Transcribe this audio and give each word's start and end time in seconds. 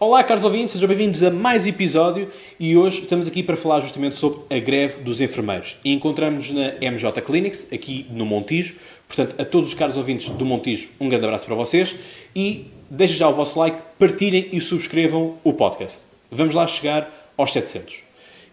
Olá, 0.00 0.22
caros 0.24 0.42
ouvintes, 0.42 0.72
sejam 0.72 0.88
bem-vindos 0.88 1.22
a 1.22 1.30
mais 1.30 1.64
episódio 1.64 2.30
e 2.58 2.76
hoje 2.76 3.02
estamos 3.02 3.28
aqui 3.28 3.42
para 3.42 3.56
falar 3.56 3.80
justamente 3.80 4.16
sobre 4.16 4.40
a 4.54 4.58
greve 4.58 5.00
dos 5.02 5.20
enfermeiros. 5.20 5.76
E 5.84 5.92
encontramos-nos 5.92 6.50
na 6.50 6.90
MJ 6.90 7.22
Clinics, 7.22 7.72
aqui 7.72 8.04
no 8.10 8.26
Montijo. 8.26 8.74
Portanto, 9.06 9.40
a 9.40 9.44
todos 9.44 9.68
os 9.68 9.74
caros 9.74 9.96
ouvintes 9.96 10.28
do 10.28 10.44
Montijo, 10.44 10.88
um 11.00 11.08
grande 11.08 11.24
abraço 11.24 11.46
para 11.46 11.54
vocês 11.54 11.94
e 12.34 12.66
deixem 12.90 13.16
já 13.16 13.28
o 13.28 13.32
vosso 13.32 13.58
like, 13.58 13.78
partilhem 13.98 14.48
e 14.52 14.60
subscrevam 14.60 15.38
o 15.42 15.54
podcast. 15.54 16.00
Vamos 16.30 16.54
lá 16.54 16.66
chegar 16.66 17.32
aos 17.36 17.52
700. 17.52 18.02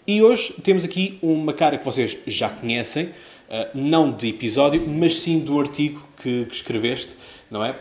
E 0.05 0.21
hoje 0.21 0.53
temos 0.63 0.85
aqui 0.85 1.17
uma 1.21 1.51
cara 1.51 1.77
que 1.77 1.83
vocês 1.83 2.15
já 2.27 2.47
conhecem, 2.47 3.09
eh, 3.49 3.69
não 3.73 4.11
de 4.11 4.29
episódio, 4.29 4.87
mas 4.87 5.19
sim 5.19 5.39
do 5.39 5.59
artigo 5.59 6.07
que, 6.21 6.45
que 6.45 6.55
escreveste, 6.55 7.15
não 7.49 7.65
é? 7.65 7.75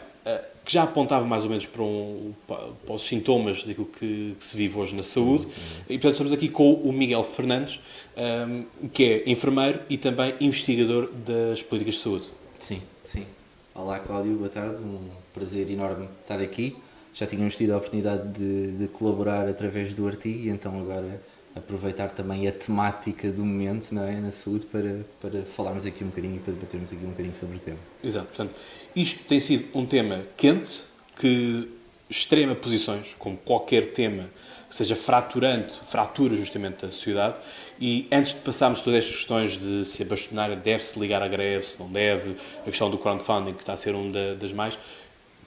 Que 0.64 0.72
já 0.72 0.84
apontava 0.84 1.26
mais 1.26 1.42
ou 1.42 1.50
menos 1.50 1.66
para, 1.66 1.82
um, 1.82 2.32
para 2.46 2.94
os 2.94 3.02
sintomas 3.02 3.64
daquilo 3.64 3.86
que, 3.86 4.36
que, 4.38 4.44
se 4.44 4.56
vive 4.56 4.78
hoje 4.78 4.94
na 4.94 5.02
saúde. 5.02 5.48
E, 5.88 5.94
portanto, 5.94 6.12
estamos 6.12 6.32
aqui 6.32 6.48
com 6.48 6.74
o 6.74 6.92
Miguel 6.92 7.24
Fernandes, 7.24 7.80
um, 8.16 8.20
ehm, 8.20 8.64
que 8.92 9.04
é 9.04 9.30
enfermeiro 9.30 9.80
e 9.90 9.98
também 9.98 10.34
investigador 10.40 11.10
das 11.12 11.62
políticas 11.62 11.96
de 11.96 12.00
saúde. 12.00 12.28
Sim, 12.60 12.80
sim. 13.04 13.26
Olá, 13.74 13.98
Cláudio, 13.98 14.36
boa 14.36 14.48
tarde. 14.48 14.82
Um 14.82 15.08
prazer 15.34 15.68
enorme 15.70 16.08
estar 16.20 16.40
aqui. 16.40 16.76
Já 17.14 17.26
tínhamos 17.26 17.56
tido 17.56 17.72
a 17.72 17.76
oportunidade 17.76 18.28
de, 18.28 18.72
de 18.72 18.88
colaborar 18.88 19.48
através 19.48 19.92
do 19.92 20.06
artigo 20.06 20.48
então 20.48 20.78
agora 20.80 21.20
aproveitar 21.54 22.08
também 22.10 22.48
a 22.48 22.52
temática 22.52 23.30
do 23.30 23.44
momento 23.44 23.92
não 23.92 24.04
é, 24.04 24.14
na 24.14 24.32
saúde 24.32 24.66
para, 24.66 25.00
para 25.20 25.42
falarmos 25.42 25.84
aqui 25.84 26.02
um 26.02 26.08
bocadinho 26.08 26.36
e 26.36 26.38
para 26.38 26.52
debatermos 26.54 26.92
aqui 26.92 27.04
um 27.04 27.10
bocadinho 27.10 27.34
sobre 27.34 27.56
o 27.56 27.60
tema. 27.60 27.78
Exato, 28.02 28.26
portanto, 28.26 28.56
isto 28.96 29.24
tem 29.24 29.38
sido 29.38 29.66
um 29.76 29.84
tema 29.84 30.22
quente 30.36 30.82
que 31.16 31.68
extrema 32.08 32.54
posições, 32.54 33.14
como 33.18 33.36
qualquer 33.36 33.92
tema 33.92 34.28
que 34.68 34.76
seja 34.76 34.96
fraturante, 34.96 35.74
fratura 35.84 36.34
justamente 36.34 36.86
a 36.86 36.90
sociedade. 36.90 37.38
E 37.78 38.08
antes 38.10 38.32
de 38.32 38.40
passarmos 38.40 38.80
todas 38.80 39.00
estas 39.00 39.16
questões 39.16 39.58
de 39.58 39.84
se 39.84 40.02
a 40.02 40.06
bastonária 40.06 40.56
deve-se 40.56 40.98
ligar 40.98 41.22
à 41.22 41.28
greve, 41.28 41.66
se 41.66 41.78
não 41.78 41.88
deve, 41.88 42.34
a 42.62 42.64
questão 42.64 42.90
do 42.90 42.96
crowdfunding, 42.96 43.52
que 43.52 43.60
está 43.60 43.74
a 43.74 43.76
ser 43.76 43.94
uma 43.94 44.34
das 44.34 44.52
mais, 44.52 44.78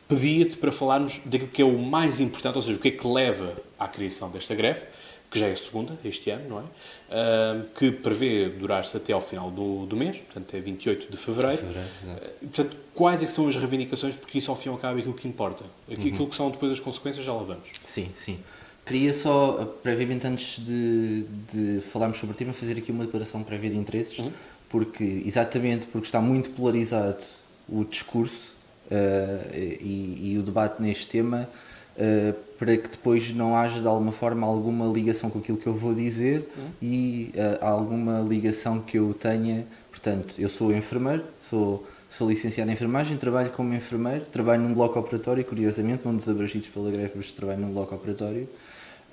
pedia-te 0.08 0.56
para 0.58 0.72
falarmos 0.72 1.20
daquilo 1.26 1.48
que 1.50 1.62
é 1.64 1.66
o 1.66 1.78
mais 1.78 2.20
importante, 2.20 2.56
ou 2.56 2.62
seja, 2.62 2.78
o 2.78 2.80
que 2.80 2.90
é 2.90 2.92
que 2.92 3.08
leva 3.08 3.56
à 3.80 3.88
criação 3.88 4.30
desta 4.30 4.54
greve 4.54 4.82
que 5.30 5.40
já 5.40 5.48
é 5.48 5.52
a 5.52 5.56
segunda 5.56 5.98
este 6.04 6.30
ano, 6.30 6.50
não 6.50 6.60
é? 6.60 6.64
Uh, 6.64 7.66
que 7.78 7.92
prevê 7.92 8.50
durar-se 8.50 8.96
até 8.96 9.14
ao 9.14 9.22
final 9.22 9.52
do, 9.52 9.86
do 9.86 9.96
mês, 9.96 10.18
portanto 10.18 10.54
é 10.56 10.60
28 10.60 11.12
de 11.12 11.18
fevereiro. 11.18 11.58
fevereiro 11.58 11.90
uh, 12.04 12.48
portanto, 12.48 12.78
quais 12.94 13.24
é 13.24 13.28
são 13.28 13.48
as 13.48 13.56
reivindicações, 13.56 14.16
porque 14.16 14.38
isso 14.38 14.50
ao 14.50 14.58
fim 14.58 14.70
e 14.70 14.72
ao 14.72 14.78
cabo 14.78 14.98
é 14.98 15.00
aquilo 15.00 15.14
que 15.14 15.28
importa. 15.28 15.66
Aquilo 15.92 16.18
uhum. 16.18 16.30
que 16.30 16.36
são 16.36 16.50
depois 16.50 16.72
as 16.72 16.80
consequências 16.80 17.26
já 17.26 17.34
lá 17.34 17.44
vamos. 17.44 17.70
Sim, 17.86 18.10
sim. 18.16 18.40
Queria 18.86 19.12
só, 19.14 19.76
previamente 19.82 20.28
antes 20.28 20.64
de, 20.64 21.26
de 21.52 21.82
falarmos 21.82 22.20
sobre 22.20 22.36
o 22.36 22.38
tema, 22.38 22.54
fazer 22.54 22.78
aqui 22.78 22.92
uma 22.92 23.06
declaração 23.06 23.44
prévia 23.44 23.72
de 23.72 23.78
interesses, 23.78 24.20
uhum. 24.20 24.32
porque, 24.70 25.24
exatamente 25.26 25.88
porque 25.88 26.06
está 26.06 26.22
muito 26.22 26.52
polarizado 26.52 27.24
o 27.68 27.84
discurso 27.84 28.54
uh, 28.92 29.56
e, 29.56 30.34
e 30.34 30.38
o 30.38 30.44
debate 30.44 30.82
neste 30.82 31.08
tema, 31.08 31.50
uh, 31.98 32.34
para 32.58 32.78
que 32.78 32.90
depois 32.90 33.34
não 33.34 33.58
haja 33.58 33.80
de 33.82 33.88
alguma 33.88 34.12
forma 34.12 34.46
alguma 34.46 34.86
ligação 34.86 35.30
com 35.30 35.40
aquilo 35.40 35.58
que 35.58 35.68
eu 35.68 35.74
vou 35.74 35.94
dizer 35.94 36.50
uhum. 36.58 36.70
e 36.82 37.32
uh, 37.36 37.66
alguma 37.66 38.22
ligação 38.22 38.80
que 38.80 38.98
eu 38.98 39.14
tenha. 39.14 39.66
Portanto, 39.90 40.36
eu 40.38 40.50
sou 40.50 40.74
enfermeiro, 40.74 41.24
sou, 41.40 41.86
sou 42.10 42.30
licenciado 42.30 42.70
em 42.70 42.74
enfermagem, 42.74 43.18
trabalho 43.18 43.50
como 43.52 43.74
enfermeiro, 43.74 44.26
trabalho 44.26 44.62
num 44.62 44.74
bloco 44.74 45.00
operatório, 45.00 45.44
curiosamente, 45.44 46.02
não 46.06 46.16
desabrangidos 46.16 46.70
pela 46.70 46.92
greve, 46.92 47.14
mas 47.16 47.32
trabalho 47.32 47.60
num 47.60 47.74
bloco 47.74 47.96
operatório. 47.96 48.48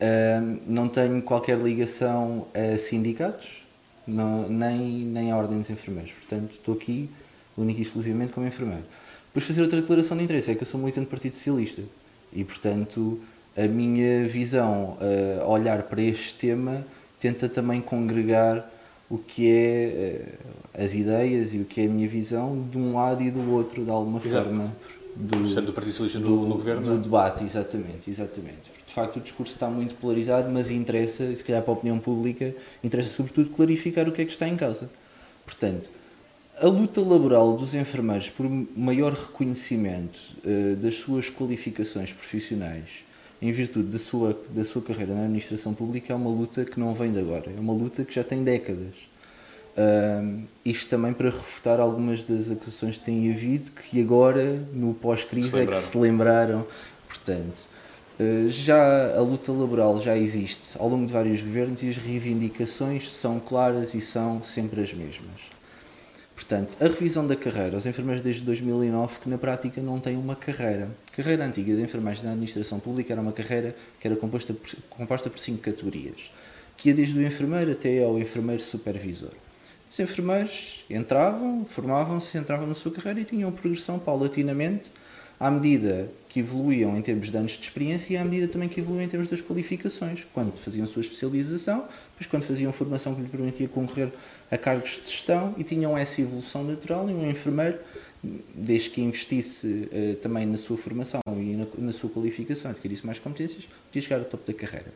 Uh, 0.01 0.59
não 0.67 0.89
tenho 0.89 1.23
qualquer 1.23 1.59
ligação 1.59 2.47
a 2.55 2.77
sindicatos, 2.79 3.63
não, 4.07 4.49
nem, 4.49 4.79
nem 5.05 5.31
a 5.31 5.37
ordem 5.37 5.59
dos 5.59 5.71
enfermeiros. 5.71 6.13
Portanto, 6.13 6.53
estou 6.53 6.75
aqui 6.75 7.09
única 7.57 7.81
e 7.81 7.83
exclusivamente 7.83 8.33
como 8.33 8.47
enfermeiro. 8.47 8.85
Depois 9.27 9.47
fazer 9.47 9.63
outra 9.63 9.81
declaração 9.81 10.17
de 10.17 10.25
interesse, 10.25 10.51
é 10.51 10.55
que 10.55 10.63
eu 10.63 10.67
sou 10.67 10.79
militante 10.81 11.07
do 11.07 11.11
Partido 11.11 11.35
Socialista. 11.35 11.83
E, 12.33 12.45
portanto, 12.45 13.21
a 13.57 13.67
minha 13.67 14.27
visão, 14.27 14.97
uh, 15.01 15.49
olhar 15.49 15.83
para 15.85 16.01
este 16.01 16.35
tema, 16.35 16.85
tenta 17.21 17.49
também 17.49 17.81
congregar 17.81 18.71
o 19.11 19.19
que 19.19 19.51
é 19.51 20.25
uh, 20.79 20.83
as 20.83 20.95
ideias 20.95 21.53
e 21.55 21.59
o 21.59 21.65
que 21.65 21.83
é 21.83 21.87
a 21.87 21.89
minha 21.89 22.09
visão 22.09 22.67
de 22.71 22.79
um 22.79 22.95
lado 22.95 23.23
e 23.23 23.31
do 23.31 23.53
outro, 23.53 23.85
de 23.85 23.91
alguma 23.91 24.19
Exato. 24.25 24.45
forma. 24.45 24.75
Do, 25.15 25.47
Sendo 25.47 25.67
do 25.67 25.73
Partido 25.75 25.93
Socialista 25.93 26.19
do, 26.21 26.49
no 26.49 26.55
governo? 26.55 26.83
Do 26.83 26.95
é? 26.95 26.97
debate, 26.97 27.45
exatamente, 27.45 28.09
exatamente. 28.09 28.71
De 28.87 28.93
facto, 28.93 29.17
o 29.17 29.21
discurso 29.21 29.53
está 29.53 29.69
muito 29.69 29.95
polarizado, 29.97 30.51
mas 30.51 30.71
interessa, 30.71 31.35
se 31.35 31.45
calhar 31.45 31.63
para 31.63 31.73
a 31.73 31.77
opinião 31.77 31.99
pública, 31.99 32.55
interessa 32.83 33.11
sobretudo 33.11 33.51
clarificar 33.51 34.09
o 34.09 34.13
que 34.13 34.23
é 34.23 34.25
que 34.25 34.33
está 34.33 34.49
em 34.49 34.57
causa. 34.57 34.91
Portanto, 35.45 35.91
a 36.63 36.67
luta 36.67 37.01
laboral 37.01 37.57
dos 37.57 37.75
enfermeiros 37.75 38.31
por 38.31 38.49
maior 38.49 39.13
reconhecimento 39.13 40.19
uh, 40.45 40.77
das 40.77 40.95
suas 40.95 41.29
qualificações 41.29 42.13
profissionais 42.13 43.05
em 43.43 43.51
virtude 43.51 43.89
da 43.89 43.99
sua, 43.99 44.41
da 44.51 44.65
sua 44.65 44.81
carreira 44.81 45.13
na 45.13 45.23
administração 45.23 45.75
pública 45.75 46.13
é 46.13 46.17
uma 46.17 46.31
luta 46.31 46.65
que 46.65 46.79
não 46.79 46.95
vem 46.95 47.13
de 47.13 47.19
agora, 47.19 47.51
é 47.51 47.59
uma 47.59 47.73
luta 47.73 48.05
que 48.05 48.15
já 48.15 48.23
tem 48.23 48.45
décadas. 48.45 48.95
Uh, 49.77 50.43
isto 50.65 50.89
também 50.89 51.13
para 51.13 51.31
refutar 51.31 51.81
algumas 51.81 52.23
das 52.23 52.53
acusações 52.53 52.99
que 52.99 53.05
têm 53.07 53.33
havido, 53.33 53.73
que 53.73 54.01
agora, 54.01 54.63
no 54.73 54.95
pós-crise, 54.95 55.59
é 55.59 55.67
que 55.67 55.77
se 55.77 55.99
lembraram. 55.99 56.65
Portanto, 57.09 57.67
uh, 58.21 58.49
já 58.49 59.17
a 59.17 59.21
luta 59.21 59.51
laboral 59.51 60.01
já 60.01 60.17
existe 60.17 60.79
ao 60.79 60.89
longo 60.89 61.07
de 61.07 61.13
vários 61.13 61.43
governos 61.43 61.83
e 61.83 61.89
as 61.89 61.97
reivindicações 61.97 63.11
são 63.11 63.41
claras 63.41 63.93
e 63.95 64.01
são 64.01 64.41
sempre 64.45 64.83
as 64.83 64.95
mesmas. 64.95 65.52
Portanto, 66.43 66.77
a 66.81 66.89
revisão 66.89 67.25
da 67.25 67.37
carreira, 67.37 67.77
os 67.77 67.87
enfermeiros 67.87 68.21
desde 68.21 68.43
2009 68.43 69.21
que 69.21 69.29
na 69.29 69.39
prática 69.39 69.81
não 69.81 70.01
têm 70.01 70.17
uma 70.17 70.35
carreira. 70.35 70.89
A 71.13 71.17
carreira 71.17 71.47
antiga 71.47 71.77
de 71.77 71.81
enfermagem 71.81 72.25
na 72.25 72.33
administração 72.33 72.81
pública 72.81 73.13
era 73.13 73.23
uma 73.23 73.31
carreira 73.31 73.77
que 74.01 74.09
era 74.09 74.17
composta 74.17 74.53
por, 74.53 74.69
composta 74.91 75.31
por 75.31 75.39
cinco 75.39 75.63
categorias, 75.63 76.33
que 76.77 76.89
ia 76.89 76.95
desde 76.95 77.17
o 77.17 77.25
enfermeiro 77.25 77.71
até 77.71 78.03
ao 78.03 78.19
enfermeiro 78.19 78.61
supervisor. 78.61 79.31
Os 79.89 80.01
enfermeiros 80.01 80.85
entravam, 80.91 81.65
formavam-se, 81.65 82.37
entravam 82.37 82.67
na 82.67 82.75
sua 82.75 82.91
carreira 82.91 83.21
e 83.21 83.25
tinham 83.25 83.53
progressão 83.53 84.01
paulatinamente 84.01 84.91
à 85.43 85.51
medida 85.51 86.09
que 86.29 86.39
evoluíam 86.39 86.97
em 86.97 87.03
termos 87.03 87.29
de 87.29 87.37
anos 87.37 87.53
de 87.53 87.65
experiência 87.65 88.15
e 88.15 88.17
à 88.17 88.25
medida 88.25 88.47
também 88.47 88.69
que 88.69 88.79
evoluíam 88.79 89.05
em 89.05 89.09
termos 89.09 89.29
das 89.29 89.41
qualificações, 89.41 90.25
quando 90.33 90.57
faziam 90.57 90.87
sua 90.87 91.01
especialização, 91.01 91.81
depois 92.13 92.27
quando 92.31 92.45
faziam 92.45 92.73
formação 92.73 93.13
que 93.13 93.23
lhe 93.23 93.29
permitia 93.29 93.67
concorrer 93.67 94.11
a 94.53 94.57
cargos 94.57 95.01
de 95.03 95.11
gestão 95.11 95.53
e 95.59 95.65
tinham 95.65 95.99
essa 95.99 96.21
evolução 96.21 96.63
natural 96.63 97.11
e 97.11 97.13
um 97.13 97.29
enfermeiro, 97.29 97.77
desde 98.55 98.91
que 98.91 99.01
investisse 99.01 99.67
uh, 99.67 100.15
também 100.23 100.47
na 100.47 100.57
sua 100.57 100.77
formação 100.77 101.21
e 101.27 101.57
na, 101.57 101.67
na, 101.77 101.93
sua 101.93 102.09
qualificação, 102.09 102.71
adquirisse 102.71 103.05
mais 103.05 103.19
competências, 103.19 103.65
podia 103.89 104.01
chegar 104.01 104.19
ao 104.19 104.25
topo 104.25 104.47
da 104.47 104.57
carreira. 104.57 104.95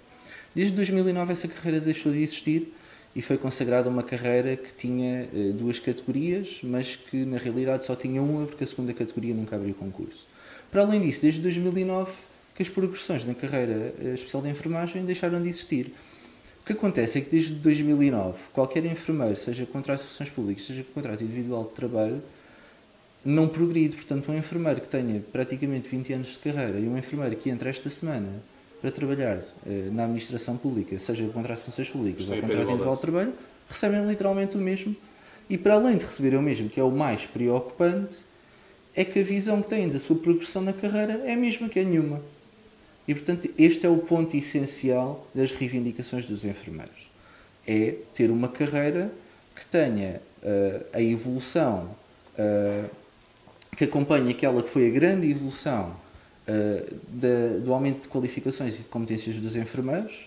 Desde 0.55 0.77
2009 0.77 1.33
essa 1.33 1.49
carreira 1.49 1.81
deixou 1.81 2.13
de 2.13 2.23
existir 2.23 2.73
e 3.17 3.21
foi 3.21 3.37
consagrada 3.37 3.89
uma 3.89 4.05
carreira 4.05 4.55
que 4.55 4.73
tinha 4.73 5.29
uh, 5.33 5.53
duas 5.55 5.81
categorias, 5.81 6.61
mas 6.63 6.95
que 6.95 7.25
na 7.25 7.37
realidade 7.37 7.85
só 7.85 7.97
tinha 7.97 8.23
uma 8.23 8.47
porque 8.47 8.63
a 8.63 8.67
segunda 8.69 8.95
categoria 8.95 9.35
nunca 9.35 9.57
abriu 9.57 9.75
concurso. 9.75 10.36
Para 10.71 10.83
além 10.83 11.01
disso, 11.01 11.23
desde 11.23 11.41
2009 11.41 12.13
que 12.55 12.63
as 12.63 12.69
progressões 12.69 13.25
na 13.25 13.35
carreira 13.35 13.95
uh, 14.01 14.15
especial 14.15 14.43
de 14.43 14.49
enfermagem 14.49 15.05
deixaram 15.05 15.43
de 15.43 15.49
existir 15.49 15.93
o 16.63 16.67
que 16.67 16.73
acontece 16.73 17.19
é 17.19 17.21
que 17.21 17.31
desde 17.31 17.55
2009, 17.55 18.37
qualquer 18.53 18.85
enfermeiro, 18.87 19.37
seja 19.37 19.65
contrato 19.67 20.01
de 20.01 20.09
funções 20.09 20.31
públicas, 20.31 20.67
seja 20.67 20.85
contrato 20.93 21.23
individual 21.23 21.63
de 21.63 21.71
trabalho, 21.71 22.21
não 23.25 23.47
progride. 23.47 23.95
Portanto, 23.95 24.33
um 24.33 24.37
enfermeiro 24.37 24.81
que 24.81 24.89
tenha 24.89 25.23
praticamente 25.31 25.89
20 25.89 26.13
anos 26.15 26.29
de 26.33 26.39
carreira 26.41 26.77
e 26.81 26.89
um 26.89 26.99
enfermeiro 26.99 27.37
que 27.37 27.51
entra 27.51 27.71
esta 27.71 27.89
semana 27.89 28.43
para 28.81 28.91
trabalhar 28.91 29.45
eh, 29.65 29.91
na 29.93 30.03
administração 30.03 30.57
pública, 30.57 30.99
seja 30.99 31.25
contrato 31.29 31.61
de 31.61 31.67
funções 31.67 31.89
públicas 31.89 32.29
ou 32.29 32.35
contrato 32.35 32.63
individual 32.63 32.97
de 32.97 33.01
trabalho, 33.01 33.33
recebem 33.69 34.05
literalmente 34.05 34.57
o 34.57 34.61
mesmo. 34.61 34.97
E 35.49 35.57
para 35.57 35.75
além 35.75 35.97
de 35.97 36.05
receber 36.05 36.37
o 36.37 36.43
mesmo, 36.43 36.69
que 36.69 36.81
é 36.81 36.83
o 36.83 36.91
mais 36.91 37.27
preocupante, 37.27 38.17
é 38.97 39.05
que 39.05 39.21
a 39.21 39.23
visão 39.23 39.61
que 39.61 39.69
têm 39.69 39.91
da 39.91 39.99
sua 39.99 40.17
progressão 40.17 40.63
na 40.63 40.73
carreira 40.73 41.23
é 41.27 41.35
a 41.35 41.37
mesma 41.37 41.69
que 41.69 41.79
é 41.79 41.85
nenhuma. 41.85 42.23
E, 43.07 43.15
portanto, 43.15 43.49
este 43.59 43.85
é 43.85 43.89
o 43.91 43.99
ponto 43.99 44.35
essencial 44.35 45.29
das 45.35 45.53
reivindicações 45.53 46.27
dos 46.27 46.45
enfermeiros. 46.47 47.11
É 47.67 47.95
ter 48.15 48.31
uma 48.31 48.49
carreira 48.49 49.13
que 49.55 49.67
tenha 49.67 50.21
uh, 50.43 50.87
a 50.95 51.01
evolução, 51.01 51.95
uh, 52.39 52.91
que 53.77 53.85
acompanhe 53.85 54.31
aquela 54.31 54.63
que 54.63 54.71
foi 54.71 54.89
a 54.89 54.91
grande 54.91 55.31
evolução 55.31 55.95
uh, 56.49 56.97
de, 57.09 57.61
do 57.61 57.75
aumento 57.75 58.03
de 58.03 58.09
qualificações 58.09 58.77
e 58.77 58.83
de 58.83 58.89
competências 58.89 59.37
dos 59.37 59.57
enfermeiros. 59.57 60.27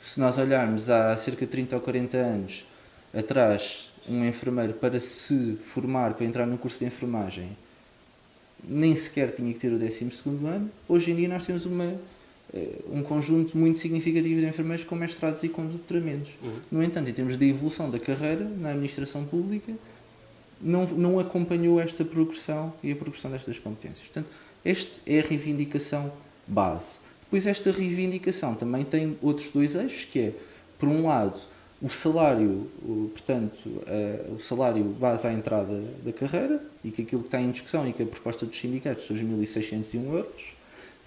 Se 0.00 0.18
nós 0.18 0.38
olharmos 0.38 0.88
há 0.88 1.14
cerca 1.16 1.44
de 1.44 1.52
30 1.52 1.76
ou 1.76 1.82
40 1.82 2.16
anos 2.16 2.66
atrás, 3.12 3.90
um 4.08 4.24
enfermeiro 4.24 4.72
para 4.72 4.98
se 4.98 5.58
formar, 5.62 6.14
para 6.14 6.24
entrar 6.24 6.46
no 6.46 6.56
curso 6.56 6.78
de 6.78 6.86
enfermagem, 6.86 7.50
nem 8.64 8.94
sequer 8.96 9.34
tinha 9.34 9.52
que 9.52 9.58
ter 9.58 9.72
o 9.72 9.78
12 9.78 10.10
ano. 10.46 10.70
Hoje 10.88 11.10
em 11.10 11.16
dia 11.16 11.28
nós 11.28 11.44
temos 11.46 11.64
uma 11.64 11.98
eh, 12.52 12.80
um 12.90 13.02
conjunto 13.02 13.56
muito 13.56 13.78
significativo 13.78 14.40
de 14.40 14.46
enfermeiros 14.46 14.84
com 14.84 14.94
mestrados 14.94 15.42
e 15.42 15.48
com 15.48 15.66
doutoramentos. 15.66 16.32
Uhum. 16.42 16.56
No 16.72 16.82
entanto, 16.82 17.10
em 17.10 17.12
termos 17.12 17.36
de 17.36 17.48
evolução 17.48 17.90
da 17.90 17.98
carreira 17.98 18.44
na 18.44 18.70
administração 18.70 19.24
pública, 19.24 19.72
não, 20.60 20.86
não 20.86 21.18
acompanhou 21.18 21.78
esta 21.80 22.04
progressão 22.04 22.72
e 22.82 22.90
a 22.90 22.96
progressão 22.96 23.30
destas 23.30 23.58
competências. 23.58 24.06
Portanto, 24.06 24.28
esta 24.64 25.00
é 25.06 25.20
a 25.20 25.22
reivindicação 25.22 26.10
base. 26.46 26.98
Depois, 27.22 27.46
esta 27.46 27.70
reivindicação 27.70 28.54
também 28.54 28.82
tem 28.82 29.16
outros 29.20 29.50
dois 29.50 29.74
eixos, 29.74 30.06
que 30.06 30.18
é, 30.18 30.32
por 30.78 30.88
um 30.88 31.06
lado, 31.06 31.38
o 31.80 31.88
salário, 31.88 32.66
o, 32.82 33.10
portanto, 33.12 33.82
o 34.34 34.40
salário 34.40 34.82
base 34.84 35.26
à 35.26 35.32
entrada 35.32 35.80
da 36.04 36.12
carreira, 36.12 36.60
e 36.84 36.90
que 36.90 37.02
aquilo 37.02 37.22
que 37.22 37.28
está 37.28 37.40
em 37.40 37.50
discussão 37.50 37.86
e 37.88 37.92
que 37.92 38.02
a 38.02 38.06
proposta 38.06 38.44
dos 38.44 38.58
sindicatos 38.58 39.06
são 39.06 39.14
os 39.16 39.22
1.601 39.22 39.94
euros, 40.12 40.42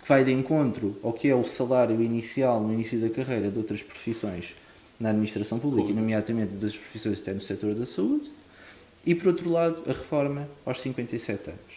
que 0.01 0.07
vai 0.07 0.23
de 0.23 0.31
encontro 0.31 0.97
ao 1.03 1.13
que 1.13 1.27
é 1.27 1.35
o 1.35 1.45
salário 1.45 2.01
inicial 2.01 2.61
no 2.61 2.73
início 2.73 2.99
da 2.99 3.09
carreira 3.09 3.51
de 3.51 3.57
outras 3.57 3.83
profissões 3.83 4.55
na 4.99 5.09
administração 5.09 5.59
pública, 5.59 5.91
nomeadamente 5.93 6.53
das 6.53 6.77
profissões 6.77 7.19
até 7.21 7.33
no 7.33 7.41
setor 7.41 7.75
da 7.75 7.85
saúde, 7.85 8.31
e 9.05 9.13
por 9.15 9.27
outro 9.27 9.49
lado 9.49 9.81
a 9.87 9.89
reforma 9.89 10.47
aos 10.65 10.79
57 10.79 11.49
anos. 11.49 11.70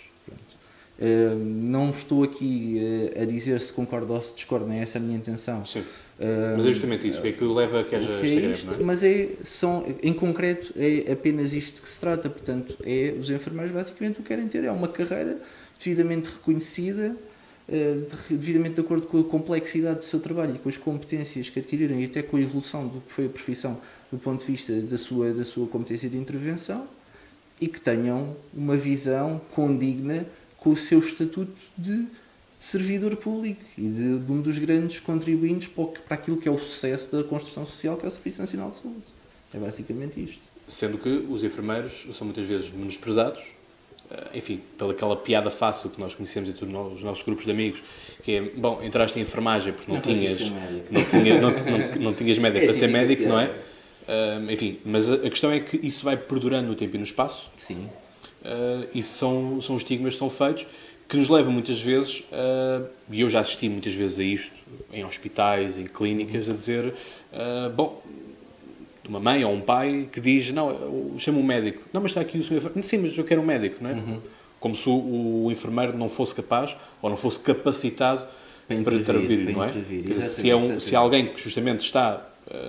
Uh, 0.96 1.34
não 1.34 1.90
estou 1.90 2.22
aqui 2.22 2.78
uh, 3.16 3.22
a 3.22 3.24
dizer 3.24 3.60
se 3.60 3.72
concordo 3.72 4.12
ou 4.12 4.22
se 4.22 4.32
discordo, 4.34 4.70
essa 4.72 4.98
é 4.98 5.00
a 5.00 5.02
minha 5.02 5.16
intenção. 5.16 5.66
Sim. 5.66 5.80
Uh, 5.80 6.54
mas 6.56 6.66
é 6.66 6.70
justamente 6.70 7.08
isso, 7.08 7.18
o 7.18 7.22
que 7.22 7.28
é 7.28 7.32
que 7.32 7.44
leva 7.44 7.80
a 7.80 7.84
que 7.84 7.96
haja 7.96 8.12
esta 8.12 8.26
é 8.26 8.34
greve, 8.36 8.52
isto, 8.52 8.74
é? 8.74 8.84
Mas 8.84 9.02
é, 9.02 9.30
são, 9.42 9.84
em 10.00 10.12
concreto 10.12 10.72
é 10.76 11.10
apenas 11.10 11.52
isto 11.52 11.82
que 11.82 11.88
se 11.88 11.98
trata, 11.98 12.30
portanto, 12.30 12.76
é, 12.84 13.12
os 13.18 13.28
enfermeiros 13.28 13.72
basicamente 13.72 14.20
o 14.20 14.22
que 14.22 14.28
querem 14.28 14.46
ter 14.46 14.62
é 14.62 14.70
uma 14.70 14.86
carreira 14.86 15.36
devidamente 15.76 16.28
reconhecida, 16.28 17.16
devidamente 18.30 18.74
de 18.74 18.80
acordo 18.82 19.06
com 19.06 19.18
a 19.18 19.24
complexidade 19.24 19.98
do 19.98 20.04
seu 20.04 20.20
trabalho 20.20 20.54
e 20.54 20.58
com 20.58 20.68
as 20.68 20.76
competências 20.76 21.48
que 21.50 21.58
adquiriram 21.58 21.98
e 21.98 22.04
até 22.04 22.22
com 22.22 22.36
a 22.36 22.40
evolução 22.40 22.86
do 22.86 23.00
que 23.00 23.10
foi 23.10 23.26
a 23.26 23.28
profissão 23.28 23.80
do 24.12 24.18
ponto 24.18 24.44
de 24.44 24.52
vista 24.52 24.72
da 24.82 24.96
sua, 24.96 25.32
da 25.32 25.44
sua 25.44 25.66
competência 25.66 26.08
de 26.08 26.16
intervenção 26.16 26.86
e 27.60 27.66
que 27.66 27.80
tenham 27.80 28.36
uma 28.52 28.76
visão 28.76 29.40
condigna 29.50 30.24
com 30.64 30.70
o 30.70 30.76
seu 30.76 30.98
estatuto 30.98 31.52
de 31.76 32.06
servidor 32.58 33.14
público 33.16 33.60
e 33.76 33.86
de, 33.86 34.18
de 34.18 34.32
um 34.32 34.40
dos 34.40 34.56
grandes 34.56 34.98
contribuintes 34.98 35.68
para, 35.68 35.84
para 35.84 36.14
aquilo 36.14 36.38
que 36.38 36.48
é 36.48 36.50
o 36.50 36.58
sucesso 36.58 37.14
da 37.14 37.22
construção 37.22 37.66
social, 37.66 37.98
que 37.98 38.06
é 38.06 38.08
o 38.08 38.10
Serviço 38.10 38.40
Nacional 38.40 38.70
de 38.70 38.76
Saúde. 38.76 39.04
É 39.52 39.58
basicamente 39.58 40.18
isto. 40.18 40.40
Sendo 40.66 40.96
que 40.96 41.10
os 41.28 41.44
enfermeiros 41.44 42.06
são 42.14 42.26
muitas 42.26 42.46
vezes 42.46 42.70
menosprezados, 42.72 43.42
eh, 44.10 44.38
enfim, 44.38 44.62
pelaquela 44.78 45.14
piada 45.14 45.50
fácil 45.50 45.90
que 45.90 46.00
nós 46.00 46.14
conhecemos 46.14 46.48
entre 46.48 46.64
os 46.64 47.02
nossos 47.02 47.22
grupos 47.22 47.44
de 47.44 47.50
amigos, 47.50 47.82
que 48.22 48.32
é, 48.32 48.40
bom, 48.40 48.82
entraste 48.82 49.18
em 49.18 49.22
enfermagem 49.22 49.74
porque 49.74 49.90
não, 49.90 49.96
não 49.98 50.02
tinhas, 50.02 50.40
não, 50.90 51.04
tinha, 51.04 51.40
não, 51.40 51.50
não, 51.50 52.00
não, 52.00 52.14
tinhas 52.14 52.38
médico 52.38 52.62
é 52.62 52.64
para 52.68 52.74
ser 52.74 52.86
médico, 52.86 53.24
não 53.24 53.38
é? 53.38 53.50
Uh, 54.08 54.50
enfim, 54.50 54.78
mas 54.84 55.12
a 55.12 55.18
questão 55.18 55.50
é 55.50 55.60
que 55.60 55.76
isso 55.76 56.04
vai 56.04 56.16
perdurando 56.16 56.68
no 56.68 56.74
tempo 56.74 56.96
e 56.96 56.98
no 56.98 57.04
espaço. 57.04 57.50
Sim 57.54 57.88
uh, 58.44 58.88
e 58.94 59.02
são, 59.02 59.60
são 59.60 59.76
estigmas 59.76 60.14
que 60.14 60.18
são 60.18 60.30
feitos 60.30 60.66
que 61.08 61.16
nos 61.16 61.28
levam 61.28 61.52
muitas 61.52 61.80
vezes, 61.80 62.20
uh, 62.20 62.86
e 63.10 63.20
eu 63.20 63.28
já 63.28 63.40
assisti 63.40 63.68
muitas 63.68 63.92
vezes 63.92 64.18
a 64.18 64.22
isto, 64.22 64.56
em 64.92 65.04
hospitais, 65.04 65.76
em 65.76 65.84
clínicas, 65.84 66.48
a 66.48 66.54
dizer, 66.54 66.86
uh, 66.86 67.70
bom, 67.74 68.02
uma 69.08 69.20
mãe 69.20 69.44
ou 69.44 69.52
um 69.52 69.60
pai 69.60 70.08
que 70.10 70.20
diz, 70.20 70.50
não, 70.50 71.14
chama 71.18 71.38
um 71.38 71.42
médico. 71.42 71.82
Não, 71.92 72.00
mas 72.00 72.12
está 72.12 72.22
aqui 72.22 72.38
o 72.38 72.42
senhor 72.42 72.58
enfermeiro. 72.58 72.88
Sim, 72.88 72.98
mas 72.98 73.18
eu 73.18 73.24
quero 73.24 73.42
um 73.42 73.44
médico, 73.44 73.76
não 73.82 73.90
é? 73.90 73.92
Uhum. 73.92 74.20
Como 74.58 74.74
se 74.74 74.88
o, 74.88 75.44
o, 75.44 75.52
enfermeiro 75.52 75.96
não 75.96 76.08
fosse 76.08 76.34
capaz 76.34 76.74
ou 77.02 77.10
não 77.10 77.16
fosse 77.18 77.38
capacitado 77.38 78.24
para 78.66 78.76
intervir, 78.76 79.04
para 79.04 79.18
intervir, 79.18 79.54
não 79.54 79.62
é? 79.62 79.68
Intervir. 79.68 80.14
se, 80.22 80.48
é 80.48 80.56
um, 80.56 80.80
se 80.80 80.94
é 80.94 80.96
alguém 80.96 81.26
que 81.26 81.40
justamente 81.40 81.82
está 81.82 82.26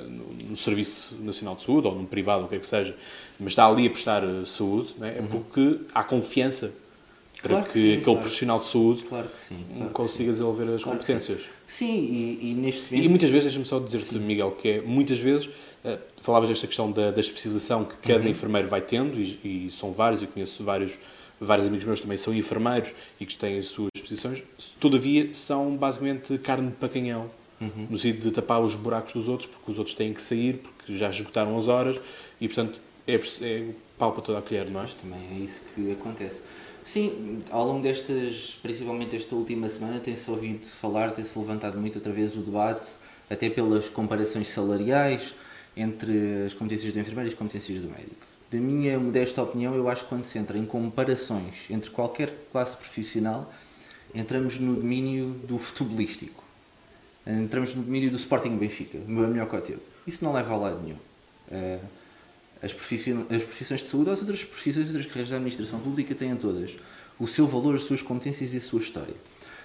no, 0.07 0.49
no 0.49 0.55
Serviço 0.55 1.15
Nacional 1.21 1.55
de 1.55 1.63
Saúde 1.63 1.87
ou 1.87 1.95
num 1.95 2.05
privado, 2.05 2.45
o 2.45 2.47
que 2.47 2.55
é 2.55 2.59
que 2.59 2.67
seja, 2.67 2.95
mas 3.39 3.49
está 3.51 3.67
ali 3.67 3.87
a 3.87 3.89
prestar 3.89 4.23
eh, 4.23 4.45
saúde, 4.45 4.93
é? 5.01 5.17
é 5.17 5.21
uhum. 5.21 5.27
porque 5.27 5.79
há 5.93 6.03
confiança 6.03 6.71
para 7.41 7.49
claro 7.49 7.65
que, 7.65 7.73
que 7.73 7.79
sim, 7.79 7.87
aquele 7.89 8.03
claro. 8.03 8.19
profissional 8.19 8.59
de 8.59 8.65
saúde 8.65 9.03
claro 9.03 9.29
sim, 9.35 9.57
consiga 9.91 10.31
desenvolver 10.31 10.73
as 10.73 10.83
competências. 10.83 11.41
Sim, 11.67 11.87
sim 11.87 11.93
e, 11.93 12.51
e, 12.51 12.53
neste 12.53 12.91
momento... 12.91 13.05
E 13.05 13.09
muitas 13.09 13.29
vezes, 13.29 13.43
deixa-me 13.43 13.65
só 13.65 13.79
dizer-te, 13.79 14.15
Miguel, 14.15 14.51
que 14.51 14.69
é, 14.69 14.81
muitas 14.81 15.19
vezes, 15.19 15.47
uh, 15.47 15.99
falavas 16.21 16.49
desta 16.49 16.65
questão 16.65 16.91
da, 16.91 17.11
da 17.11 17.19
especialização 17.19 17.83
que 17.83 17.95
cada 17.97 18.23
uhum. 18.23 18.29
enfermeiro 18.29 18.67
vai 18.67 18.81
tendo, 18.81 19.19
e, 19.19 19.67
e, 19.67 19.71
são 19.71 19.91
vários, 19.91 20.21
eu 20.21 20.29
conheço 20.29 20.63
vários, 20.63 20.97
vários 21.39 21.67
amigos 21.67 21.85
meus 21.85 21.99
também 21.99 22.17
são 22.17 22.33
enfermeiros 22.33 22.91
e 23.19 23.25
que 23.25 23.35
têm 23.35 23.57
as 23.57 23.67
suas 23.67 23.89
especializações, 23.95 24.43
todavia 24.79 25.29
são 25.33 25.75
basicamente 25.75 26.37
carne 26.37 26.69
de 26.69 26.77
pacanhão, 26.77 27.29
uhum. 27.59 27.87
no 27.89 27.97
sentido 27.97 28.23
de 28.23 28.31
tapar 28.31 28.61
os 28.61 28.75
buracos 28.75 29.13
dos 29.13 29.27
outros, 29.27 29.49
porque 29.49 29.71
os 29.71 29.77
outros 29.77 29.95
têm 29.95 30.13
que 30.13 30.21
sair, 30.21 30.57
porque 30.57 30.97
já 30.97 31.09
esgotaram 31.09 31.57
as 31.57 31.67
horas, 31.67 31.99
e 32.39 32.47
portanto 32.47 32.81
é, 33.07 33.15
é 33.15 33.69
pau 33.97 34.11
para 34.11 34.21
toda 34.21 34.39
a 34.39 34.41
colher, 34.41 34.69
não 34.69 34.81
é? 34.81 34.87
também 35.01 35.19
é 35.31 35.43
isso 35.43 35.63
que 35.73 35.91
acontece. 35.91 36.41
Sim, 36.83 37.39
ao 37.49 37.65
longo 37.65 37.81
destas, 37.81 38.59
principalmente 38.61 39.15
esta 39.15 39.35
última 39.35 39.67
semana, 39.69 39.99
tem-se 39.99 40.29
ouvido 40.29 40.65
falar, 40.67 41.11
tem-se 41.11 41.37
levantado 41.37 41.79
muito 41.79 41.95
outra 41.95 42.11
vez 42.11 42.35
o 42.35 42.41
debate, 42.41 42.91
até 43.27 43.49
pelas 43.49 43.89
comparações 43.89 44.49
salariais 44.49 45.33
entre 45.75 46.45
as 46.45 46.53
competências 46.53 46.93
do 46.93 46.99
enfermeiro 46.99 47.29
e 47.29 47.33
as 47.33 47.37
competências 47.37 47.81
do 47.81 47.87
médico. 47.89 48.27
Da 48.51 48.59
minha 48.59 48.99
modesta 48.99 49.41
opinião, 49.41 49.73
eu 49.73 49.89
acho 49.89 50.03
que 50.03 50.09
quando 50.09 50.23
se 50.23 50.37
entra 50.37 50.57
em 50.57 50.65
comparações 50.65 51.55
entre 51.71 51.89
qualquer 51.89 52.31
classe 52.51 52.77
profissional, 52.77 53.51
entramos 54.13 54.59
no 54.59 54.75
domínio 54.75 55.29
do 55.43 55.57
futebolístico. 55.57 56.44
Entramos 57.27 57.73
no 57.73 57.81
domínio 57.81 58.11
do 58.11 58.17
Sporting 58.17 58.55
Benfica, 58.55 58.99
o 58.99 59.09
melhor 59.09 59.47
código. 59.47 59.81
Isso 60.05 60.23
não 60.23 60.31
leva 60.31 60.53
a 60.53 60.57
lado 60.57 60.81
nenhum. 60.83 60.97
Uh, 61.49 61.79
as, 62.61 62.71
profissões, 62.71 63.25
as 63.31 63.43
profissões 63.43 63.81
de 63.81 63.87
saúde, 63.87 64.11
as 64.11 64.19
outras 64.19 64.43
profissões 64.43 64.85
e 64.85 64.89
outras 64.89 65.05
carreiras 65.07 65.29
da 65.31 65.37
administração 65.37 65.79
pública 65.79 66.13
têm 66.13 66.35
todas 66.35 66.71
o 67.19 67.27
seu 67.27 67.47
valor, 67.47 67.75
as 67.75 67.83
suas 67.83 68.01
competências 68.01 68.53
e 68.53 68.57
a 68.57 68.61
sua 68.61 68.81
história. 68.81 69.13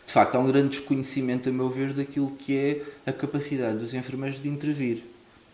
De 0.06 0.12
facto, 0.12 0.34
há 0.36 0.38
um 0.38 0.46
grande 0.46 0.78
desconhecimento, 0.78 1.48
a 1.48 1.52
meu 1.52 1.68
ver, 1.68 1.92
daquilo 1.92 2.30
que 2.30 2.56
é 2.56 2.82
a 3.04 3.12
capacidade 3.12 3.78
dos 3.78 3.92
enfermeiros 3.92 4.40
de 4.40 4.48
intervir. 4.48 5.02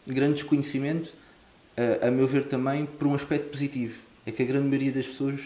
Grande 0.07 0.35
desconhecimento, 0.35 1.13
a 2.01 2.11
meu 2.11 2.27
ver, 2.27 2.45
também 2.45 2.87
por 2.87 3.07
um 3.09 3.15
aspecto 3.15 3.51
positivo. 3.51 3.95
É 4.25 4.31
que 4.31 4.43
a 4.43 4.47
grande 4.47 4.67
maioria 4.69 4.93
das 4.93 5.07
pessoas 5.07 5.41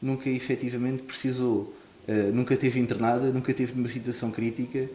nunca 0.00 0.30
efetivamente 0.30 1.02
precisou, 1.02 1.74
nunca 2.32 2.56
teve 2.56 2.78
internada, 2.80 3.30
nunca 3.30 3.52
teve 3.52 3.72
numa 3.74 3.88
situação 3.88 4.30
crítica 4.30 4.88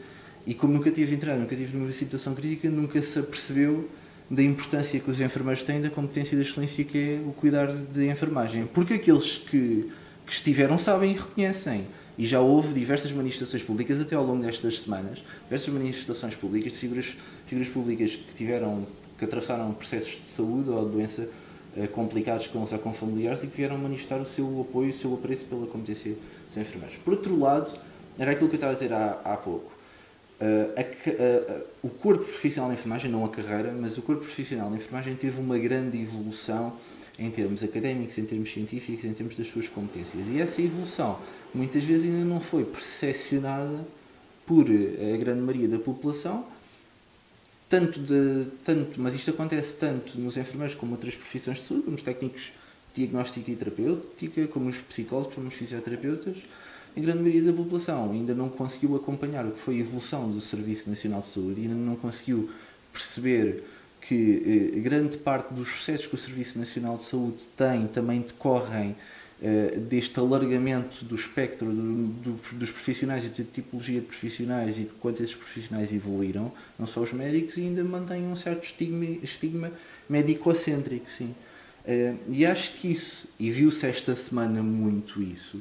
e 0.46 0.54
como 0.54 0.74
nunca 0.74 0.90
tive 0.90 1.16
internada, 1.16 1.40
nunca 1.40 1.56
tive 1.56 1.78
numa 1.78 1.92
situação 1.92 2.33
crítica, 2.33 2.69
nunca 2.69 3.02
se 3.02 3.19
apercebeu 3.19 3.88
da 4.30 4.42
importância 4.42 5.00
que 5.00 5.12
os 5.12 5.19
enfermeiros 5.19 5.62
têm 5.64 5.81
da 5.81 5.90
competência 5.90 6.38
da 6.38 6.44
excelência 6.44 6.83
que 6.83 6.98
é 6.98 7.21
o 7.28 7.33
cuidar 7.33 7.68
de 7.68 8.07
enfermagem. 8.07 8.66
Porque 8.66 8.95
aqueles 8.95 9.38
que, 9.38 9.92
que 10.26 10.33
estiveram 10.33 10.78
sabem 10.78 11.12
e 11.12 11.14
reconhecem. 11.18 11.86
E 12.18 12.26
já 12.26 12.40
houve 12.40 12.74
diversas 12.74 13.12
manifestações 13.12 13.64
públicas 13.64 14.00
até 14.00 14.16
ao 14.16 14.26
longo 14.26 14.42
destas 14.42 14.81
semanas, 14.81 15.24
diversas 15.44 15.74
manifestações 15.74 16.36
públicas 16.36 16.71
de 16.71 16.78
figuras, 16.78 17.16
figuras 17.45 17.69
públicas 17.69 18.16
que 18.16 18.33
tiveram, 18.33 18.86
que 19.18 19.26
atravessaram 19.26 19.71
processos 19.74 20.21
de 20.21 20.30
saúde 20.30 20.69
ou 20.69 20.86
de 20.86 20.92
doença 20.92 21.28
eh, 21.76 21.88
complicados 21.88 22.48
com 22.48 22.64
os 22.64 22.71
com 22.71 22.94
familiares 22.94 23.44
e 23.44 23.48
que 23.48 23.57
vieram 23.57 23.78
manifestar 23.78 24.18
o 24.18 24.26
seu 24.26 24.62
apoio, 24.62 24.92
o 24.92 24.94
seu 24.94 25.14
apreço 25.14 25.45
pela 25.45 25.66
competência 25.68 26.16
dos 26.48 26.57
enfermeiros. 26.57 26.98
Por 26.98 27.14
outro 27.14 27.38
lado, 27.40 27.78
era 28.19 28.31
aquilo 28.31 28.50
que 28.50 28.56
eu 28.56 28.57
estava 28.57 28.74
a 28.74 28.76
dizer 28.76 28.94
há, 28.94 29.19
há 29.24 29.38
pouco 29.38 29.70
Uh, 30.42 30.74
a, 30.76 30.81
uh, 30.81 31.66
o 31.83 31.90
corpo 31.90 32.24
profissional 32.24 32.71
de 32.71 32.74
enfermagem, 32.74 33.12
não 33.12 33.24
a 33.24 33.30
carreira, 33.30 33.71
mas 33.71 33.98
o 34.00 34.02
corpo 34.02 34.24
profissional 34.24 34.69
de 34.71 34.78
enfermagem 34.78 35.16
teve 35.16 35.40
uma 35.40 35.56
grande 35.57 36.02
evolução 36.02 36.74
em 37.19 37.30
termos 37.30 37.64
académicos, 37.64 38.18
em 38.18 38.26
termos 38.26 38.52
científicos, 38.52 39.06
em 39.06 39.14
termos 39.14 39.36
das 39.36 39.48
suas 39.48 39.68
competências. 39.68 40.28
E 40.30 40.42
essa 40.42 40.60
evolução 40.60 41.19
muitas 41.54 41.83
vezes 41.83 42.07
ainda 42.07 42.26
não 42.26 42.42
foi 42.42 42.66
percepcionada 42.66 43.86
por 44.48 44.66
a 44.66 45.18
grande 45.18 45.42
maioria 45.42 45.68
da 45.68 45.78
população, 45.78 46.45
tanto 47.69 48.00
de, 48.00 48.48
tanto, 48.66 49.00
mas 49.00 49.14
isto 49.14 49.30
acontece 49.30 49.76
tanto 49.76 50.19
nos 50.19 50.36
enfermeiros 50.38 50.76
como 50.76 50.94
outras 50.94 51.16
profissões 51.16 51.57
de 51.57 51.64
saúde, 51.64 51.83
como 51.83 51.95
os 51.95 52.04
técnicos 52.04 52.52
de 52.94 53.06
diagnóstica 53.06 53.50
e 53.52 53.56
terapêutica, 53.56 54.48
como 54.48 54.69
os 54.69 54.78
psicólogos, 54.78 55.36
como 55.36 55.48
os 55.48 55.54
fisioterapeutas, 55.54 56.38
a 56.95 57.00
grande 57.00 57.19
maioria 57.19 57.52
da 57.52 57.54
população 57.54 58.12
ainda 58.12 58.33
não 58.33 58.50
conseguiu 58.50 58.95
acompanhar 58.95 59.45
o 59.45 59.52
que 59.52 59.60
foi 59.60 59.76
a 59.76 59.80
evolução 59.80 60.30
do 60.30 60.42
Serviço 60.42 60.90
Nacional 60.90 61.21
de 61.21 61.28
Saúde, 61.28 61.62
ainda 61.62 61.76
não 61.76 61.95
conseguiu 61.95 62.50
perceber 62.92 63.64
que 64.02 64.74
eh, 64.76 64.80
grande 64.80 65.16
parte 65.18 65.54
dos 65.54 65.69
sucessos 65.69 66.07
que 66.07 66.16
o 66.16 66.18
Serviço 66.18 66.60
Nacional 66.60 66.98
de 66.98 67.04
Saúde 67.04 67.44
tem 67.56 67.88
também 67.88 68.21
decorrem 68.21 68.95
eh, 69.44 69.78
deste 69.78 70.19
alargamento 70.19 71.04
do 71.06 71.16
espectro 71.16 71.68
do, 71.68 72.07
do, 72.07 72.40
dos 72.57 72.69
profissionais 72.69 73.26
e 73.26 73.30
de 73.30 73.44
tipologia 73.44 74.00
de 74.00 74.06
profissionais 74.06 74.78
e 74.78 74.81
de 74.81 74.92
quanto 75.00 75.24
esses 75.24 75.36
profissionais 75.36 75.92
evoluíram, 75.92 76.52
não 76.78 76.86
só 76.86 77.00
os 77.00 77.12
médicos, 77.14 77.57
e 77.57 77.62
ainda 77.62 77.83
mantêm 77.83 78.24
um 78.24 78.36
certo 78.36 78.66
estigma, 78.66 79.06
estigma 79.24 79.71
médico-cêntrico, 80.10 81.06
sim. 81.10 81.33
Eh, 81.88 82.14
e 82.30 82.45
acho 82.45 82.74
que 82.74 82.92
isso, 82.92 83.28
e 83.40 83.50
viu-se 83.50 83.86
esta 83.88 84.16
semana 84.16 84.62
muito 84.62 85.21
isso, 85.21 85.60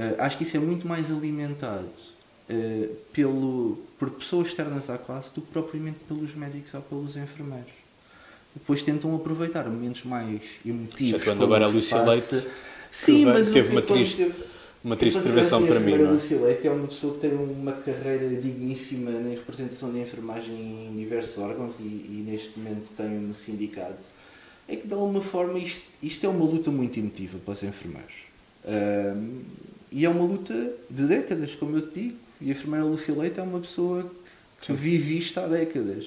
Uh, 0.00 0.14
acho 0.18 0.38
que 0.38 0.44
isso 0.44 0.56
é 0.56 0.60
muito 0.60 0.88
mais 0.88 1.10
alimentado 1.10 1.84
uh, 2.48 2.96
pelo, 3.12 3.78
por 3.98 4.08
pessoas 4.10 4.48
externas 4.48 4.88
à 4.88 4.96
classe 4.96 5.34
do 5.34 5.42
que 5.42 5.48
propriamente 5.48 5.98
pelos 6.08 6.34
médicos 6.34 6.72
ou 6.72 6.80
pelos 6.80 7.16
enfermeiros. 7.16 7.72
Depois 8.54 8.82
tentam 8.82 9.14
aproveitar 9.14 9.68
momentos 9.68 10.04
mais 10.04 10.40
emotivos. 10.64 11.22
quando 11.22 11.44
agora 11.44 11.66
a 11.66 11.68
Lúcia 11.68 12.02
Leite 12.02 12.48
Sim, 12.90 13.26
mas 13.26 13.50
teve 13.50 13.70
uma 13.72 13.82
triste, 13.82 14.32
uma 14.82 14.96
triste 14.96 15.18
intervenção 15.18 15.64
para 15.66 15.78
mim. 15.78 15.94
A 15.94 16.10
Lúcia 16.10 16.40
Leite, 16.40 16.62
que 16.62 16.68
é 16.68 16.70
uma 16.70 16.86
pessoa 16.86 17.14
que 17.14 17.20
tem 17.20 17.34
uma 17.34 17.72
carreira 17.72 18.26
digníssima 18.28 19.10
na 19.10 19.28
representação 19.28 19.92
da 19.92 19.98
enfermagem 19.98 20.88
em 20.88 20.96
diversos 20.96 21.36
órgãos 21.36 21.78
e, 21.78 21.82
e 21.82 22.24
neste 22.26 22.58
momento 22.58 22.90
tem 22.96 23.06
um 23.06 23.34
sindicato, 23.34 24.08
é 24.66 24.76
que 24.76 24.86
de 24.88 24.94
alguma 24.94 25.20
forma 25.20 25.58
isto, 25.58 25.82
isto 26.02 26.24
é 26.24 26.28
uma 26.28 26.44
luta 26.44 26.70
muito 26.70 26.98
emotiva 26.98 27.38
para 27.44 27.52
os 27.52 27.62
enfermeiros. 27.62 28.14
Um, 28.64 29.42
e 29.90 30.04
é 30.04 30.08
uma 30.08 30.24
luta 30.24 30.54
de 30.88 31.06
décadas, 31.06 31.54
como 31.54 31.76
eu 31.76 31.88
te 31.88 32.00
digo. 32.00 32.16
E 32.40 32.48
a 32.48 32.52
enfermeira 32.52 32.86
Lúcia 32.86 33.14
Leite 33.14 33.40
é 33.40 33.42
uma 33.42 33.60
pessoa 33.60 34.10
que 34.60 34.72
vive 34.72 35.18
isto 35.18 35.38
há 35.38 35.46
décadas. 35.46 36.04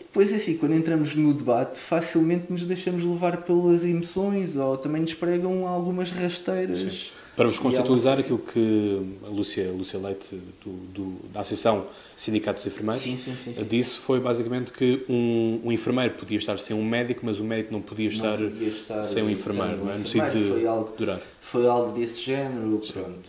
E 0.00 0.04
depois 0.04 0.32
é 0.32 0.36
assim, 0.36 0.56
quando 0.56 0.74
entramos 0.74 1.14
no 1.14 1.32
debate, 1.32 1.78
facilmente 1.78 2.46
nos 2.50 2.62
deixamos 2.62 3.04
levar 3.04 3.38
pelas 3.42 3.84
emoções 3.84 4.56
ou 4.56 4.76
também 4.76 5.02
nos 5.02 5.14
pregam 5.14 5.66
algumas 5.66 6.10
rasteiras. 6.10 6.78
Sim 6.78 7.25
para 7.36 7.46
vos 7.46 7.58
contextualizar, 7.58 8.18
aquilo 8.18 8.38
que 8.38 9.18
a 9.22 9.28
Lúcia, 9.28 9.68
a 9.68 9.72
Lúcia 9.72 9.98
Leite, 9.98 10.40
do, 10.64 10.70
do, 10.70 11.28
da 11.32 11.40
Associação 11.40 11.86
Sindicatos 12.16 12.62
de 12.62 12.70
Enfermeiros, 12.70 13.02
sim, 13.02 13.16
sim, 13.16 13.36
sim, 13.36 13.52
disse 13.68 13.98
foi 13.98 14.18
basicamente 14.18 14.72
que 14.72 15.04
um, 15.06 15.60
um, 15.64 15.70
enfermeiro 15.70 16.14
podia 16.14 16.38
estar 16.38 16.58
sem 16.58 16.74
um 16.74 16.82
médico, 16.82 17.20
mas 17.24 17.38
o 17.38 17.44
médico 17.44 17.72
não 17.72 17.82
podia 17.82 18.08
estar, 18.08 18.38
não 18.38 18.48
podia 18.48 18.68
estar 18.68 19.04
sem 19.04 19.22
um 19.22 19.30
enfermeiro, 19.30 19.76
sem 19.76 19.84
um 19.84 19.90
é? 19.90 19.98
no 19.98 20.06
sentido 20.06 20.44
de 20.44 20.48
foi 20.48 20.66
algo, 20.66 20.94
durar. 20.96 21.20
Foi 21.38 21.66
algo 21.66 21.92
desse 21.92 22.22
género, 22.22 22.80
pronto. 22.92 23.28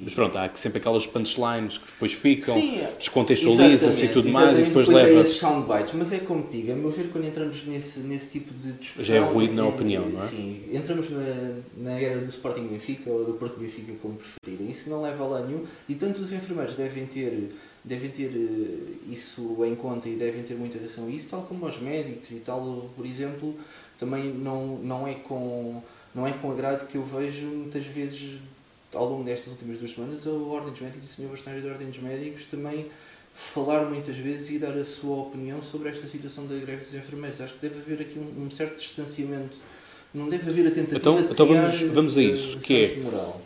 Mas 0.00 0.14
pronto, 0.14 0.36
há 0.36 0.50
sempre 0.54 0.78
aquelas 0.78 1.06
punchlines 1.06 1.78
que 1.78 1.86
depois 1.86 2.12
ficam, 2.12 2.54
descontextualiza-se 2.98 4.04
e 4.04 4.08
tudo 4.08 4.28
mais, 4.28 4.58
e 4.58 4.62
depois, 4.62 4.86
depois 4.86 5.04
leva. 5.04 5.18
É 5.18 5.20
esses 5.20 5.36
soundbites, 5.36 5.94
mas 5.94 6.12
é 6.12 6.18
como 6.18 6.46
digo, 6.48 6.72
a 6.72 6.74
meu 6.74 6.90
ver, 6.90 7.08
quando 7.10 7.26
entramos 7.26 7.64
nesse, 7.64 8.00
nesse 8.00 8.30
tipo 8.30 8.52
de 8.54 8.72
discussão. 8.72 9.04
Já 9.04 9.16
é 9.16 9.20
ruído 9.20 9.54
na 9.54 9.66
opinião, 9.66 10.08
não 10.08 10.22
é? 10.22 10.26
Sim, 10.26 10.60
entramos 10.72 11.10
na, 11.10 11.54
na 11.76 11.92
era 11.98 12.20
do 12.20 12.28
Sporting 12.28 12.68
Benfica 12.68 13.10
ou 13.10 13.24
do 13.24 13.32
Porto 13.34 13.58
Benfica 13.58 13.78
fica 13.78 13.92
como 14.00 14.16
preferirem. 14.16 14.70
Isso 14.70 14.90
não 14.90 15.02
leva 15.02 15.24
a 15.24 15.26
lá 15.26 15.40
nenhum 15.40 15.64
e 15.88 15.94
tanto 15.94 16.20
os 16.20 16.32
enfermeiros 16.32 16.74
devem 16.74 17.06
ter, 17.06 17.52
devem 17.84 18.10
ter 18.10 18.30
eh, 18.34 19.12
isso 19.12 19.64
em 19.64 19.74
conta 19.74 20.08
e 20.08 20.16
devem 20.16 20.42
ter 20.42 20.54
muita 20.54 20.78
atenção 20.78 21.06
a 21.06 21.10
isso, 21.10 21.28
tal 21.28 21.42
como 21.42 21.66
os 21.66 21.78
médicos 21.78 22.30
e 22.30 22.40
tal, 22.40 22.90
por 22.96 23.06
exemplo, 23.06 23.54
também 23.98 24.24
não, 24.32 24.78
não, 24.78 25.06
é 25.06 25.14
com, 25.14 25.82
não 26.14 26.26
é 26.26 26.32
com 26.32 26.50
agrado 26.50 26.86
que 26.88 26.96
eu 26.96 27.04
vejo 27.04 27.46
muitas 27.46 27.84
vezes 27.86 28.38
ao 28.94 29.08
longo 29.08 29.24
destas 29.24 29.48
últimas 29.48 29.76
duas 29.78 29.92
semanas 29.92 30.26
a 30.26 30.30
Ordem 30.30 30.72
dos 30.72 30.80
Médicos 30.80 31.08
e 31.08 31.12
o 31.12 31.16
Senhor 31.16 31.30
Bastonário 31.30 31.64
da 31.64 31.70
Ordem 31.70 31.88
dos 31.88 31.98
Médicos 31.98 32.46
também 32.46 32.86
falar 33.34 33.84
muitas 33.84 34.16
vezes 34.16 34.50
e 34.50 34.58
dar 34.58 34.76
a 34.76 34.84
sua 34.84 35.16
opinião 35.16 35.62
sobre 35.62 35.88
esta 35.88 36.06
situação 36.06 36.46
da 36.46 36.56
greve 36.56 36.84
dos 36.84 36.94
enfermeiros. 36.94 37.40
Acho 37.40 37.54
que 37.54 37.68
deve 37.68 37.80
haver 37.80 38.00
aqui 38.02 38.18
um, 38.18 38.46
um 38.46 38.50
certo 38.50 38.76
distanciamento. 38.76 39.56
Não 40.12 40.28
deve 40.28 40.50
haver 40.50 40.66
a 40.66 40.70
tentativa 40.70 40.98
então, 40.98 41.22
de 41.22 41.32
então 41.32 41.46
vamos, 41.46 41.82
vamos 41.82 42.18
a 42.18 42.22
isso, 42.22 42.58
que 42.58 42.84
é 42.84 42.96
moral. 42.96 43.40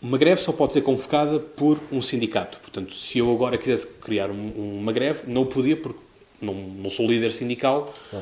Uma 0.00 0.18
greve 0.18 0.40
só 0.40 0.52
pode 0.52 0.72
ser 0.72 0.82
convocada 0.82 1.38
por 1.40 1.80
um 1.90 2.00
sindicato. 2.00 2.58
Portanto, 2.60 2.94
se 2.94 3.18
eu 3.18 3.32
agora 3.32 3.58
quisesse 3.58 3.86
criar 3.94 4.30
um, 4.30 4.78
uma 4.78 4.92
greve, 4.92 5.22
não 5.26 5.46
podia 5.46 5.76
porque 5.76 6.00
não, 6.40 6.54
não 6.54 6.90
sou 6.90 7.06
líder 7.06 7.32
sindical 7.32 7.92
uh, 8.12 8.20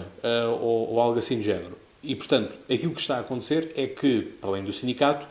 ou, 0.60 0.92
ou, 0.92 1.00
algo 1.00 1.18
assim 1.18 1.36
do 1.36 1.42
género. 1.42 1.76
E, 2.02 2.14
portanto, 2.14 2.56
aquilo 2.70 2.94
que 2.94 3.00
está 3.00 3.16
a 3.16 3.20
acontecer 3.20 3.72
é 3.76 3.86
que, 3.86 4.22
para 4.40 4.50
além 4.50 4.64
do 4.64 4.72
sindicato, 4.72 5.26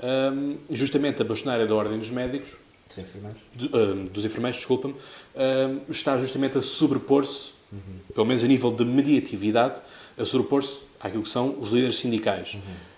um, 0.00 0.56
justamente 0.70 1.22
a 1.22 1.24
bastonária 1.24 1.66
da 1.66 1.74
Ordem 1.74 1.98
dos 1.98 2.10
Médicos, 2.10 2.56
dos 2.86 2.98
enfermeiros, 2.98 3.40
de, 3.54 3.66
uh, 3.66 4.08
dos 4.10 4.24
enfermeiros 4.24 4.58
desculpa-me, 4.58 4.94
uh, 4.94 5.90
está 5.90 6.18
justamente 6.18 6.58
a 6.58 6.62
sobrepor-se, 6.62 7.50
uhum. 7.72 7.78
pelo 8.14 8.26
menos 8.26 8.44
a 8.44 8.46
nível 8.46 8.72
de 8.72 8.84
mediatividade, 8.84 9.80
a 10.18 10.24
sobrepor-se 10.24 10.78
àquilo 11.00 11.22
que 11.22 11.28
são 11.28 11.58
os 11.60 11.70
líderes 11.70 11.96
sindicais. 11.96 12.54
Uhum 12.54 12.94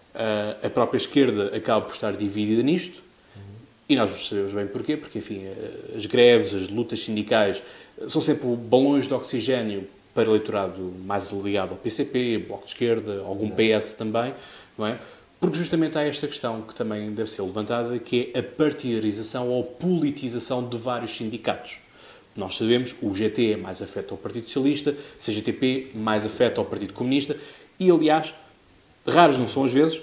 a 0.62 0.70
própria 0.70 0.98
esquerda 0.98 1.54
acaba 1.54 1.84
por 1.84 1.94
estar 1.94 2.12
dividida 2.16 2.62
nisto, 2.62 3.02
e 3.88 3.94
nós 3.94 4.10
sabemos 4.26 4.52
bem 4.52 4.66
porquê, 4.66 4.96
porque, 4.96 5.18
enfim, 5.18 5.42
as 5.94 6.06
greves, 6.06 6.54
as 6.54 6.68
lutas 6.68 7.00
sindicais 7.00 7.62
são 8.08 8.20
sempre 8.20 8.48
balões 8.48 9.06
de 9.06 9.14
oxigênio 9.14 9.86
para 10.12 10.28
o 10.28 10.32
eleitorado 10.32 10.80
mais 11.04 11.30
ligado 11.30 11.72
ao 11.72 11.76
PCP, 11.76 12.38
Bloco 12.48 12.64
de 12.64 12.72
Esquerda, 12.72 13.20
algum 13.20 13.48
PS 13.50 13.92
também, 13.92 14.34
não 14.76 14.86
é? 14.86 14.98
Porque 15.38 15.58
justamente 15.58 15.98
há 15.98 16.02
esta 16.02 16.26
questão 16.26 16.62
que 16.62 16.74
também 16.74 17.12
deve 17.12 17.30
ser 17.30 17.42
levantada, 17.42 17.98
que 17.98 18.32
é 18.34 18.38
a 18.38 18.42
partidarização 18.42 19.48
ou 19.48 19.62
politização 19.62 20.66
de 20.66 20.78
vários 20.78 21.14
sindicatos. 21.14 21.78
Nós 22.34 22.56
sabemos, 22.56 22.94
o 23.02 23.14
GT 23.14 23.56
mais 23.56 23.80
afeta 23.80 24.12
ao 24.12 24.18
Partido 24.18 24.46
Socialista, 24.46 24.90
a 24.90 25.22
CGTP 25.22 25.90
mais 25.94 26.24
afeta 26.24 26.60
ao 26.60 26.64
Partido 26.64 26.92
Comunista, 26.92 27.36
e 27.78 27.90
aliás, 27.90 28.34
raras 29.06 29.38
não 29.38 29.48
são 29.48 29.64
as 29.64 29.72
vezes 29.72 30.00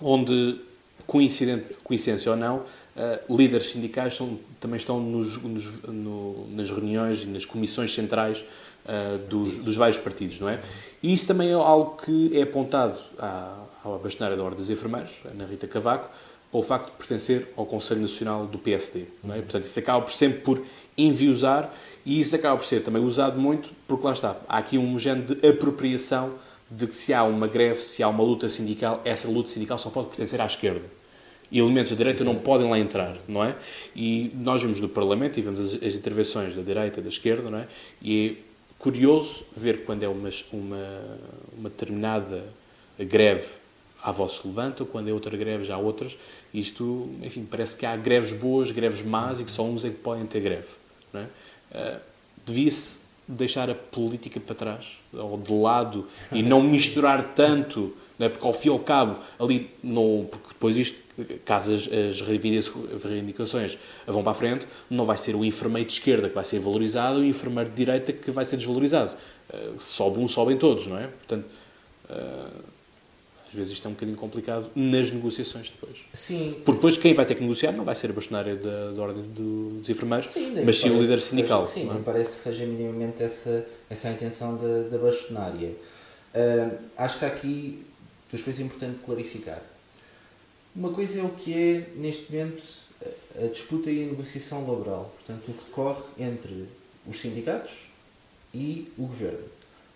onde, 0.00 0.58
coincidência 1.06 2.30
ou 2.30 2.36
não, 2.36 2.56
uh, 2.58 3.36
líderes 3.36 3.70
sindicais 3.70 4.14
são, 4.14 4.38
também 4.58 4.76
estão 4.76 5.00
nos, 5.00 5.42
nos, 5.42 5.82
no, 5.82 6.48
nas 6.50 6.70
reuniões 6.70 7.22
e 7.22 7.26
nas 7.26 7.44
comissões 7.44 7.94
centrais 7.94 8.42
uh, 8.84 9.18
dos, 9.28 9.58
dos, 9.58 9.76
vários 9.76 9.98
partidos, 9.98 10.40
não 10.40 10.48
é? 10.48 10.60
E 11.02 11.12
isso 11.12 11.26
também 11.26 11.50
é 11.50 11.54
algo 11.54 11.96
que 12.02 12.36
é 12.36 12.42
apontado 12.42 12.98
à, 13.18 13.63
à 13.84 13.98
bastonária 13.98 14.36
da 14.36 14.42
Ordem 14.42 14.58
dos 14.58 14.70
Enfermeiros, 14.70 15.10
Ana 15.24 15.44
Rita 15.46 15.66
Cavaco, 15.66 16.08
pelo 16.50 16.62
facto 16.62 16.86
de 16.86 16.92
pertencer 16.92 17.48
ao 17.56 17.66
Conselho 17.66 18.00
Nacional 18.00 18.46
do 18.46 18.58
PSD. 18.58 19.06
Não 19.22 19.34
é? 19.34 19.38
Portanto, 19.38 19.64
isso 19.64 19.78
acaba 19.78 20.02
por 20.02 20.12
sempre 20.12 20.40
por 20.40 20.62
enviosar 20.96 21.74
e 22.06 22.20
isso 22.20 22.36
acaba 22.36 22.56
por 22.56 22.64
ser 22.64 22.82
também 22.82 23.02
usado 23.02 23.40
muito 23.40 23.70
porque 23.88 24.06
lá 24.06 24.12
está, 24.12 24.36
há 24.48 24.58
aqui 24.58 24.78
um 24.78 24.96
género 24.98 25.34
de 25.34 25.48
apropriação 25.48 26.32
de 26.70 26.86
que 26.86 26.94
se 26.94 27.12
há 27.12 27.24
uma 27.24 27.46
greve, 27.46 27.80
se 27.80 28.02
há 28.02 28.08
uma 28.08 28.22
luta 28.22 28.48
sindical, 28.48 29.02
essa 29.04 29.28
luta 29.28 29.48
sindical 29.48 29.78
só 29.78 29.90
pode 29.90 30.08
pertencer 30.08 30.40
à 30.40 30.46
esquerda. 30.46 30.82
E 31.50 31.58
elementos 31.58 31.90
da 31.90 31.96
direita 31.96 32.22
Exato. 32.22 32.34
não 32.34 32.40
podem 32.42 32.70
lá 32.70 32.78
entrar, 32.78 33.16
não 33.28 33.44
é? 33.44 33.54
E 33.94 34.30
nós 34.34 34.62
vemos 34.62 34.80
no 34.80 34.88
Parlamento 34.88 35.38
e 35.38 35.42
vemos 35.42 35.60
as, 35.60 35.82
as 35.82 35.94
intervenções 35.94 36.54
da 36.56 36.62
direita 36.62 37.02
da 37.02 37.08
esquerda, 37.08 37.50
não 37.50 37.58
é? 37.58 37.66
E 38.00 38.38
é 38.40 38.54
curioso 38.78 39.44
ver 39.56 39.84
quando 39.84 40.02
é 40.02 40.08
uma, 40.08 40.30
uma, 40.52 41.18
uma 41.56 41.68
determinada 41.68 42.44
greve 42.98 43.63
há 44.04 44.10
vozes 44.12 44.38
se 44.38 44.46
levantam, 44.46 44.86
quando 44.86 45.08
é 45.08 45.12
outra 45.12 45.34
greve 45.34 45.64
já 45.64 45.76
há 45.76 45.78
outras. 45.78 46.14
Isto, 46.52 47.08
enfim, 47.22 47.46
parece 47.50 47.74
que 47.74 47.86
há 47.86 47.96
greves 47.96 48.32
boas, 48.32 48.70
greves 48.70 49.02
más 49.02 49.40
e 49.40 49.44
que 49.44 49.50
só 49.50 49.64
uns 49.64 49.82
é 49.82 49.88
que 49.88 49.96
podem 49.96 50.26
ter 50.26 50.40
greve. 50.40 50.68
É? 51.14 51.20
Uh, 51.20 52.00
Devia-se 52.44 52.98
deixar 53.26 53.70
a 53.70 53.74
política 53.74 54.38
para 54.38 54.54
trás, 54.54 54.98
ou 55.10 55.38
de 55.38 55.52
lado, 55.54 56.06
e 56.30 56.42
não 56.42 56.60
misturar 56.62 57.32
tanto, 57.34 57.96
não 58.18 58.26
é? 58.26 58.28
porque 58.28 58.46
ao 58.46 58.52
fim 58.52 58.68
e 58.68 58.72
ao 58.72 58.78
cabo, 58.78 59.16
ali, 59.40 59.70
não, 59.82 60.26
porque 60.30 60.48
depois 60.48 60.76
isto, 60.76 60.98
caso 61.46 61.72
as, 61.72 61.88
as 61.90 62.20
reivindicações 62.20 63.78
vão 64.06 64.22
para 64.22 64.32
a 64.32 64.34
frente, 64.34 64.68
não 64.90 65.06
vai 65.06 65.16
ser 65.16 65.34
o 65.34 65.42
enfermeiro 65.42 65.88
de 65.88 65.94
esquerda 65.94 66.28
que 66.28 66.34
vai 66.34 66.44
ser 66.44 66.58
valorizado 66.58 67.20
e 67.20 67.22
o 67.22 67.24
enfermeiro 67.30 67.70
de 67.70 67.76
direita 67.76 68.12
que 68.12 68.30
vai 68.30 68.44
ser 68.44 68.58
desvalorizado. 68.58 69.12
Uh, 69.48 69.80
sobe 69.80 70.18
um, 70.18 70.28
sobem 70.28 70.58
todos, 70.58 70.86
não 70.86 70.98
é? 70.98 71.06
Portanto, 71.06 71.46
uh, 72.10 72.73
às 73.54 73.58
vezes 73.58 73.72
isto 73.74 73.86
é 73.86 73.88
um 73.88 73.94
bocadinho 73.94 74.18
complicado 74.18 74.68
nas 74.74 75.10
negociações 75.12 75.70
depois. 75.70 75.98
Sim. 76.12 76.56
Porque 76.64 76.72
depois 76.72 76.96
quem 76.96 77.14
vai 77.14 77.24
ter 77.24 77.36
que 77.36 77.42
negociar 77.42 77.72
não 77.72 77.84
vai 77.84 77.94
ser 77.94 78.10
a 78.10 78.12
bastonária 78.12 78.56
da, 78.56 78.90
da 78.90 79.02
Ordem 79.02 79.22
dos 79.22 79.88
Enfermeiros, 79.88 80.28
sim, 80.28 80.52
mas 80.64 80.78
sim 80.78 80.90
o 80.90 81.00
líder 81.00 81.20
sindical. 81.20 81.64
Seja, 81.64 81.80
sim, 81.80 81.86
não 81.86 82.00
é? 82.00 82.02
parece 82.02 82.36
que 82.36 82.42
seja 82.42 82.66
minimamente 82.66 83.22
essa, 83.22 83.64
essa 83.88 84.08
a 84.08 84.10
intenção 84.10 84.56
da, 84.56 84.88
da 84.88 84.98
bastonária. 84.98 85.70
Uh, 86.34 86.78
acho 86.98 87.18
que 87.18 87.24
há 87.24 87.28
aqui 87.28 87.86
duas 88.28 88.42
coisas 88.42 88.60
importantes 88.60 88.96
de 88.96 89.06
clarificar. 89.06 89.62
Uma 90.74 90.90
coisa 90.90 91.20
é 91.20 91.22
o 91.22 91.28
que 91.28 91.54
é, 91.54 91.90
neste 91.94 92.32
momento, 92.32 92.64
a 93.40 93.46
disputa 93.46 93.88
e 93.88 94.02
a 94.02 94.06
negociação 94.06 94.68
laboral. 94.68 95.14
Portanto, 95.16 95.52
o 95.52 95.54
que 95.54 95.64
decorre 95.64 96.02
entre 96.18 96.66
os 97.06 97.20
sindicatos 97.20 97.72
e 98.52 98.92
o 98.98 99.02
governo. 99.02 99.44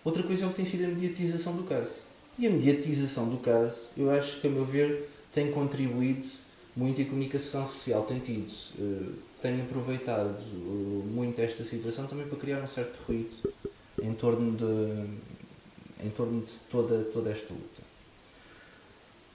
Outra 0.05 0.23
coisa 0.23 0.45
é 0.45 0.47
o 0.47 0.49
que 0.49 0.55
tem 0.55 0.65
sido 0.65 0.85
a 0.85 0.87
mediatização 0.87 1.57
do 1.57 1.63
caso. 1.63 2.08
E 2.39 2.47
a 2.47 2.49
mediatização 2.49 3.27
do 3.27 3.37
caso, 3.39 3.91
eu 3.97 4.09
acho 4.09 4.39
que, 4.39 4.47
a 4.47 4.49
meu 4.49 4.63
ver, 4.63 5.09
tem 5.29 5.51
contribuído 5.51 6.25
muito 6.73 7.01
e 7.01 7.03
a 7.03 7.05
comunicação 7.05 7.67
social 7.67 8.03
tem 8.03 8.17
tido, 8.19 8.49
uh, 8.79 9.13
tem 9.41 9.59
aproveitado 9.59 10.41
uh, 10.53 11.03
muito 11.11 11.41
esta 11.41 11.65
situação 11.65 12.07
também 12.07 12.25
para 12.25 12.37
criar 12.37 12.63
um 12.63 12.67
certo 12.67 12.97
ruído 13.05 13.53
em 14.01 14.13
torno 14.13 14.55
de, 14.55 16.05
em 16.05 16.09
torno 16.09 16.41
de 16.41 16.53
toda, 16.69 17.03
toda 17.03 17.29
esta 17.29 17.53
luta. 17.53 17.81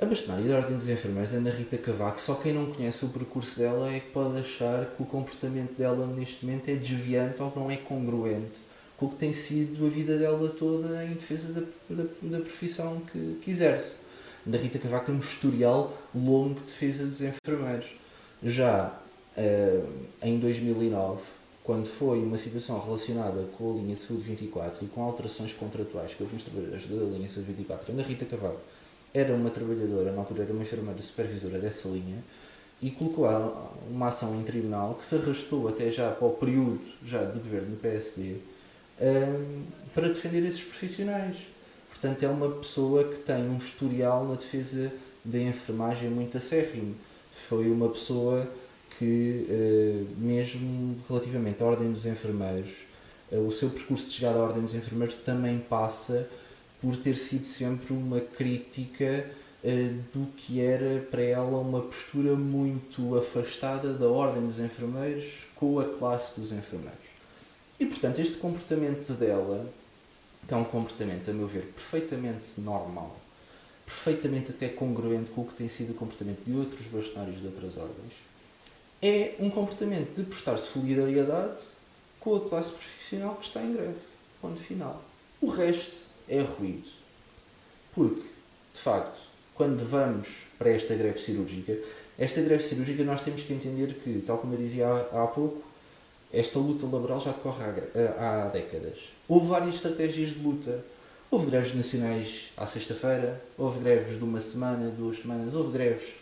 A 0.00 0.06
bastonária 0.06 0.48
da 0.48 0.56
Ordem 0.56 0.78
dos 0.78 0.88
Enfermeiros, 0.88 1.34
Ana 1.34 1.50
Rita 1.50 1.76
Cavaco, 1.76 2.18
só 2.18 2.36
quem 2.36 2.54
não 2.54 2.72
conhece 2.72 3.04
o 3.04 3.08
percurso 3.08 3.58
dela 3.58 3.92
é 3.92 4.00
que 4.00 4.12
pode 4.12 4.38
achar 4.38 4.86
que 4.86 5.02
o 5.02 5.04
comportamento 5.04 5.76
dela 5.76 6.06
neste 6.06 6.46
momento 6.46 6.70
é 6.70 6.74
desviante 6.74 7.42
ou 7.42 7.52
não 7.54 7.70
é 7.70 7.76
congruente 7.76 8.62
com 8.96 9.06
o 9.06 9.10
que 9.10 9.16
tem 9.16 9.32
sido 9.32 9.84
a 9.86 9.88
vida 9.88 10.18
dela 10.18 10.48
toda 10.48 11.04
em 11.04 11.14
defesa 11.14 11.52
da, 11.52 11.62
da, 11.90 12.04
da 12.22 12.38
profissão 12.40 13.00
que, 13.12 13.38
que 13.42 13.50
exerce. 13.50 13.96
Da 14.46 14.58
Rita 14.58 14.78
Cavaco 14.78 15.06
tem 15.06 15.14
um 15.14 15.18
historial 15.18 15.96
longo 16.14 16.54
de 16.54 16.66
defesa 16.66 17.06
dos 17.06 17.20
enfermeiros. 17.20 17.96
Já 18.42 18.94
uh, 19.36 19.88
em 20.22 20.38
2009, 20.38 21.22
quando 21.62 21.86
foi 21.86 22.18
uma 22.18 22.36
situação 22.36 22.78
relacionada 22.78 23.42
com 23.56 23.72
a 23.72 23.76
linha 23.76 23.94
de 23.94 24.00
saúde 24.00 24.22
24 24.24 24.84
e 24.84 24.88
com 24.88 25.02
alterações 25.02 25.52
contratuais 25.54 26.12
que 26.12 26.22
houve 26.22 26.34
nos 26.34 26.44
trabalhadores 26.44 26.86
da 26.86 26.94
linha 26.94 27.26
de 27.26 27.30
saúde 27.30 27.52
24, 27.52 27.92
onde 27.92 28.02
a 28.02 28.06
Rita 28.06 28.26
Cavalo 28.26 28.60
era 29.14 29.34
uma 29.34 29.48
trabalhadora, 29.48 30.12
na 30.12 30.18
altura 30.18 30.42
era 30.42 30.52
uma 30.52 30.62
enfermeira 30.62 31.00
supervisora 31.00 31.58
dessa 31.58 31.88
linha, 31.88 32.22
e 32.82 32.90
colocou 32.90 33.26
uma 33.88 34.08
ação 34.08 34.38
em 34.38 34.42
tribunal 34.42 34.94
que 34.94 35.04
se 35.06 35.14
arrastou 35.14 35.68
até 35.68 35.90
já 35.90 36.10
para 36.10 36.26
o 36.26 36.32
período 36.32 36.82
já 37.02 37.24
de 37.24 37.38
governo 37.38 37.70
do 37.70 37.76
PSD 37.80 38.36
um, 39.00 39.62
para 39.94 40.08
defender 40.08 40.44
esses 40.44 40.62
profissionais. 40.62 41.36
Portanto, 41.88 42.22
é 42.22 42.28
uma 42.28 42.50
pessoa 42.50 43.04
que 43.04 43.18
tem 43.18 43.48
um 43.48 43.56
historial 43.56 44.26
na 44.26 44.34
defesa 44.34 44.92
da 45.24 45.38
enfermagem 45.38 46.10
muito 46.10 46.36
acérrimo. 46.36 46.94
Foi 47.48 47.70
uma 47.70 47.88
pessoa 47.88 48.48
que, 48.98 49.46
uh, 49.48 50.20
mesmo 50.20 50.96
relativamente 51.08 51.62
à 51.62 51.66
Ordem 51.66 51.90
dos 51.90 52.04
Enfermeiros, 52.04 52.84
uh, 53.32 53.38
o 53.38 53.50
seu 53.50 53.70
percurso 53.70 54.06
de 54.06 54.12
chegada 54.12 54.38
à 54.38 54.42
Ordem 54.42 54.62
dos 54.62 54.74
Enfermeiros 54.74 55.14
também 55.16 55.58
passa 55.58 56.28
por 56.80 56.96
ter 56.96 57.16
sido 57.16 57.46
sempre 57.46 57.92
uma 57.92 58.20
crítica 58.20 59.26
uh, 59.64 59.68
do 60.12 60.26
que 60.36 60.60
era 60.60 61.00
para 61.10 61.22
ela 61.22 61.58
uma 61.58 61.80
postura 61.80 62.36
muito 62.36 63.16
afastada 63.16 63.92
da 63.94 64.06
Ordem 64.06 64.46
dos 64.46 64.58
Enfermeiros 64.58 65.46
com 65.54 65.80
a 65.80 65.84
classe 65.84 66.38
dos 66.38 66.52
enfermeiros. 66.52 67.13
E 67.78 67.86
portanto, 67.86 68.20
este 68.20 68.36
comportamento 68.36 69.12
dela, 69.14 69.68
que 70.46 70.54
é 70.54 70.56
um 70.56 70.64
comportamento, 70.64 71.30
a 71.30 71.34
meu 71.34 71.46
ver, 71.46 71.66
perfeitamente 71.66 72.60
normal, 72.60 73.18
perfeitamente 73.84 74.50
até 74.50 74.68
congruente 74.68 75.30
com 75.30 75.42
o 75.42 75.44
que 75.46 75.54
tem 75.54 75.68
sido 75.68 75.90
o 75.90 75.94
comportamento 75.94 76.44
de 76.44 76.56
outros 76.56 76.86
bastonários 76.86 77.40
de 77.40 77.46
outras 77.46 77.76
ordens, 77.76 78.14
é 79.02 79.34
um 79.38 79.50
comportamento 79.50 80.14
de 80.14 80.24
prestar 80.24 80.56
solidariedade 80.56 81.64
com 82.20 82.36
a 82.36 82.40
classe 82.48 82.72
profissional 82.72 83.36
que 83.36 83.44
está 83.44 83.60
em 83.60 83.72
greve. 83.72 83.98
Ponto 84.40 84.58
final. 84.58 85.02
O 85.40 85.50
resto 85.50 86.06
é 86.28 86.40
ruído. 86.40 86.88
Porque, 87.94 88.22
de 88.72 88.80
facto, 88.80 89.28
quando 89.54 89.86
vamos 89.86 90.46
para 90.58 90.70
esta 90.70 90.94
greve 90.94 91.18
cirúrgica, 91.18 91.76
esta 92.18 92.40
greve 92.40 92.62
cirúrgica 92.62 93.04
nós 93.04 93.20
temos 93.20 93.42
que 93.42 93.52
entender 93.52 93.94
que, 93.94 94.22
tal 94.26 94.38
como 94.38 94.54
eu 94.54 94.58
dizia 94.58 94.86
há, 94.86 95.24
há 95.24 95.26
pouco, 95.26 95.62
esta 96.34 96.58
luta 96.58 96.84
laboral 96.84 97.20
já 97.20 97.30
decorre 97.30 97.64
há, 98.18 98.44
há 98.44 98.48
décadas. 98.48 99.12
Houve 99.28 99.46
várias 99.46 99.76
estratégias 99.76 100.30
de 100.30 100.40
luta. 100.40 100.84
Houve 101.30 101.46
greves 101.46 101.74
nacionais 101.74 102.52
à 102.56 102.64
sexta-feira, 102.64 103.42
houve 103.58 103.80
greves 103.80 104.18
de 104.18 104.24
uma 104.24 104.40
semana, 104.40 104.90
duas 104.90 105.18
semanas, 105.18 105.54
houve 105.54 105.72
greves 105.72 106.14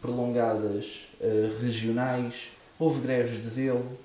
prolongadas 0.00 1.08
uh, 1.20 1.60
regionais, 1.60 2.52
houve 2.78 3.00
greves 3.00 3.40
de 3.40 3.48
zelo, 3.48 3.98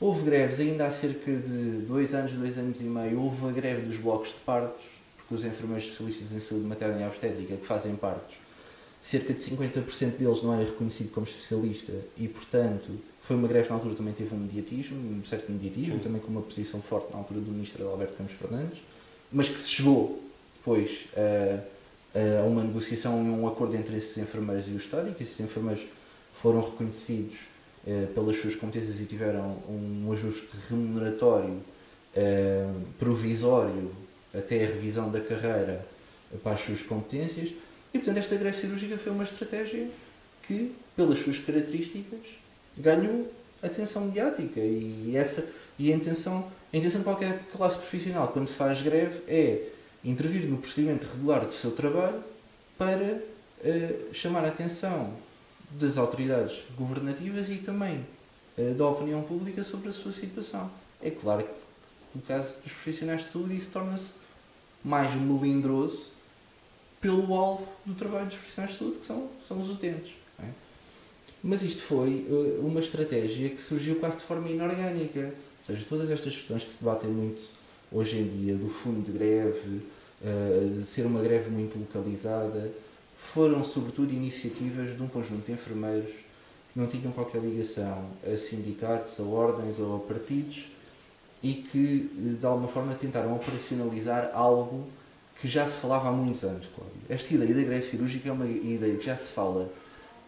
houve 0.00 0.24
greves 0.24 0.58
ainda 0.58 0.86
há 0.86 0.90
cerca 0.90 1.30
de 1.30 1.82
dois 1.86 2.14
anos, 2.14 2.32
dois 2.32 2.58
anos 2.58 2.80
e 2.80 2.84
meio, 2.84 3.20
houve 3.20 3.46
a 3.46 3.52
greve 3.52 3.82
dos 3.82 3.96
blocos 3.96 4.30
de 4.30 4.40
partos, 4.40 4.86
porque 5.16 5.34
os 5.34 5.44
enfermeiros 5.44 5.84
especialistas 5.84 6.32
em 6.32 6.40
saúde 6.40 6.66
materna 6.66 7.00
e 7.00 7.06
obstétrica 7.06 7.54
que 7.54 7.66
fazem 7.66 7.94
partos, 7.94 8.38
cerca 9.02 9.34
de 9.34 9.40
50% 9.40 10.16
deles 10.16 10.42
não 10.42 10.54
era 10.54 10.64
reconhecido 10.64 11.10
como 11.10 11.26
especialista 11.26 11.92
e, 12.16 12.28
portanto, 12.28 12.90
foi 13.20 13.36
uma 13.36 13.48
greve 13.48 13.68
na 13.68 13.74
altura 13.74 13.94
também 13.94 14.14
teve 14.14 14.34
um 14.34 14.38
mediatismo, 14.38 14.96
um 14.96 15.24
certo 15.24 15.50
mediatismo, 15.50 15.94
Sim. 15.94 16.00
também 16.00 16.20
com 16.20 16.28
uma 16.28 16.42
posição 16.42 16.80
forte 16.80 17.12
na 17.12 17.18
altura 17.18 17.40
do 17.40 17.50
ministro 17.50 17.86
Alberto 17.88 18.14
Campos 18.14 18.34
Fernandes, 18.34 18.82
mas 19.30 19.48
que 19.48 19.58
se 19.58 19.70
chegou 19.70 20.22
depois 20.54 21.06
a 21.16 21.72
a 22.14 22.44
uma 22.44 22.62
negociação 22.62 23.24
e 23.24 23.28
um 23.28 23.48
acordo 23.48 23.74
entre 23.74 23.96
esses 23.96 24.16
enfermeiros 24.18 24.68
e 24.68 24.72
o 24.72 24.76
Estado 24.76 25.08
e 25.10 25.14
que 25.14 25.22
esses 25.22 25.38
enfermeiros 25.40 25.86
foram 26.30 26.60
reconhecidos 26.60 27.46
eh, 27.86 28.06
pelas 28.14 28.36
suas 28.36 28.54
competências 28.54 29.00
e 29.00 29.06
tiveram 29.06 29.58
um 29.68 30.10
ajuste 30.12 30.48
remuneratório 30.68 31.60
eh, 32.14 32.70
provisório 32.98 33.90
até 34.34 34.62
a 34.62 34.66
revisão 34.66 35.10
da 35.10 35.20
carreira 35.20 35.86
para 36.42 36.52
as 36.52 36.60
suas 36.60 36.82
competências 36.82 37.52
e 37.92 37.98
portanto 37.98 38.18
esta 38.18 38.36
greve 38.36 38.56
cirúrgica 38.56 38.96
foi 38.98 39.12
uma 39.12 39.24
estratégia 39.24 39.88
que 40.42 40.74
pelas 40.96 41.18
suas 41.18 41.38
características 41.38 42.20
ganhou 42.76 43.32
atenção 43.62 44.06
mediática 44.06 44.60
e 44.60 45.16
essa 45.16 45.46
e 45.78 45.92
a 45.92 45.96
intenção 45.96 46.50
a 46.72 46.76
intenção 46.76 47.00
de 47.00 47.04
qualquer 47.04 47.38
classe 47.52 47.76
profissional 47.76 48.28
quando 48.28 48.48
faz 48.48 48.80
greve 48.80 49.22
é 49.28 49.68
intervir 50.04 50.48
no 50.48 50.58
procedimento 50.58 51.06
regular 51.06 51.44
do 51.44 51.52
seu 51.52 51.70
trabalho 51.70 52.22
para 52.78 53.22
uh, 53.62 54.14
chamar 54.14 54.44
a 54.44 54.48
atenção 54.48 55.14
das 55.70 55.98
autoridades 55.98 56.64
governativas 56.76 57.50
e 57.50 57.56
também 57.56 58.04
uh, 58.58 58.74
da 58.74 58.86
opinião 58.86 59.22
pública 59.22 59.62
sobre 59.62 59.90
a 59.90 59.92
sua 59.92 60.12
situação. 60.12 60.70
É 61.00 61.10
claro 61.10 61.44
que 61.44 62.18
no 62.18 62.22
caso 62.22 62.56
dos 62.62 62.72
profissionais 62.72 63.22
de 63.22 63.28
saúde 63.28 63.56
isso 63.56 63.70
torna-se 63.70 64.12
mais 64.82 65.14
melindroso 65.14 66.11
pelo 67.02 67.34
alvo 67.34 67.68
do 67.84 67.94
trabalho 67.94 68.26
dos 68.26 68.36
profissionais 68.36 68.72
de 68.72 68.78
saúde, 68.78 68.98
que 68.98 69.04
são, 69.04 69.28
são 69.46 69.60
os 69.60 69.68
utentes. 69.68 70.14
É? 70.38 70.46
Mas 71.42 71.62
isto 71.62 71.82
foi 71.82 72.24
uh, 72.30 72.64
uma 72.64 72.78
estratégia 72.78 73.50
que 73.50 73.60
surgiu 73.60 73.96
quase 73.96 74.18
de 74.18 74.22
forma 74.22 74.48
inorgânica. 74.48 75.20
Ou 75.20 75.66
seja, 75.66 75.84
todas 75.86 76.10
estas 76.10 76.34
questões 76.34 76.62
que 76.62 76.70
se 76.70 76.78
debatem 76.78 77.10
muito 77.10 77.42
hoje 77.90 78.18
em 78.18 78.28
dia, 78.28 78.54
do 78.54 78.68
fundo 78.68 79.04
de 79.04 79.10
greve, 79.10 79.80
uh, 80.22 80.70
de 80.78 80.86
ser 80.86 81.04
uma 81.04 81.20
greve 81.20 81.50
muito 81.50 81.76
localizada, 81.76 82.72
foram 83.16 83.64
sobretudo 83.64 84.12
iniciativas 84.12 84.96
de 84.96 85.02
um 85.02 85.08
conjunto 85.08 85.44
de 85.44 85.52
enfermeiros 85.52 86.12
que 86.72 86.78
não 86.78 86.86
tinham 86.86 87.10
qualquer 87.12 87.42
ligação 87.42 88.06
a 88.24 88.36
sindicatos, 88.36 89.18
a 89.18 89.24
ordens 89.24 89.80
ou 89.80 89.96
a 89.96 89.98
partidos 89.98 90.68
e 91.42 91.54
que 91.54 92.36
de 92.38 92.46
alguma 92.46 92.68
forma 92.68 92.94
tentaram 92.94 93.34
operacionalizar 93.34 94.30
algo 94.32 94.86
que 95.40 95.48
já 95.48 95.66
se 95.66 95.76
falava 95.76 96.08
há 96.08 96.12
muitos 96.12 96.44
anos, 96.44 96.68
Cláudio. 96.74 96.96
Esta 97.08 97.34
ideia 97.34 97.54
da 97.54 97.62
greve 97.62 97.82
cirúrgica 97.82 98.28
é 98.28 98.32
uma 98.32 98.46
ideia 98.46 98.96
que 98.96 99.04
já 99.04 99.16
se 99.16 99.32
fala 99.32 99.72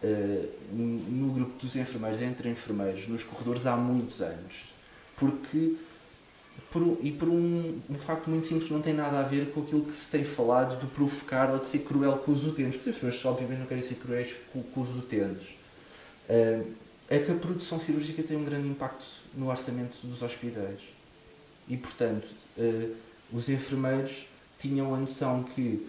uh, 0.03 0.49
no 0.73 1.31
grupo 1.33 1.57
dos 1.59 1.75
enfermeiros, 1.75 2.21
entre 2.21 2.49
enfermeiros, 2.49 3.07
nos 3.07 3.23
corredores 3.23 3.65
há 3.65 3.75
muitos 3.77 4.21
anos. 4.21 4.73
Porque 5.17 5.75
por, 6.71 6.97
e 7.01 7.11
por 7.11 7.29
um, 7.29 7.79
um 7.89 7.95
facto 7.95 8.29
muito 8.29 8.45
simples, 8.45 8.69
não 8.69 8.81
tem 8.81 8.93
nada 8.93 9.19
a 9.19 9.23
ver 9.23 9.51
com 9.51 9.61
aquilo 9.61 9.81
que 9.81 9.95
se 9.95 10.09
tem 10.09 10.25
falado 10.25 10.79
de 10.79 10.87
provocar 10.87 11.49
ou 11.51 11.59
de 11.59 11.65
ser 11.65 11.79
cruel 11.79 12.17
com 12.17 12.31
os 12.31 12.45
utentes. 12.45 12.75
Porque 12.75 12.89
as 12.89 12.95
pessoas, 12.95 13.25
obviamente, 13.25 13.59
não 13.59 13.65
querem 13.65 13.83
ser 13.83 13.95
cruéis 13.95 14.35
com, 14.51 14.61
com 14.61 14.81
os 14.81 14.97
utentes. 14.97 15.49
Uh, 16.29 16.65
é 17.07 17.19
que 17.19 17.31
a 17.31 17.35
produção 17.35 17.79
cirúrgica 17.79 18.23
tem 18.23 18.35
um 18.35 18.43
grande 18.43 18.67
impacto 18.67 19.05
no 19.33 19.49
orçamento 19.49 20.05
dos 20.05 20.21
hospitais. 20.21 20.81
E, 21.69 21.77
portanto, 21.77 22.27
uh, 22.57 22.95
os 23.31 23.47
enfermeiros 23.47 24.27
tinham 24.57 24.93
a 24.93 24.97
noção 24.97 25.43
que, 25.43 25.87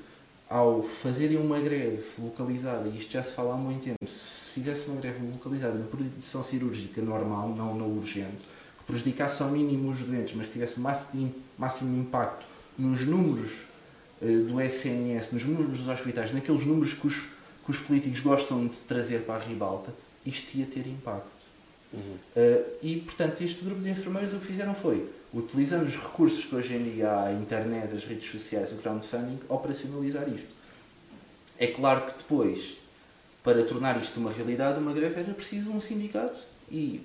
ao 0.49 0.83
fazerem 0.83 1.37
uma 1.37 1.59
greve 1.61 2.05
localizada, 2.19 2.89
e 2.89 2.99
isto 2.99 3.13
já 3.13 3.23
se 3.23 3.33
fala 3.33 3.55
há 3.55 3.57
muito 3.57 3.85
tempo, 3.85 4.07
se 4.07 4.51
fizesse 4.51 4.87
uma 4.89 5.01
greve 5.01 5.25
localizada 5.27 5.79
na 5.79 5.87
produção 5.87 6.43
cirúrgica 6.43 7.01
normal, 7.03 7.49
não 7.51 7.77
na 7.77 7.85
urgente, 7.85 8.45
prejudicasse 8.87 9.43
ao 9.43 9.51
mínimo 9.51 9.91
os 9.91 10.01
doentes, 10.01 10.35
mas 10.35 10.47
que 10.47 10.53
tivesse 10.53 10.77
o 10.77 10.81
máximo, 10.81 11.35
máximo 11.59 12.01
impacto 12.01 12.47
nos 12.79 13.05
números 13.05 13.63
uh, 14.23 14.45
do 14.45 14.61
SNS, 14.61 15.33
nos 15.33 15.45
números 15.45 15.79
dos 15.79 15.89
hospitais, 15.89 16.33
naqueles 16.33 16.65
números 16.65 16.95
que 16.95 17.07
os, 17.07 17.17
que 17.65 17.71
os 17.71 17.79
políticos 17.79 18.21
gostam 18.21 18.67
de 18.67 18.77
trazer 18.79 19.23
para 19.23 19.37
a 19.37 19.39
ribalta, 19.39 19.93
isto 20.25 20.57
ia 20.57 20.67
ter 20.67 20.87
impacto. 20.87 21.37
Uhum. 21.93 22.01
Uh, 22.37 22.65
e, 22.83 22.97
portanto, 23.01 23.41
este 23.43 23.65
grupo 23.65 23.81
de 23.81 23.91
enfermeiros 23.91 24.33
o 24.35 24.39
que 24.39 24.47
fizeram 24.47 24.75
foi, 24.75 25.09
utilizando 25.33 25.85
os 25.85 25.97
recursos 25.97 26.45
que 26.45 26.55
hoje 26.55 26.75
em 26.75 26.83
dia 26.83 27.11
há, 27.11 27.27
a 27.27 27.33
internet, 27.33 27.95
as 27.95 28.05
redes 28.05 28.31
sociais, 28.31 28.73
o 28.73 28.77
crowdfunding, 28.77 29.39
operacionalizar 29.49 30.29
isto. 30.29 30.49
É 31.59 31.67
claro 31.67 32.03
que 32.03 32.19
depois, 32.19 32.77
para 33.43 33.65
tornar 33.65 34.01
isto 34.01 34.19
uma 34.19 34.33
realidade, 34.33 34.79
uma 34.79 34.93
greve, 34.93 35.21
era 35.21 35.33
preciso 35.33 35.71
um 35.71 35.81
sindicato 35.81 36.39
e 36.71 37.01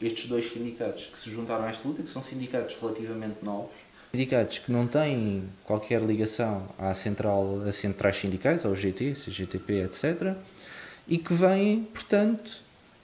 estes 0.00 0.26
dois 0.26 0.52
sindicatos 0.52 1.06
que 1.06 1.18
se 1.18 1.30
juntaram 1.30 1.64
a 1.64 1.70
esta 1.70 1.86
luta, 1.86 2.02
que 2.02 2.08
são 2.08 2.22
sindicatos 2.22 2.76
relativamente 2.80 3.44
novos. 3.44 3.74
Sindicatos 4.12 4.58
que 4.58 4.72
não 4.72 4.86
têm 4.86 5.48
qualquer 5.64 6.02
ligação 6.02 6.68
à 6.78 6.92
central, 6.92 7.62
a 7.66 7.72
centrais 7.72 8.16
sindicais, 8.16 8.64
ao 8.64 8.74
GT, 8.74 9.14
CGTP, 9.14 9.84
etc. 9.84 10.34
E 11.08 11.18
que 11.18 11.32
vêm, 11.32 11.84
portanto, 11.84 12.60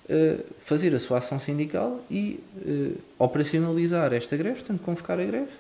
eh, 0.09 0.39
fazer 0.65 0.95
a 0.95 0.99
sua 0.99 1.19
ação 1.19 1.39
sindical 1.39 2.01
e 2.11 2.41
eh, 2.67 2.93
operacionalizar 3.19 4.13
esta 4.13 4.37
greve, 4.37 4.61
portanto, 4.61 4.81
convocar 4.83 5.21
a 5.21 5.25
greve 5.25 5.53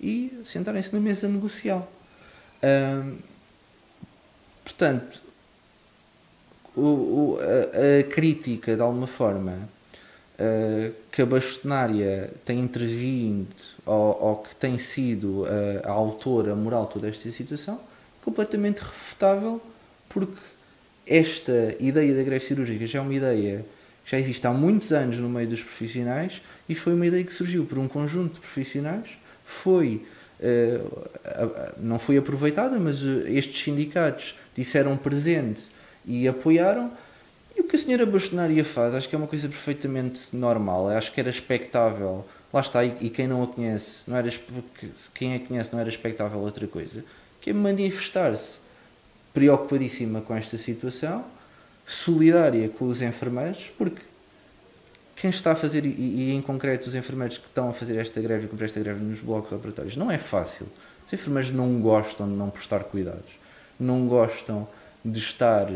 e 0.00 0.40
sentarem-se 0.44 0.92
na 0.92 1.00
mesa 1.00 1.26
negocial. 1.28 1.90
portanto, 4.62 5.20
o, 6.76 7.38
a, 7.40 8.00
a, 8.00 8.02
crítica, 8.04 8.76
de 8.76 8.82
alguma 8.82 9.06
forma, 9.06 9.68
uh, 10.38 10.92
que 11.10 11.22
a 11.22 11.26
bastonária 11.26 12.30
tem 12.44 12.60
intervindo 12.60 13.48
ou, 13.84 14.22
ou 14.22 14.36
que 14.36 14.54
tem 14.54 14.76
sido 14.78 15.42
uh, 15.42 15.46
a 15.84 15.90
autora 15.90 16.54
moral 16.54 16.86
de 16.86 16.92
toda 16.92 17.08
esta 17.08 17.30
situação, 17.32 17.80
completamente 18.22 18.80
refutável, 18.80 19.60
porque 20.08 20.40
esta 21.06 21.74
ideia 21.80 22.14
da 22.14 22.22
greve 22.22 22.44
cirúrgica 22.44 22.86
já 22.86 22.98
é 22.98 23.02
uma 23.02 23.14
ideia 23.14 23.64
que 24.06 24.12
já 24.12 24.20
existe 24.20 24.46
há 24.46 24.52
muitos 24.52 24.92
anos 24.92 25.18
no 25.18 25.28
meio 25.28 25.48
dos 25.48 25.60
profissionais 25.60 26.40
e 26.68 26.76
foi 26.76 26.94
uma 26.94 27.04
ideia 27.04 27.24
que 27.24 27.32
surgiu 27.32 27.64
por 27.64 27.76
um 27.76 27.88
conjunto 27.88 28.34
de 28.34 28.38
profissionais, 28.38 29.08
foi 29.44 30.06
uh, 30.40 31.72
não 31.76 31.98
foi 31.98 32.16
aproveitada, 32.16 32.78
mas 32.78 33.02
uh, 33.02 33.26
estes 33.26 33.64
sindicatos 33.64 34.38
disseram 34.54 34.96
presente 34.96 35.62
e 36.06 36.28
apoiaram. 36.28 36.92
E 37.56 37.60
o 37.60 37.64
que 37.64 37.74
a 37.74 37.78
senhora 37.78 38.06
bastonaria 38.06 38.64
faz, 38.64 38.94
acho 38.94 39.08
que 39.08 39.14
é 39.16 39.18
uma 39.18 39.26
coisa 39.26 39.48
perfeitamente 39.48 40.36
normal, 40.36 40.88
acho 40.90 41.12
que 41.12 41.18
era 41.18 41.30
expectável. 41.30 42.24
Lá 42.52 42.60
está, 42.60 42.84
e 42.84 43.10
quem 43.10 43.26
não 43.26 43.42
a 43.42 43.46
conhece, 43.48 44.08
não 44.08 44.16
era, 44.16 44.30
quem 45.14 45.34
a 45.34 45.40
conhece 45.40 45.72
não 45.72 45.80
era 45.80 45.88
expectável 45.88 46.38
outra 46.38 46.66
coisa, 46.68 47.04
que 47.40 47.50
é 47.50 47.52
manifestar-se 47.52 48.60
preocupadíssima 49.34 50.20
com 50.20 50.34
esta 50.34 50.56
situação, 50.56 51.24
solidária 51.86 52.68
com 52.68 52.86
os 52.86 53.00
enfermeiros, 53.00 53.70
porque 53.78 54.02
quem 55.14 55.30
está 55.30 55.52
a 55.52 55.54
fazer, 55.54 55.86
e, 55.86 55.88
e, 55.88 56.32
em 56.32 56.42
concreto 56.42 56.88
os 56.88 56.94
enfermeiros 56.94 57.38
que 57.38 57.46
estão 57.46 57.70
a 57.70 57.72
fazer 57.72 57.96
esta 57.96 58.20
greve 58.20 58.44
e 58.44 58.48
cumprir 58.48 58.66
esta 58.66 58.80
greve 58.80 59.02
nos 59.02 59.20
blocos 59.20 59.52
operatórios, 59.52 59.96
não 59.96 60.10
é 60.10 60.18
fácil. 60.18 60.66
Os 61.06 61.12
enfermeiros 61.12 61.50
não 61.52 61.80
gostam 61.80 62.28
de 62.28 62.34
não 62.34 62.50
prestar 62.50 62.80
cuidados, 62.84 63.38
não 63.78 64.06
gostam 64.06 64.68
de 65.04 65.18
estar. 65.18 65.68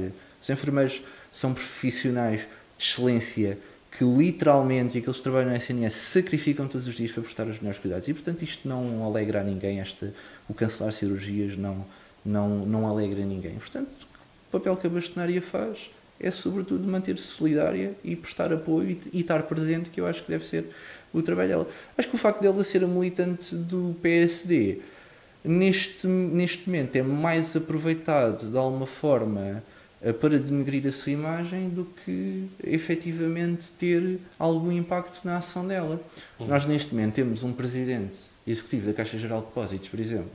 Os 0.42 0.50
enfermeiros 0.50 1.02
são 1.32 1.54
profissionais 1.54 2.40
de 2.40 2.84
excelência 2.84 3.56
que 3.96 4.04
literalmente, 4.04 4.98
e 4.98 5.00
que 5.00 5.12
trabalham 5.20 5.50
no 5.50 5.56
SNS, 5.56 5.94
sacrificam 5.94 6.68
todos 6.68 6.86
os 6.86 6.94
dias 6.94 7.10
para 7.10 7.22
prestar 7.22 7.46
os 7.46 7.58
melhores 7.58 7.78
cuidados. 7.78 8.08
E 8.08 8.14
portanto 8.14 8.42
isto 8.42 8.68
não 8.68 9.04
alegra 9.04 9.40
a 9.40 9.44
ninguém, 9.44 9.80
este, 9.80 10.10
o 10.48 10.54
cancelar 10.54 10.92
cirurgias 10.92 11.56
não, 11.56 11.84
não, 12.24 12.48
não 12.66 12.88
alegra 12.88 13.24
ninguém. 13.24 13.54
Portanto, 13.54 13.90
o 14.48 14.52
papel 14.52 14.76
que 14.76 14.86
a 14.86 14.90
bastonaria 14.90 15.40
faz 15.40 15.90
é 16.20 16.30
sobretudo 16.30 16.86
manter-se 16.86 17.24
solidária 17.24 17.92
e 18.04 18.14
prestar 18.14 18.52
apoio 18.52 18.90
e, 18.90 19.00
e, 19.12 19.20
estar 19.20 19.42
presente, 19.44 19.90
que 19.90 20.00
eu 20.00 20.06
acho 20.06 20.22
que 20.22 20.30
deve 20.30 20.46
ser 20.46 20.66
o 21.12 21.22
trabalho 21.22 21.48
dela. 21.48 21.68
Acho 21.96 22.08
que 22.08 22.14
o 22.14 22.18
facto 22.18 22.40
dela 22.40 22.62
ser 22.62 22.84
a 22.84 22.86
militante 22.86 23.54
do 23.54 23.96
PSD 24.02 24.78
neste, 25.44 26.06
neste 26.06 26.68
momento 26.68 26.96
é 26.96 27.02
mais 27.02 27.56
aproveitado 27.56 28.50
de 28.50 28.56
alguma 28.56 28.86
forma 28.86 29.62
eh, 30.02 30.12
para 30.12 30.38
denegrir 30.38 30.86
a 30.86 30.92
sua 30.92 31.12
imagem 31.12 31.68
do 31.68 31.84
que 31.84 32.46
efetivamente 32.64 33.70
ter 33.78 34.18
algum 34.38 34.70
impacto 34.70 35.20
na 35.24 35.38
ação 35.38 35.66
dela. 35.66 36.00
Hum. 36.38 36.46
Nós 36.46 36.66
neste 36.66 36.94
momento 36.94 37.14
temos 37.14 37.42
um 37.42 37.52
presidente 37.52 38.18
executivo 38.46 38.86
da 38.86 38.92
Caixa 38.92 39.18
Geral 39.18 39.40
de 39.40 39.46
Depósitos, 39.46 39.88
por 39.88 40.00
exemplo, 40.00 40.30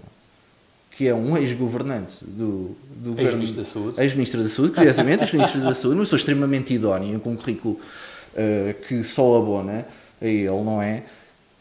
que 0.96 1.08
é 1.08 1.14
um 1.14 1.36
ex-governante 1.38 2.24
do, 2.24 2.76
do 2.96 3.22
ex-ministro 3.22 3.58
da 3.58 3.66
Saúde, 3.66 4.02
ex-ministro 4.02 4.42
da 4.42 4.50
Saúde, 4.50 4.74
curiosamente, 4.74 5.24
ex-ministro 5.24 5.62
da 5.62 5.74
Saúde, 5.74 5.96
uma 5.96 6.04
pessoa 6.04 6.18
extremamente 6.18 6.74
idónea, 6.74 7.20
com 7.20 7.32
um 7.32 7.36
currículo 7.36 7.78
uh, 8.34 8.74
que 8.88 9.04
só 9.04 9.38
abona 9.38 9.86
a 10.22 10.26
ele, 10.26 10.48
não 10.48 10.82
é? 10.82 11.04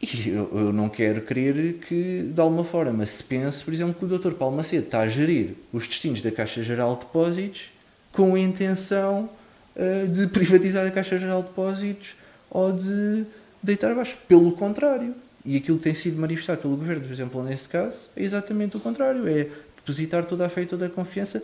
E 0.00 0.28
eu, 0.28 0.50
eu, 0.54 0.72
não 0.72 0.88
quero 0.88 1.22
crer 1.22 1.78
que, 1.88 2.30
de 2.32 2.40
alguma 2.40 2.62
forma, 2.62 3.04
se 3.06 3.24
pense, 3.24 3.64
por 3.64 3.72
exemplo, 3.72 3.94
que 3.94 4.04
o 4.04 4.18
Dr. 4.18 4.32
Paulo 4.32 4.56
Macedo 4.56 4.84
está 4.84 5.00
a 5.00 5.08
gerir 5.08 5.54
os 5.72 5.88
destinos 5.88 6.20
da 6.20 6.30
Caixa 6.30 6.62
Geral 6.62 6.94
de 6.94 7.00
Depósitos 7.00 7.70
com 8.12 8.34
a 8.34 8.38
intenção 8.38 9.28
uh, 9.74 10.06
de 10.08 10.26
privatizar 10.28 10.86
a 10.86 10.90
Caixa 10.90 11.18
Geral 11.18 11.42
de 11.42 11.48
Depósitos 11.48 12.14
ou 12.50 12.70
de 12.70 13.24
deitar 13.62 13.90
abaixo. 13.90 14.16
Pelo 14.28 14.52
contrário, 14.52 15.14
e 15.44 15.56
aquilo 15.56 15.78
que 15.78 15.84
tem 15.84 15.94
sido 15.94 16.20
manifestado 16.20 16.62
pelo 16.62 16.76
governo, 16.76 17.02
por 17.02 17.12
exemplo, 17.12 17.42
nesse 17.42 17.68
caso, 17.68 17.96
é 18.16 18.22
exatamente 18.22 18.76
o 18.76 18.80
contrário: 18.80 19.28
é 19.28 19.48
depositar 19.76 20.24
toda 20.24 20.46
a 20.46 20.48
fé 20.48 20.62
e 20.62 20.66
toda 20.66 20.86
a 20.86 20.90
confiança, 20.90 21.42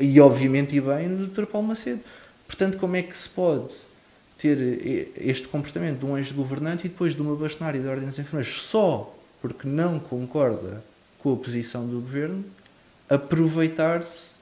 e 0.00 0.20
obviamente 0.20 0.74
e 0.74 0.80
bem, 0.80 1.08
no 1.08 1.26
Dr. 1.26 1.44
Paulo 1.44 1.68
Macedo. 1.68 2.00
Portanto, 2.46 2.78
como 2.78 2.96
é 2.96 3.02
que 3.02 3.16
se 3.16 3.28
pode 3.28 3.72
ter 4.38 5.12
este 5.16 5.46
comportamento 5.46 6.00
de 6.00 6.06
um 6.06 6.18
ex-governante 6.18 6.86
e 6.86 6.90
depois 6.90 7.14
de 7.14 7.22
uma 7.22 7.36
bastonária 7.36 7.80
da 7.80 7.90
Ordem 7.90 8.08
dos 8.08 8.18
Enfermeiros 8.18 8.62
só 8.62 9.16
porque 9.40 9.68
não 9.68 9.98
concorda 9.98 10.82
com 11.18 11.32
a 11.32 11.36
posição 11.36 11.86
do 11.86 12.00
governo, 12.00 12.44
aproveitar-se 13.08 14.32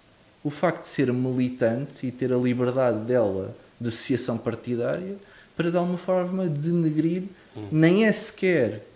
o 0.42 0.50
facto 0.50 0.82
de 0.82 0.88
ser 0.88 1.12
militante 1.12 2.06
e 2.06 2.10
ter 2.10 2.32
a 2.32 2.36
liberdade 2.36 3.00
dela 3.00 3.54
de 3.80 3.88
associação 3.88 4.38
partidária 4.38 5.16
para 5.56 5.70
de 5.70 5.76
alguma 5.76 5.98
forma 5.98 6.46
denegrir, 6.46 7.24
hum. 7.56 7.68
nem 7.70 8.04
é 8.06 8.12
sequer 8.12 8.86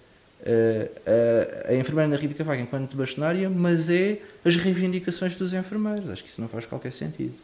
a, 0.45 1.71
a 1.71 1.75
enfermeira 1.75 2.09
Ana 2.09 2.17
Rita 2.17 2.35
Cavaco 2.35 2.61
enquanto 2.61 2.97
bastonária, 2.97 3.49
mas 3.49 3.89
é 3.89 4.21
as 4.45 4.57
reivindicações 4.57 5.35
dos 5.37 5.53
enfermeiros. 5.53 6.11
Acho 6.11 6.23
que 6.23 6.29
isso 6.29 6.41
não 6.41 6.49
faz 6.49 6.67
qualquer 6.67 6.93
sentido. 6.93 7.35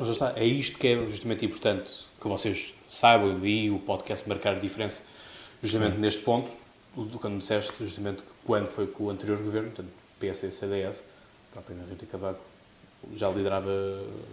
Está. 0.00 0.34
É 0.36 0.44
isto 0.44 0.78
que 0.78 0.88
é 0.88 0.96
justamente 1.06 1.44
importante 1.44 1.90
que 2.20 2.28
vocês 2.28 2.74
saibam 2.90 3.44
e 3.44 3.70
o 3.70 3.78
podcast 3.78 4.28
marcar 4.28 4.56
a 4.56 4.58
diferença 4.58 5.02
justamente 5.62 5.94
Sim. 5.94 6.00
neste 6.00 6.22
ponto, 6.22 6.50
quando 6.94 7.34
me 7.34 7.38
disseste 7.38 7.72
justamente 7.78 8.22
quando 8.44 8.66
foi 8.66 8.86
com 8.86 9.04
o 9.04 9.10
anterior 9.10 9.38
governo, 9.38 9.70
portanto, 9.70 9.90
PS 10.18 10.42
e 10.44 10.52
CDS, 10.52 11.02
a 11.50 11.52
própria 11.52 11.76
Rita 11.88 12.06
Cavaco 12.06 12.40
já 13.14 13.30
liderava 13.30 13.70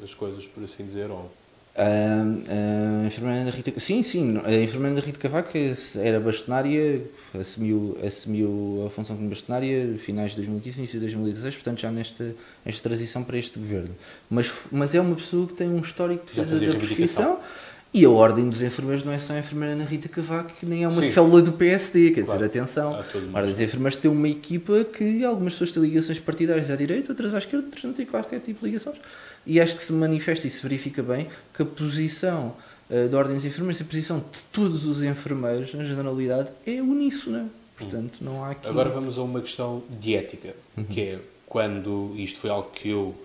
as 0.04 0.14
coisas, 0.14 0.48
por 0.48 0.64
assim 0.64 0.86
dizer, 0.86 1.10
ou 1.10 1.32
a, 1.78 3.04
a 3.04 3.06
enfermeira 3.06 3.46
da 3.46 3.52
Rita 3.52 3.80
sim 3.80 4.02
sim 4.02 4.42
a 4.44 4.54
enfermeira 4.54 4.96
da 4.96 5.02
Rita 5.06 5.20
Cavaco 5.20 5.52
era 5.96 6.20
bastonária 6.20 7.04
assumiu 7.40 7.98
assumiu 8.06 8.84
a 8.88 8.90
função 8.90 9.16
como 9.16 9.30
bastonária 9.30 9.96
finais 9.98 10.32
de 10.32 10.38
2015 10.38 10.80
início 10.80 11.00
de 11.00 11.06
2016 11.06 11.56
portanto 11.56 11.80
já 11.80 11.92
nesta 11.92 12.36
esta 12.66 12.82
transição 12.82 13.24
para 13.24 13.38
este 13.38 13.60
governo 13.60 13.92
mas 14.30 14.52
mas 14.72 14.96
é 14.96 15.00
uma 15.02 15.16
pessoa 15.16 15.48
que 15.48 15.54
tem 15.54 15.70
um 15.70 15.80
histórico 15.80 16.26
de 16.26 16.42
defesa 16.42 16.66
da 16.66 16.80
profissão 16.80 17.40
e 17.94 18.04
a 18.04 18.10
Ordem 18.10 18.50
dos 18.50 18.62
Enfermeiros 18.62 19.06
não 19.06 19.14
é 19.14 19.18
só 19.18 19.34
a 19.34 19.40
enfermeira 19.40 19.74
Ana 19.74 19.86
Rita 19.86 20.10
Cavaco, 20.10 20.52
que 20.60 20.66
nem 20.66 20.84
é 20.84 20.88
uma 20.88 21.02
Sim. 21.02 21.10
célula 21.10 21.42
do 21.42 21.54
PSD, 21.54 22.12
quer 22.12 22.26
claro. 22.26 22.40
dizer, 22.40 22.60
atenção. 22.60 22.94
A 22.94 23.38
Ordem 23.38 23.52
dos 23.52 23.62
Enfermeiros 23.62 23.96
tem 23.96 24.12
uma 24.12 24.28
equipa 24.28 24.84
que 24.84 25.24
algumas 25.24 25.54
pessoas 25.54 25.72
têm 25.72 25.84
ligações 25.84 26.20
partidárias 26.20 26.70
à 26.70 26.76
direita, 26.76 27.12
outras 27.12 27.34
à 27.34 27.38
esquerda, 27.38 27.66
outras 27.66 27.84
não 27.84 27.94
têm 27.94 28.06
qualquer 28.06 28.40
tipo 28.42 28.60
de 28.60 28.66
ligações. 28.68 28.98
E 29.48 29.62
acho 29.62 29.78
que 29.78 29.84
se 29.84 29.94
manifesta 29.94 30.46
e 30.46 30.52
se 30.52 30.62
verifica 30.62 31.02
bem 31.02 31.28
que 31.54 31.62
a 31.62 31.66
posição 31.66 32.54
uh, 32.90 33.08
da 33.08 33.18
Ordem 33.18 33.36
dos 33.36 33.46
Enfermeiros, 33.46 33.82
a 33.82 33.86
posição 33.86 34.20
de 34.20 34.40
todos 34.52 34.86
os 34.86 35.02
enfermeiros, 35.02 35.74
na 35.74 35.86
generalidade, 35.86 36.50
é 36.66 36.82
uníssona. 36.82 37.50
Portanto, 37.78 38.18
não 38.22 38.44
há 38.44 38.52
aqui... 38.52 38.68
Agora 38.68 38.90
vamos 38.90 39.18
a 39.18 39.22
uma 39.22 39.40
questão 39.40 39.82
de 39.90 40.16
ética, 40.16 40.54
uhum. 40.76 40.84
que 40.84 41.02
é 41.02 41.20
quando, 41.46 42.14
isto 42.18 42.40
foi 42.40 42.50
algo 42.50 42.70
que 42.72 42.90
eu, 42.90 43.16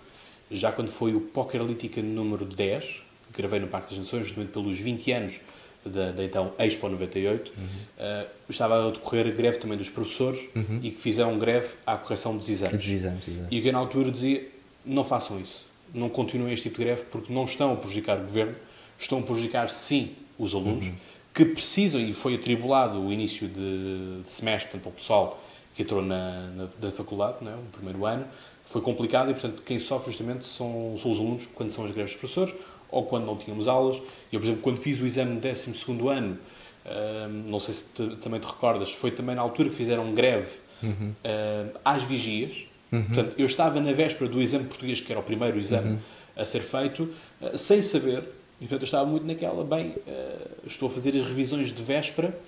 já 0.48 0.70
quando 0.70 0.88
foi 0.88 1.12
o 1.12 1.20
Pokerlítica 1.20 2.00
número 2.00 2.44
10, 2.44 3.02
que 3.32 3.38
gravei 3.38 3.58
no 3.58 3.66
Parque 3.66 3.88
das 3.90 3.98
Nações, 3.98 4.24
justamente 4.26 4.52
pelos 4.52 4.78
20 4.78 5.12
anos 5.12 5.40
da, 5.84 6.12
da 6.12 6.22
então 6.22 6.52
Expo 6.56 6.88
98, 6.88 7.50
uhum. 7.56 7.64
uh, 7.64 8.28
estava 8.48 8.88
a 8.88 8.90
decorrer 8.92 9.26
a 9.26 9.30
greve 9.30 9.58
também 9.58 9.76
dos 9.76 9.88
professores 9.88 10.40
uhum. 10.54 10.78
e 10.82 10.92
que 10.92 11.00
fizeram 11.00 11.36
greve 11.36 11.74
à 11.84 11.96
correção 11.96 12.36
dos 12.36 12.48
exames. 12.48 12.76
Dos 12.76 12.88
exames 12.88 13.24
e 13.50 13.60
que 13.60 13.66
eu 13.66 13.72
na 13.72 13.80
altura 13.80 14.12
dizia, 14.12 14.46
não 14.84 15.02
façam 15.02 15.40
isso 15.40 15.71
não 15.94 16.08
continuem 16.08 16.52
este 16.52 16.64
tipo 16.64 16.78
de 16.78 16.84
greve 16.84 17.04
porque 17.10 17.32
não 17.32 17.44
estão 17.44 17.72
a 17.72 17.76
prejudicar 17.76 18.18
o 18.18 18.22
governo, 18.22 18.54
estão 18.98 19.18
a 19.18 19.22
prejudicar 19.22 19.70
sim 19.70 20.10
os 20.38 20.54
alunos 20.54 20.86
uhum. 20.86 20.94
que 21.34 21.44
precisam, 21.44 22.00
e 22.00 22.12
foi 22.12 22.34
atribulado 22.34 23.00
o 23.00 23.12
início 23.12 23.46
de, 23.48 24.22
de 24.22 24.28
semestre, 24.28 24.70
portanto, 24.70 24.82
para 24.82 24.90
o 24.90 24.94
pessoal 24.94 25.42
que 25.74 25.82
entrou 25.82 26.02
na, 26.02 26.50
na, 26.80 26.90
faculdade, 26.90 27.38
não 27.40 27.52
é? 27.52 27.54
o 27.54 27.64
primeiro 27.72 28.04
ano, 28.04 28.26
foi 28.64 28.80
complicado 28.80 29.30
e, 29.30 29.32
portanto, 29.32 29.62
quem 29.62 29.78
sofre 29.78 30.10
justamente 30.10 30.44
são, 30.44 30.94
são 30.96 31.10
os 31.10 31.18
alunos 31.18 31.46
quando 31.54 31.70
são 31.70 31.84
as 31.84 31.90
greves 31.90 32.12
dos 32.12 32.20
professores 32.20 32.54
ou 32.90 33.04
quando 33.04 33.24
não 33.24 33.36
tínhamos 33.36 33.66
aulas. 33.66 33.96
Eu, 34.30 34.38
por 34.38 34.46
exemplo, 34.46 34.62
quando 34.62 34.76
fiz 34.76 35.00
o 35.00 35.06
exame 35.06 35.40
de 35.40 35.48
12 35.48 35.72
ano, 36.08 36.38
hum, 36.86 37.44
não 37.46 37.58
sei 37.58 37.74
se 37.74 37.84
te, 37.84 38.16
também 38.16 38.38
te 38.38 38.46
recordas, 38.46 38.92
foi 38.92 39.10
também 39.10 39.34
na 39.34 39.42
altura 39.42 39.70
que 39.70 39.74
fizeram 39.74 40.12
greve 40.12 40.58
uhum. 40.82 40.92
hum, 41.10 41.70
às 41.84 42.02
vigias, 42.02 42.64
Uhum. 42.92 43.04
Portanto, 43.04 43.34
eu 43.38 43.46
estava 43.46 43.80
na 43.80 43.92
véspera 43.92 44.30
do 44.30 44.40
exame 44.40 44.64
português, 44.64 45.00
que 45.00 45.10
era 45.10 45.18
o 45.18 45.24
primeiro 45.24 45.58
exame 45.58 45.92
uhum. 45.92 45.98
a 46.36 46.44
ser 46.44 46.60
feito, 46.60 47.08
uh, 47.40 47.56
sem 47.56 47.80
saber, 47.80 48.22
e 48.60 48.66
portanto 48.66 48.82
eu 48.82 48.84
estava 48.84 49.06
muito 49.06 49.26
naquela, 49.26 49.64
bem, 49.64 49.88
uh, 49.88 50.66
estou 50.66 50.88
a 50.88 50.90
fazer 50.90 51.18
as 51.18 51.26
revisões 51.26 51.72
de 51.72 51.82
véspera, 51.82 52.38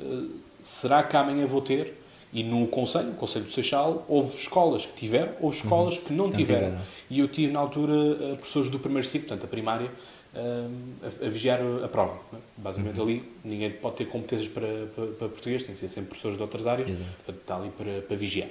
uh, 0.00 0.30
será 0.62 1.04
que 1.04 1.16
amanhã 1.16 1.46
vou 1.46 1.62
ter? 1.62 1.94
E 2.32 2.42
no 2.42 2.66
Conselho, 2.66 3.06
no 3.06 3.14
Conselho 3.14 3.44
do 3.44 3.50
Seixal, 3.52 4.04
houve 4.08 4.36
escolas 4.36 4.84
que 4.84 4.94
tiveram 4.94 5.32
ou 5.40 5.50
escolas 5.50 5.96
uhum. 5.96 6.04
que 6.04 6.12
não 6.12 6.30
tiveram. 6.30 6.76
E 7.08 7.20
eu 7.20 7.28
tive, 7.28 7.52
na 7.52 7.60
altura, 7.60 8.34
professores 8.34 8.68
do 8.68 8.80
primeiro 8.80 9.06
ciclo, 9.06 9.28
portanto, 9.28 9.44
a 9.44 9.48
primária, 9.48 9.88
a, 10.34 11.24
a, 11.24 11.28
vigiar 11.28 11.60
a 11.82 11.88
prova. 11.88 12.18
É? 12.34 12.36
Basicamente, 12.58 13.00
uhum. 13.00 13.06
ali, 13.06 13.32
ninguém 13.44 13.70
pode 13.70 13.96
ter 13.96 14.06
competências 14.06 14.48
para, 14.48 14.66
para, 14.94 15.06
para, 15.06 15.28
português, 15.28 15.62
tem 15.62 15.72
que 15.72 15.80
ser 15.80 15.88
sempre 15.88 16.08
professores 16.10 16.36
de 16.36 16.42
outras 16.42 16.66
áreas, 16.66 16.90
Exato. 16.90 17.10
portanto, 17.16 17.40
está 17.40 17.56
ali 17.56 17.70
para, 17.70 18.02
para 18.02 18.16
vigiar. 18.16 18.48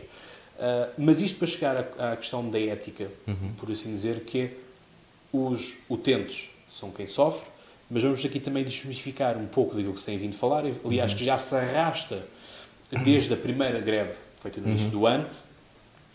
Uh, 0.55 0.91
mas 0.97 1.21
isto 1.21 1.37
para 1.37 1.47
chegar 1.47 1.87
à, 1.97 2.13
à 2.13 2.15
questão 2.15 2.49
da 2.49 2.59
ética, 2.59 3.09
uhum. 3.27 3.53
por 3.57 3.71
assim 3.71 3.91
dizer, 3.91 4.21
que 4.21 4.39
é 4.39 4.51
os 5.33 5.77
utentes 5.89 6.49
são 6.71 6.91
quem 6.91 7.07
sofre, 7.07 7.47
mas 7.89 8.03
vamos 8.03 8.23
aqui 8.23 8.39
também 8.39 8.63
desmistificar 8.63 9.37
um 9.37 9.47
pouco 9.47 9.75
daquilo 9.75 9.93
que 9.93 9.99
se 9.99 10.05
tem 10.05 10.17
vindo 10.17 10.33
a 10.33 10.37
falar, 10.37 10.63
aliás, 10.83 11.11
uhum. 11.11 11.17
que 11.17 11.23
já 11.23 11.37
se 11.37 11.55
arrasta 11.55 12.25
desde 13.03 13.33
a 13.33 13.37
primeira 13.37 13.79
greve 13.79 14.13
feita 14.41 14.61
no 14.61 14.69
início 14.69 14.85
uhum. 14.87 14.91
do 14.91 15.07
ano, 15.07 15.27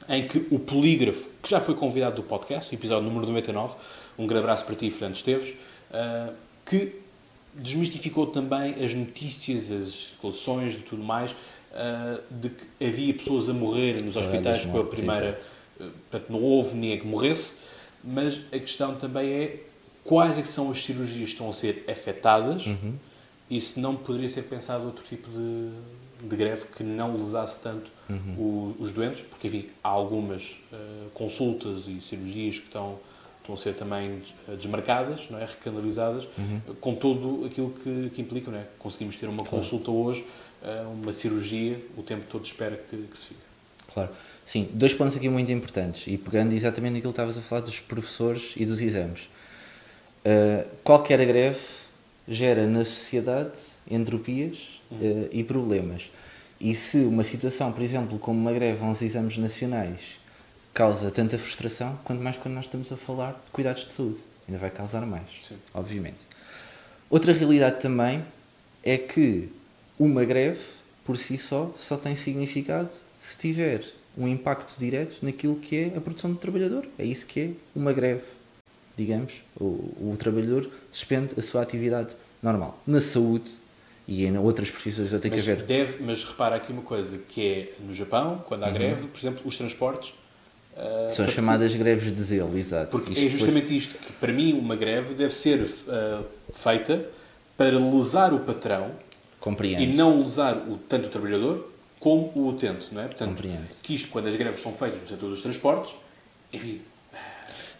em 0.09 0.26
que 0.26 0.46
o 0.50 0.59
polígrafo, 0.59 1.29
que 1.42 1.50
já 1.50 1.61
foi 1.61 1.74
convidado 1.74 2.16
do 2.16 2.22
podcast, 2.22 2.74
episódio 2.74 3.05
número 3.05 3.26
99, 3.26 3.74
um 4.18 4.26
grande 4.26 4.42
abraço 4.42 4.64
para 4.64 4.74
ti, 4.74 4.90
Fernando 4.90 5.16
Esteves, 5.16 5.50
uh, 5.90 6.33
que 6.64 6.94
desmistificou 7.55 8.26
também 8.26 8.83
as 8.83 8.94
notícias, 8.94 9.70
as 9.70 10.11
declarações 10.12 10.74
e 10.74 10.79
tudo 10.79 11.03
mais, 11.03 11.35
uh, 11.71 12.21
de 12.31 12.51
que 12.51 12.85
havia 12.85 13.15
pessoas 13.15 13.49
a 13.49 13.53
morrer 13.53 14.03
nos 14.03 14.17
hospitais 14.17 14.65
com 14.67 14.81
a 14.81 14.85
primeira. 14.85 15.39
Uh, 15.79 15.91
portanto, 16.11 16.31
não 16.31 16.43
houve 16.43 16.75
ninguém 16.75 16.99
que 16.99 17.07
morresse, 17.07 17.55
mas 18.03 18.41
a 18.53 18.59
questão 18.59 18.95
também 18.95 19.31
é 19.31 19.61
quais 20.05 20.39
é 20.39 20.43
que 20.43 20.49
são 20.49 20.71
as 20.71 20.83
cirurgias 20.83 21.29
que 21.29 21.35
estão 21.35 21.49
a 21.49 21.53
ser 21.53 21.85
afetadas 21.89 22.67
uhum. 22.67 22.95
e 23.49 23.61
se 23.61 23.79
não 23.79 23.95
poderia 23.95 24.29
ser 24.29 24.43
pensado 24.43 24.85
outro 24.85 25.05
tipo 25.05 25.29
de, 25.31 26.29
de 26.29 26.37
greve 26.37 26.67
que 26.77 26.83
não 26.83 27.17
lesasse 27.17 27.61
tanto 27.61 27.91
uhum. 28.09 28.35
o, 28.39 28.77
os 28.81 28.93
doentes, 28.93 29.23
porque 29.23 29.49
enfim, 29.49 29.69
há 29.83 29.89
algumas 29.89 30.59
uh, 30.73 31.11
consultas 31.13 31.87
e 31.87 32.01
cirurgias 32.01 32.59
que 32.59 32.67
estão, 32.67 32.99
estão 33.41 33.55
a 33.55 33.59
ser 33.59 33.75
também 33.75 34.23
desmarcadas, 34.57 35.29
não 35.31 35.39
é? 35.39 35.45
recanalizadas, 35.45 36.27
uhum. 36.39 36.61
com 36.81 36.95
tudo 36.95 37.47
aquilo 37.47 37.71
que, 37.71 38.11
que 38.15 38.23
implica. 38.23 38.51
Não 38.51 38.59
é? 38.59 38.67
Conseguimos 38.79 39.17
ter 39.17 39.27
uma 39.27 39.45
claro. 39.45 39.51
consulta 39.51 39.91
hoje, 39.91 40.25
uma 41.03 41.12
cirurgia, 41.12 41.81
o 41.96 42.03
tempo 42.03 42.25
todo 42.29 42.44
espera 42.44 42.77
que, 42.77 42.96
que 42.96 43.18
se 43.18 43.29
fique. 43.29 43.40
Claro. 43.92 44.11
Sim, 44.44 44.68
dois 44.73 44.92
pontos 44.94 45.16
aqui 45.16 45.29
muito 45.29 45.51
importantes 45.53 46.07
e 46.07 46.18
pegando 46.18 46.53
exatamente 46.55 46.94
naquilo 46.94 47.12
que 47.12 47.20
estavas 47.20 47.38
a 47.38 47.40
falar 47.40 47.62
dos 47.62 47.79
professores 47.81 48.55
e 48.57 48.64
dos 48.64 48.81
exames. 48.81 49.29
Uh, 50.25 50.68
qualquer 50.83 51.25
greve 51.25 51.61
gera 52.29 52.66
na 52.66 52.85
sociedade 52.85 53.59
entropias 53.90 54.59
uh, 54.90 55.29
e 55.33 55.42
problemas. 55.44 56.11
E 56.61 56.75
se 56.75 56.99
uma 56.99 57.23
situação, 57.23 57.73
por 57.73 57.83
exemplo, 57.83 58.18
como 58.18 58.38
uma 58.38 58.53
greve 58.53 58.85
aos 58.85 59.01
exames 59.03 59.38
nacionais, 59.38 60.18
causa 60.75 61.11
tanta 61.11 61.38
frustração, 61.38 61.99
quanto 62.05 62.23
mais 62.23 62.37
quando 62.37 62.55
nós 62.55 62.66
estamos 62.66 62.92
a 62.92 62.96
falar 62.96 63.33
de 63.33 63.51
cuidados 63.53 63.85
de 63.85 63.92
saúde. 63.92 64.18
Ainda 64.46 64.59
vai 64.59 64.70
causar 64.70 65.07
mais, 65.07 65.29
Sim. 65.42 65.57
obviamente. 65.73 66.27
Outra 67.09 67.33
realidade 67.33 67.81
também 67.81 68.25
é 68.83 68.99
que 68.99 69.51
uma 70.01 70.25
greve, 70.25 70.61
por 71.05 71.19
si 71.19 71.37
só, 71.37 71.73
só 71.79 71.99
tem 71.99 72.17
significado 72.17 72.89
se 73.21 73.37
tiver 73.37 73.85
um 74.17 74.27
impacto 74.27 74.79
direto 74.79 75.19
naquilo 75.23 75.57
que 75.57 75.77
é 75.77 75.93
a 75.97 76.01
produção 76.01 76.33
do 76.33 76.39
trabalhador. 76.39 76.87
É 76.99 77.05
isso 77.05 77.27
que 77.27 77.41
é 77.41 77.51
uma 77.77 77.93
greve. 77.93 78.25
Digamos, 78.97 79.43
o, 79.61 79.65
o 79.65 80.17
trabalhador 80.19 80.71
suspende 80.91 81.35
a 81.37 81.43
sua 81.43 81.61
atividade 81.61 82.17
normal. 82.43 82.81
Na 82.87 83.01
saúde, 83.01 83.51
e 84.09 84.25
em 84.25 84.39
outras 84.39 84.71
profissões 84.71 85.11
tenho 85.11 85.35
mas 85.35 85.45
que 85.45 85.55
ver. 85.55 85.63
Deve, 85.63 86.03
mas 86.03 86.25
repara 86.25 86.57
aqui 86.57 86.73
uma 86.73 86.83
coisa, 86.83 87.19
que 87.29 87.47
é 87.47 87.73
no 87.85 87.93
Japão, 87.93 88.43
quando 88.49 88.65
há 88.65 88.69
uhum. 88.69 88.75
greve, 88.75 89.07
por 89.07 89.19
exemplo, 89.19 89.43
os 89.45 89.57
transportes. 89.57 90.15
Uh, 90.75 91.15
São 91.15 91.29
chamadas 91.29 91.75
greves 91.75 92.15
de 92.15 92.23
zelo, 92.23 92.57
exato. 92.57 92.91
Porque 92.91 93.13
isto 93.13 93.27
é 93.27 93.29
justamente 93.29 93.65
depois... 93.65 93.83
isto, 93.83 93.99
que 93.99 94.13
para 94.15 94.33
mim 94.33 94.55
uma 94.55 94.77
greve 94.77 95.15
deve 95.15 95.35
ser 95.35 95.61
uh, 95.61 96.25
feita 96.55 97.05
para 97.57 97.79
lesar 97.79 98.33
o 98.33 98.41
patrão 98.41 98.93
Compreendo. 99.40 99.83
e 99.83 99.96
não 99.96 100.20
lesar 100.20 100.57
o, 100.57 100.76
tanto 100.76 101.07
o 101.07 101.09
trabalhador 101.09 101.72
como 101.98 102.31
o 102.35 102.48
utente, 102.48 102.92
não 102.92 103.00
é? 103.00 103.07
Portanto, 103.07 103.31
Compreendo. 103.31 103.68
que 103.83 103.94
isto, 103.94 104.09
quando 104.11 104.26
as 104.26 104.37
greves 104.37 104.61
são 104.61 104.72
feitas 104.72 105.00
no 105.00 105.07
setor 105.07 105.31
dos 105.31 105.42
transportes, 105.42 105.94
enfim, 106.53 106.81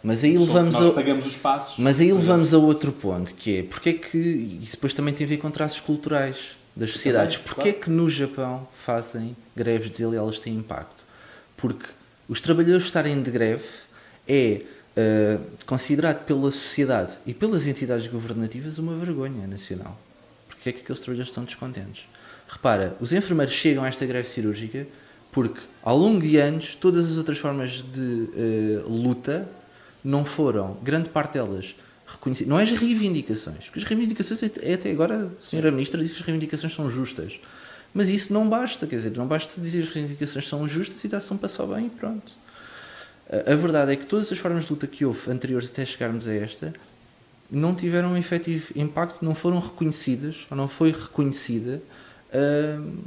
mas 0.03 0.23
aí 0.23 0.35
levamos 0.37 0.73
nós 0.73 0.87
a, 0.89 0.91
pagamos 0.93 1.27
os 1.27 1.37
passos. 1.37 1.77
Mas 1.77 1.99
aí 1.99 2.11
levamos 2.11 2.53
a 2.53 2.57
outro 2.57 2.91
ponto, 2.91 3.33
que 3.35 3.59
é 3.59 3.63
porque 3.63 3.89
é 3.89 3.93
que 3.93 4.17
isso 4.61 4.75
depois 4.75 4.93
também 4.93 5.13
tem 5.13 5.25
a 5.25 5.29
ver 5.29 5.37
com 5.37 5.51
traços 5.51 5.79
culturais 5.79 6.55
das 6.75 6.91
sociedades. 6.91 7.35
Também, 7.35 7.47
porque 7.47 7.61
claro. 7.61 7.77
é 7.77 7.81
que 7.83 7.89
no 7.89 8.09
Japão 8.09 8.67
fazem 8.73 9.35
greves 9.55 9.91
de 9.91 10.03
elas 10.03 10.39
têm 10.39 10.55
impacto? 10.55 11.03
Porque 11.55 11.85
os 12.27 12.41
trabalhadores 12.41 12.85
estarem 12.85 13.21
de 13.21 13.29
greve 13.29 13.63
é 14.27 14.61
uh, 14.97 15.41
considerado 15.67 16.25
pela 16.25 16.51
sociedade 16.51 17.13
e 17.25 17.33
pelas 17.33 17.67
entidades 17.67 18.07
governativas 18.07 18.79
uma 18.79 18.95
vergonha 18.95 19.45
nacional. 19.45 19.99
Porque 20.61 20.69
é 20.69 20.73
que 20.73 20.81
aqueles 20.81 21.01
trabalhadores 21.01 21.29
estão 21.29 21.43
descontentes? 21.43 22.05
Repara, 22.47 22.95
os 23.01 23.11
enfermeiros 23.11 23.55
chegam 23.55 23.83
a 23.83 23.87
esta 23.87 24.05
greve 24.05 24.27
cirúrgica 24.27 24.85
porque 25.31 25.59
ao 25.81 25.97
longo 25.97 26.21
de 26.21 26.37
anos 26.37 26.75
todas 26.75 27.09
as 27.09 27.17
outras 27.17 27.39
formas 27.39 27.83
de 27.91 27.99
uh, 27.99 28.87
luta 28.87 29.49
não 30.03 30.23
foram, 30.23 30.77
grande 30.83 31.09
parte 31.09 31.33
delas, 31.33 31.73
reconhecidas. 32.05 32.47
Não 32.47 32.59
é 32.59 32.63
as 32.63 32.71
reivindicações, 32.71 33.65
porque 33.65 33.79
as 33.79 33.85
reivindicações, 33.85 34.43
é 34.61 34.73
até 34.73 34.91
agora, 34.91 35.31
a 35.39 35.43
senhora 35.43 35.71
Ministra 35.71 35.99
disse 35.99 36.13
que 36.13 36.19
as 36.19 36.25
reivindicações 36.25 36.75
são 36.75 36.91
justas. 36.91 37.39
Mas 37.91 38.09
isso 38.09 38.31
não 38.31 38.47
basta, 38.47 38.85
quer 38.85 38.97
dizer, 38.97 39.17
não 39.17 39.25
basta 39.25 39.59
dizer 39.59 39.81
que 39.83 39.89
as 39.89 39.93
reivindicações 39.95 40.47
são 40.47 40.67
justas 40.67 41.03
e 41.03 41.07
dá-se 41.07 41.33
um 41.33 41.37
passo 41.37 41.65
bem 41.65 41.87
e 41.87 41.89
pronto. 41.89 42.33
A 43.47 43.55
verdade 43.55 43.93
é 43.93 43.95
que 43.95 44.05
todas 44.05 44.31
as 44.31 44.37
formas 44.37 44.65
de 44.65 44.71
luta 44.71 44.85
que 44.85 45.05
houve 45.05 45.31
anteriores 45.31 45.69
até 45.69 45.85
chegarmos 45.85 46.27
a 46.27 46.33
esta 46.33 46.73
não 47.51 47.75
tiveram 47.75 48.13
um 48.13 48.17
efetivo 48.17 48.71
impacto, 48.75 49.23
não 49.23 49.35
foram 49.35 49.59
reconhecidas, 49.59 50.47
ou 50.49 50.55
não 50.55 50.67
foi 50.67 50.91
reconhecida 50.91 51.81
uh, 52.33 52.97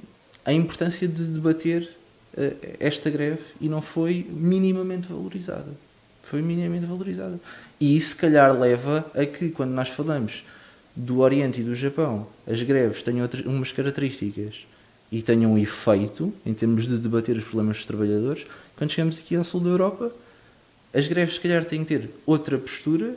a 0.44 0.52
importância 0.52 1.08
de 1.08 1.24
debater 1.24 1.88
uh, 2.36 2.56
esta 2.78 3.08
greve 3.08 3.42
e 3.60 3.68
não 3.68 3.80
foi 3.80 4.26
minimamente 4.30 5.08
valorizada 5.08 5.72
foi 6.24 6.42
minimamente 6.42 6.86
valorizada. 6.86 7.38
E 7.80 7.96
isso, 7.96 8.10
se 8.10 8.16
calhar, 8.16 8.58
leva 8.58 9.08
a 9.14 9.24
que, 9.24 9.50
quando 9.50 9.70
nós 9.70 9.88
falamos 9.88 10.44
do 10.96 11.20
Oriente 11.20 11.60
e 11.60 11.64
do 11.64 11.74
Japão, 11.74 12.26
as 12.46 12.62
greves 12.62 13.02
tenham 13.02 13.22
outras, 13.22 13.44
umas 13.44 13.72
características 13.72 14.66
e 15.12 15.22
tenham 15.22 15.52
um 15.52 15.58
efeito 15.58 16.32
em 16.44 16.54
termos 16.54 16.88
de 16.88 16.98
debater 16.98 17.36
os 17.36 17.44
problemas 17.44 17.76
dos 17.76 17.86
trabalhadores, 17.86 18.46
quando 18.76 18.90
chegamos 18.90 19.18
aqui 19.18 19.36
ao 19.36 19.44
sul 19.44 19.60
da 19.60 19.70
Europa, 19.70 20.12
as 20.92 21.06
greves, 21.06 21.34
se 21.34 21.40
calhar, 21.40 21.64
têm 21.64 21.84
que 21.84 21.98
ter 21.98 22.10
outra 22.24 22.56
postura 22.56 23.16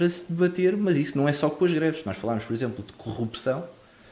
para 0.00 0.08
se 0.08 0.32
debater, 0.32 0.74
mas 0.78 0.96
isso 0.96 1.18
não 1.18 1.28
é 1.28 1.32
só 1.34 1.50
com 1.50 1.62
as 1.62 1.72
greves. 1.74 2.06
Nós 2.06 2.16
falamos, 2.16 2.42
por 2.44 2.54
exemplo, 2.54 2.82
de 2.82 2.90
corrupção, 2.94 3.62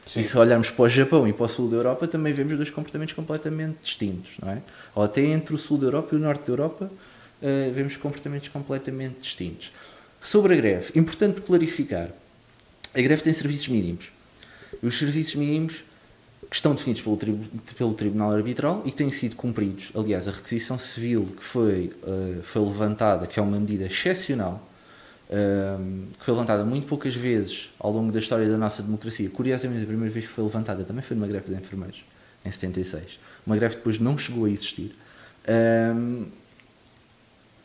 Sim. 0.05 0.21
e 0.21 0.23
se 0.23 0.37
olharmos 0.37 0.69
para 0.69 0.83
o 0.83 0.87
Japão 0.87 1.27
e 1.27 1.33
para 1.33 1.47
o 1.47 1.49
sul 1.49 1.67
da 1.67 1.77
Europa, 1.77 2.07
também 2.07 2.31
vemos 2.31 2.55
dois 2.55 2.69
comportamentos 2.69 3.15
completamente 3.15 3.77
distintos, 3.81 4.33
não 4.39 4.51
é? 4.51 4.61
Ou 4.93 5.01
até 5.01 5.23
entre 5.23 5.55
o 5.55 5.57
sul 5.57 5.79
da 5.79 5.87
Europa 5.87 6.09
e 6.13 6.17
o 6.17 6.19
norte 6.19 6.45
da 6.45 6.53
Europa, 6.53 6.85
uh, 6.85 7.73
vemos 7.73 7.97
comportamentos 7.97 8.49
completamente 8.49 9.15
distintos. 9.19 9.71
Sobre 10.21 10.53
a 10.53 10.57
greve, 10.57 10.91
importante 10.93 11.41
clarificar: 11.41 12.09
a 12.93 13.01
greve 13.01 13.23
tem 13.23 13.33
serviços 13.33 13.67
mínimos. 13.67 14.11
Os 14.83 14.95
serviços 14.95 15.33
mínimos 15.33 15.83
que 16.47 16.55
estão 16.55 16.75
definidos 16.75 17.01
pelo, 17.01 17.17
tri 17.17 17.35
pelo 17.75 17.95
Tribunal 17.95 18.31
Arbitral 18.31 18.83
e 18.85 18.91
que 18.91 18.97
têm 18.97 19.09
sido 19.09 19.35
cumpridos. 19.35 19.91
Aliás, 19.95 20.27
a 20.27 20.31
requisição 20.31 20.77
civil 20.77 21.33
que 21.35 21.43
foi, 21.43 21.91
uh, 22.03 22.43
foi 22.43 22.61
levantada, 22.61 23.25
que 23.25 23.39
é 23.39 23.41
uma 23.41 23.59
medida 23.59 23.85
excepcional, 23.85 24.68
que 26.17 26.25
foi 26.25 26.33
levantada 26.33 26.65
muito 26.65 26.87
poucas 26.87 27.15
vezes 27.15 27.69
ao 27.79 27.91
longo 27.91 28.11
da 28.11 28.17
história 28.17 28.49
da 28.49 28.57
nossa 28.57 28.81
democracia. 28.81 29.29
Curiosamente, 29.29 29.83
a 29.83 29.85
primeira 29.85 30.11
vez 30.11 30.25
que 30.25 30.31
foi 30.31 30.43
levantada 30.43 30.83
também 30.83 31.03
foi 31.03 31.15
numa 31.15 31.27
greve 31.27 31.53
de 31.53 31.59
enfermeiros, 31.59 32.03
em 32.43 32.51
76. 32.51 33.19
Uma 33.45 33.55
greve 33.55 33.75
que 33.75 33.79
depois 33.79 33.99
não 33.99 34.17
chegou 34.17 34.45
a 34.45 34.49
existir. 34.49 34.95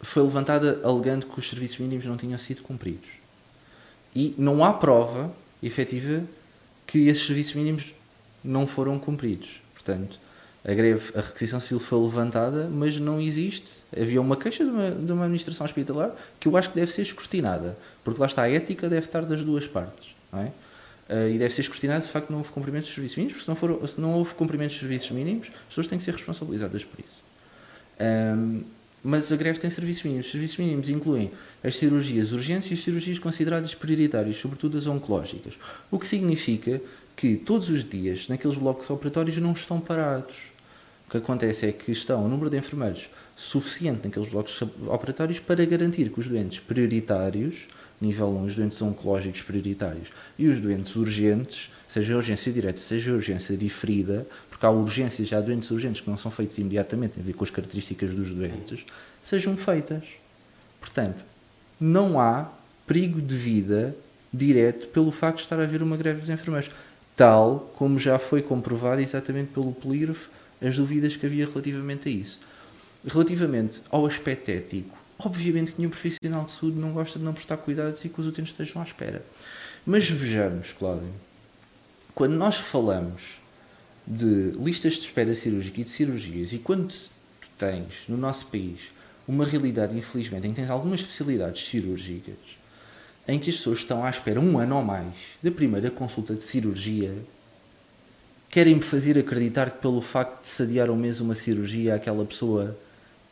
Foi 0.02 0.22
levantada 0.22 0.80
alegando 0.84 1.26
que 1.26 1.38
os 1.38 1.48
serviços 1.48 1.78
mínimos 1.78 2.04
não 2.04 2.18
tinham 2.18 2.38
sido 2.38 2.60
cumpridos. 2.60 3.08
E 4.14 4.34
não 4.36 4.62
há 4.62 4.72
prova 4.72 5.34
efetiva 5.62 6.22
que 6.86 7.08
esses 7.08 7.26
serviços 7.26 7.54
mínimos 7.54 7.94
não 8.44 8.66
foram 8.66 8.98
cumpridos. 8.98 9.60
Portanto, 9.72 10.20
a 10.66 10.72
greve, 10.72 11.12
a 11.14 11.20
requisição 11.20 11.60
civil 11.60 11.78
foi 11.78 12.00
levantada, 12.00 12.68
mas 12.72 12.98
não 12.98 13.20
existe. 13.20 13.82
Havia 13.94 14.20
uma 14.20 14.36
queixa 14.36 14.64
de 14.64 14.70
uma, 14.70 14.90
de 14.90 15.12
uma 15.12 15.24
administração 15.24 15.66
hospitalar 15.66 16.14
que 16.40 16.48
eu 16.48 16.56
acho 16.56 16.70
que 16.70 16.74
deve 16.74 16.90
ser 16.90 17.02
escrutinada, 17.02 17.76
porque 18.02 18.18
lá 18.18 18.26
está 18.26 18.42
a 18.42 18.50
ética 18.50 18.88
deve 18.88 19.06
estar 19.06 19.22
das 19.26 19.42
duas 19.42 19.66
partes, 19.66 20.14
não 20.32 20.40
é? 20.40 20.52
Uh, 21.06 21.28
e 21.34 21.38
deve 21.38 21.52
ser 21.52 21.60
escrutinado 21.60 22.00
se 22.00 22.06
de 22.06 22.12
facto 22.14 22.30
não 22.30 22.38
houve 22.38 22.50
cumprimento 22.50 22.84
dos 22.84 22.94
serviços 22.94 23.18
mínimos, 23.18 23.34
porque 23.34 23.44
se 23.44 23.48
não, 23.48 23.56
for, 23.56 23.88
se 23.88 24.00
não 24.00 24.14
houve 24.14 24.34
cumprimento 24.34 24.70
dos 24.70 24.80
serviços 24.80 25.10
mínimos, 25.10 25.48
as 25.48 25.68
pessoas 25.68 25.86
têm 25.86 25.98
que 25.98 26.04
ser 26.04 26.12
responsabilizadas 26.12 26.82
por 26.82 26.98
isso. 26.98 27.24
Um, 28.00 28.62
mas 29.02 29.30
a 29.30 29.36
greve 29.36 29.58
tem 29.58 29.68
serviços 29.68 30.02
mínimos. 30.02 30.24
Os 30.26 30.32
serviços 30.32 30.56
mínimos 30.56 30.88
incluem 30.88 31.30
as 31.62 31.76
cirurgias 31.76 32.32
urgentes 32.32 32.70
e 32.70 32.74
as 32.74 32.80
cirurgias 32.80 33.18
consideradas 33.18 33.74
prioritárias, 33.74 34.38
sobretudo 34.38 34.78
as 34.78 34.86
oncológicas. 34.86 35.52
O 35.90 35.98
que 35.98 36.08
significa 36.08 36.80
que 37.14 37.36
todos 37.36 37.68
os 37.68 37.88
dias, 37.88 38.28
naqueles 38.28 38.56
blocos 38.56 38.88
operatórios, 38.88 39.36
não 39.36 39.52
estão 39.52 39.78
parados. 39.78 40.53
O 41.06 41.10
que 41.10 41.16
acontece 41.18 41.66
é 41.66 41.72
que 41.72 41.92
está 41.92 42.16
um 42.16 42.28
número 42.28 42.50
de 42.50 42.56
enfermeiros 42.56 43.08
suficiente 43.36 44.00
naqueles 44.04 44.28
blocos 44.28 44.60
operatórios 44.86 45.40
para 45.40 45.64
garantir 45.64 46.10
que 46.10 46.20
os 46.20 46.26
doentes 46.26 46.60
prioritários, 46.60 47.66
nível 48.00 48.28
1, 48.28 48.44
os 48.44 48.56
doentes 48.56 48.82
oncológicos 48.82 49.42
prioritários 49.42 50.08
e 50.38 50.46
os 50.48 50.60
doentes 50.60 50.94
urgentes, 50.96 51.70
seja 51.88 52.16
urgência 52.16 52.52
direta, 52.52 52.80
seja 52.80 53.12
urgência 53.12 53.56
diferida, 53.56 54.26
porque 54.50 54.64
há 54.66 54.70
urgências, 54.70 55.32
há 55.32 55.40
doentes 55.40 55.70
urgentes 55.70 56.00
que 56.00 56.10
não 56.10 56.18
são 56.18 56.30
feitas 56.30 56.58
imediatamente, 56.58 57.12
tem 57.12 57.22
a 57.22 57.26
ver 57.26 57.34
com 57.34 57.44
as 57.44 57.50
características 57.50 58.14
dos 58.14 58.30
doentes, 58.30 58.84
sejam 59.22 59.56
feitas. 59.56 60.02
Portanto, 60.80 61.22
não 61.80 62.18
há 62.20 62.50
perigo 62.86 63.20
de 63.20 63.36
vida 63.36 63.96
direto 64.32 64.88
pelo 64.88 65.12
facto 65.12 65.36
de 65.36 65.42
estar 65.44 65.58
a 65.58 65.62
haver 65.62 65.82
uma 65.82 65.96
greve 65.96 66.20
dos 66.20 66.30
enfermeiros, 66.30 66.70
tal 67.16 67.72
como 67.76 67.98
já 67.98 68.18
foi 68.18 68.42
comprovado 68.42 69.00
exatamente 69.00 69.50
pelo 69.50 69.72
PLIRF 69.72 70.28
as 70.64 70.76
dúvidas 70.76 71.16
que 71.16 71.26
havia 71.26 71.46
relativamente 71.46 72.08
a 72.08 72.12
isso. 72.12 72.40
Relativamente 73.06 73.82
ao 73.90 74.06
aspecto 74.06 74.50
ético, 74.50 74.96
obviamente 75.18 75.72
que 75.72 75.78
nenhum 75.78 75.90
profissional 75.90 76.44
de 76.44 76.52
saúde 76.52 76.78
não 76.78 76.92
gosta 76.92 77.18
de 77.18 77.24
não 77.24 77.34
prestar 77.34 77.58
cuidados 77.58 78.04
e 78.04 78.08
que 78.08 78.20
os 78.20 78.26
utentes 78.26 78.52
estejam 78.52 78.80
à 78.80 78.84
espera. 78.84 79.24
Mas 79.84 80.08
vejamos, 80.08 80.72
Cláudio, 80.72 81.12
quando 82.14 82.32
nós 82.34 82.56
falamos 82.56 83.40
de 84.06 84.52
listas 84.58 84.94
de 84.94 85.00
espera 85.00 85.34
cirúrgica 85.34 85.80
e 85.80 85.84
de 85.84 85.90
cirurgias, 85.90 86.52
e 86.52 86.58
quando 86.58 86.88
tu 86.88 87.48
tens 87.58 88.04
no 88.08 88.16
nosso 88.16 88.46
país 88.46 88.92
uma 89.26 89.44
realidade, 89.44 89.96
infelizmente, 89.96 90.46
em 90.46 90.50
que 90.50 90.56
tens 90.56 90.70
algumas 90.70 91.00
especialidades 91.00 91.66
cirúrgicas 91.66 92.36
em 93.26 93.38
que 93.38 93.50
as 93.50 93.56
pessoas 93.56 93.78
estão 93.78 94.04
à 94.04 94.10
espera 94.10 94.38
um 94.38 94.58
ano 94.58 94.76
ou 94.76 94.84
mais 94.84 95.14
da 95.42 95.50
primeira 95.50 95.90
consulta 95.90 96.34
de 96.34 96.42
cirurgia, 96.42 97.16
querem-me 98.54 98.82
fazer 98.82 99.18
acreditar 99.18 99.68
que 99.68 99.78
pelo 99.78 100.00
facto 100.00 100.42
de 100.42 100.46
se 100.46 100.62
adiar 100.62 100.88
um 100.88 100.94
mês 100.94 101.18
uma 101.18 101.34
cirurgia, 101.34 101.96
aquela 101.96 102.24
pessoa 102.24 102.76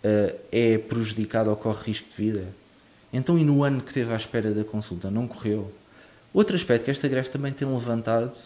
uh, 0.04 0.36
é 0.50 0.76
prejudicada 0.78 1.48
ou 1.48 1.54
corre 1.54 1.84
risco 1.84 2.08
de 2.10 2.16
vida? 2.16 2.44
Então, 3.12 3.38
e 3.38 3.44
no 3.44 3.62
ano 3.62 3.80
que 3.80 3.94
teve 3.94 4.12
à 4.12 4.16
espera 4.16 4.50
da 4.50 4.64
consulta, 4.64 5.12
não 5.12 5.28
correu? 5.28 5.72
Outro 6.34 6.56
aspecto 6.56 6.86
que 6.86 6.90
esta 6.90 7.06
greve 7.06 7.28
também 7.28 7.52
tem 7.52 7.68
levantado 7.68 8.36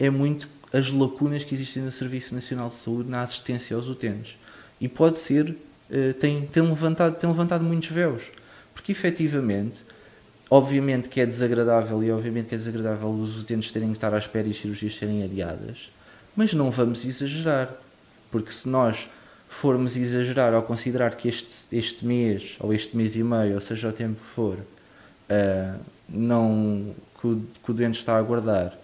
é 0.00 0.08
muito 0.08 0.48
as 0.72 0.90
lacunas 0.90 1.44
que 1.44 1.54
existem 1.54 1.82
no 1.82 1.92
Serviço 1.92 2.34
Nacional 2.34 2.70
de 2.70 2.76
Saúde 2.76 3.10
na 3.10 3.20
assistência 3.20 3.76
aos 3.76 3.86
utentes. 3.86 4.38
E 4.80 4.88
pode 4.88 5.18
ser, 5.18 5.50
uh, 5.50 6.14
tem, 6.18 6.46
tem, 6.46 6.62
levantado, 6.62 7.18
tem 7.18 7.28
levantado 7.28 7.62
muitos 7.62 7.90
véus. 7.90 8.22
Porque 8.72 8.92
efetivamente 8.92 9.82
Obviamente 10.50 11.08
que 11.08 11.20
é 11.20 11.26
desagradável 11.26 12.02
e 12.04 12.12
obviamente 12.12 12.48
que 12.48 12.54
é 12.54 12.58
desagradável 12.58 13.08
os 13.08 13.40
utentes 13.40 13.72
terem 13.72 13.88
que 13.88 13.96
estar 13.96 14.12
à 14.12 14.18
espera 14.18 14.46
e 14.46 14.50
as 14.50 14.58
cirurgias 14.58 14.94
serem 14.94 15.24
adiadas, 15.24 15.90
mas 16.36 16.52
não 16.52 16.70
vamos 16.70 17.04
exagerar, 17.04 17.70
porque 18.30 18.50
se 18.50 18.68
nós 18.68 19.08
formos 19.48 19.96
exagerar 19.96 20.52
ao 20.52 20.62
considerar 20.62 21.14
que 21.14 21.28
este, 21.28 21.56
este 21.70 22.04
mês, 22.04 22.56
ou 22.58 22.74
este 22.74 22.96
mês 22.96 23.14
e 23.14 23.22
meio, 23.22 23.54
ou 23.54 23.60
seja 23.60 23.88
o 23.88 23.92
tempo 23.92 24.20
que 24.20 24.34
for, 24.34 24.56
uh, 24.58 25.80
não, 26.08 26.94
que 27.20 27.26
o, 27.26 27.42
que 27.62 27.70
o 27.70 27.74
doente 27.74 27.98
está 27.98 28.14
a 28.14 28.18
aguardar, 28.18 28.76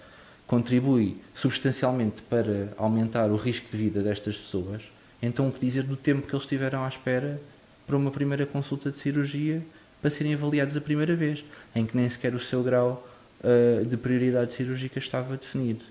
contribui 0.46 1.16
substancialmente 1.34 2.22
para 2.22 2.72
aumentar 2.76 3.30
o 3.30 3.36
risco 3.36 3.68
de 3.70 3.76
vida 3.76 4.02
destas 4.02 4.36
pessoas, 4.36 4.82
então 5.22 5.48
o 5.48 5.52
que 5.52 5.60
dizer 5.60 5.82
do 5.82 5.96
tempo 5.96 6.26
que 6.26 6.34
eles 6.34 6.44
estiveram 6.44 6.84
à 6.84 6.88
espera 6.88 7.40
para 7.86 7.96
uma 7.96 8.10
primeira 8.10 8.46
consulta 8.46 8.90
de 8.90 8.98
cirurgia 8.98 9.62
para 10.00 10.10
serem 10.10 10.34
avaliados 10.34 10.76
a 10.76 10.80
primeira 10.80 11.14
vez, 11.14 11.44
em 11.74 11.84
que 11.84 11.96
nem 11.96 12.08
sequer 12.08 12.34
o 12.34 12.40
seu 12.40 12.62
grau 12.62 13.06
uh, 13.42 13.84
de 13.84 13.96
prioridade 13.96 14.52
cirúrgica 14.52 14.98
estava 14.98 15.36
definido. 15.36 15.84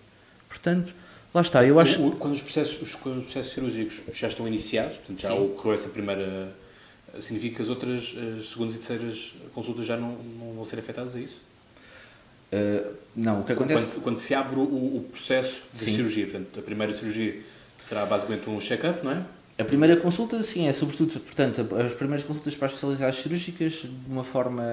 Portanto, 0.48 0.94
lá 1.34 1.42
está, 1.42 1.66
eu 1.66 1.80
acho... 1.80 2.12
Quando 2.12 2.34
os 2.34 2.42
processos, 2.42 2.82
os, 2.82 2.94
os 2.94 3.24
processos 3.24 3.54
cirúrgicos 3.54 4.02
já 4.14 4.28
estão 4.28 4.48
iniciados, 4.48 4.98
portanto, 4.98 5.22
já 5.22 5.30
Sim. 5.30 5.46
ocorreu 5.46 5.74
essa 5.74 5.90
primeira... 5.90 6.54
Significa 7.20 7.56
que 7.56 7.62
as 7.64 7.70
outras 7.70 8.16
as 8.38 8.50
segundas 8.50 8.76
e 8.76 8.78
terceiras 8.78 9.34
consultas 9.54 9.86
já 9.86 9.98
não, 9.98 10.12
não 10.12 10.54
vão 10.54 10.66
ser 10.66 10.78
afetadas, 10.80 11.16
é 11.16 11.20
isso? 11.20 11.42
Uh, 12.52 12.94
não, 13.16 13.42
o 13.42 13.44
que 13.44 13.52
acontece... 13.52 13.96
Quando, 13.96 14.04
quando 14.04 14.18
se 14.20 14.34
abre 14.36 14.60
o, 14.60 14.64
o 14.64 15.08
processo 15.12 15.64
de 15.74 15.80
Sim. 15.80 15.96
cirurgia, 15.96 16.28
portanto, 16.28 16.60
a 16.60 16.62
primeira 16.62 16.94
cirurgia 16.94 17.42
será 17.76 18.06
basicamente 18.06 18.50
um 18.50 18.60
check-up, 18.60 19.04
não 19.04 19.12
é? 19.12 19.24
A 19.60 19.66
primeira 19.66 19.98
consulta, 19.98 20.42
sim, 20.42 20.70
é 20.70 20.72
sobretudo, 20.72 21.20
portanto, 21.20 21.68
as 21.76 21.92
primeiras 21.92 22.26
consultas 22.26 22.56
para 22.56 22.68
as 22.68 22.72
especialidades 22.72 23.20
cirúrgicas, 23.20 23.74
de 23.74 23.90
uma 24.10 24.24
forma 24.24 24.64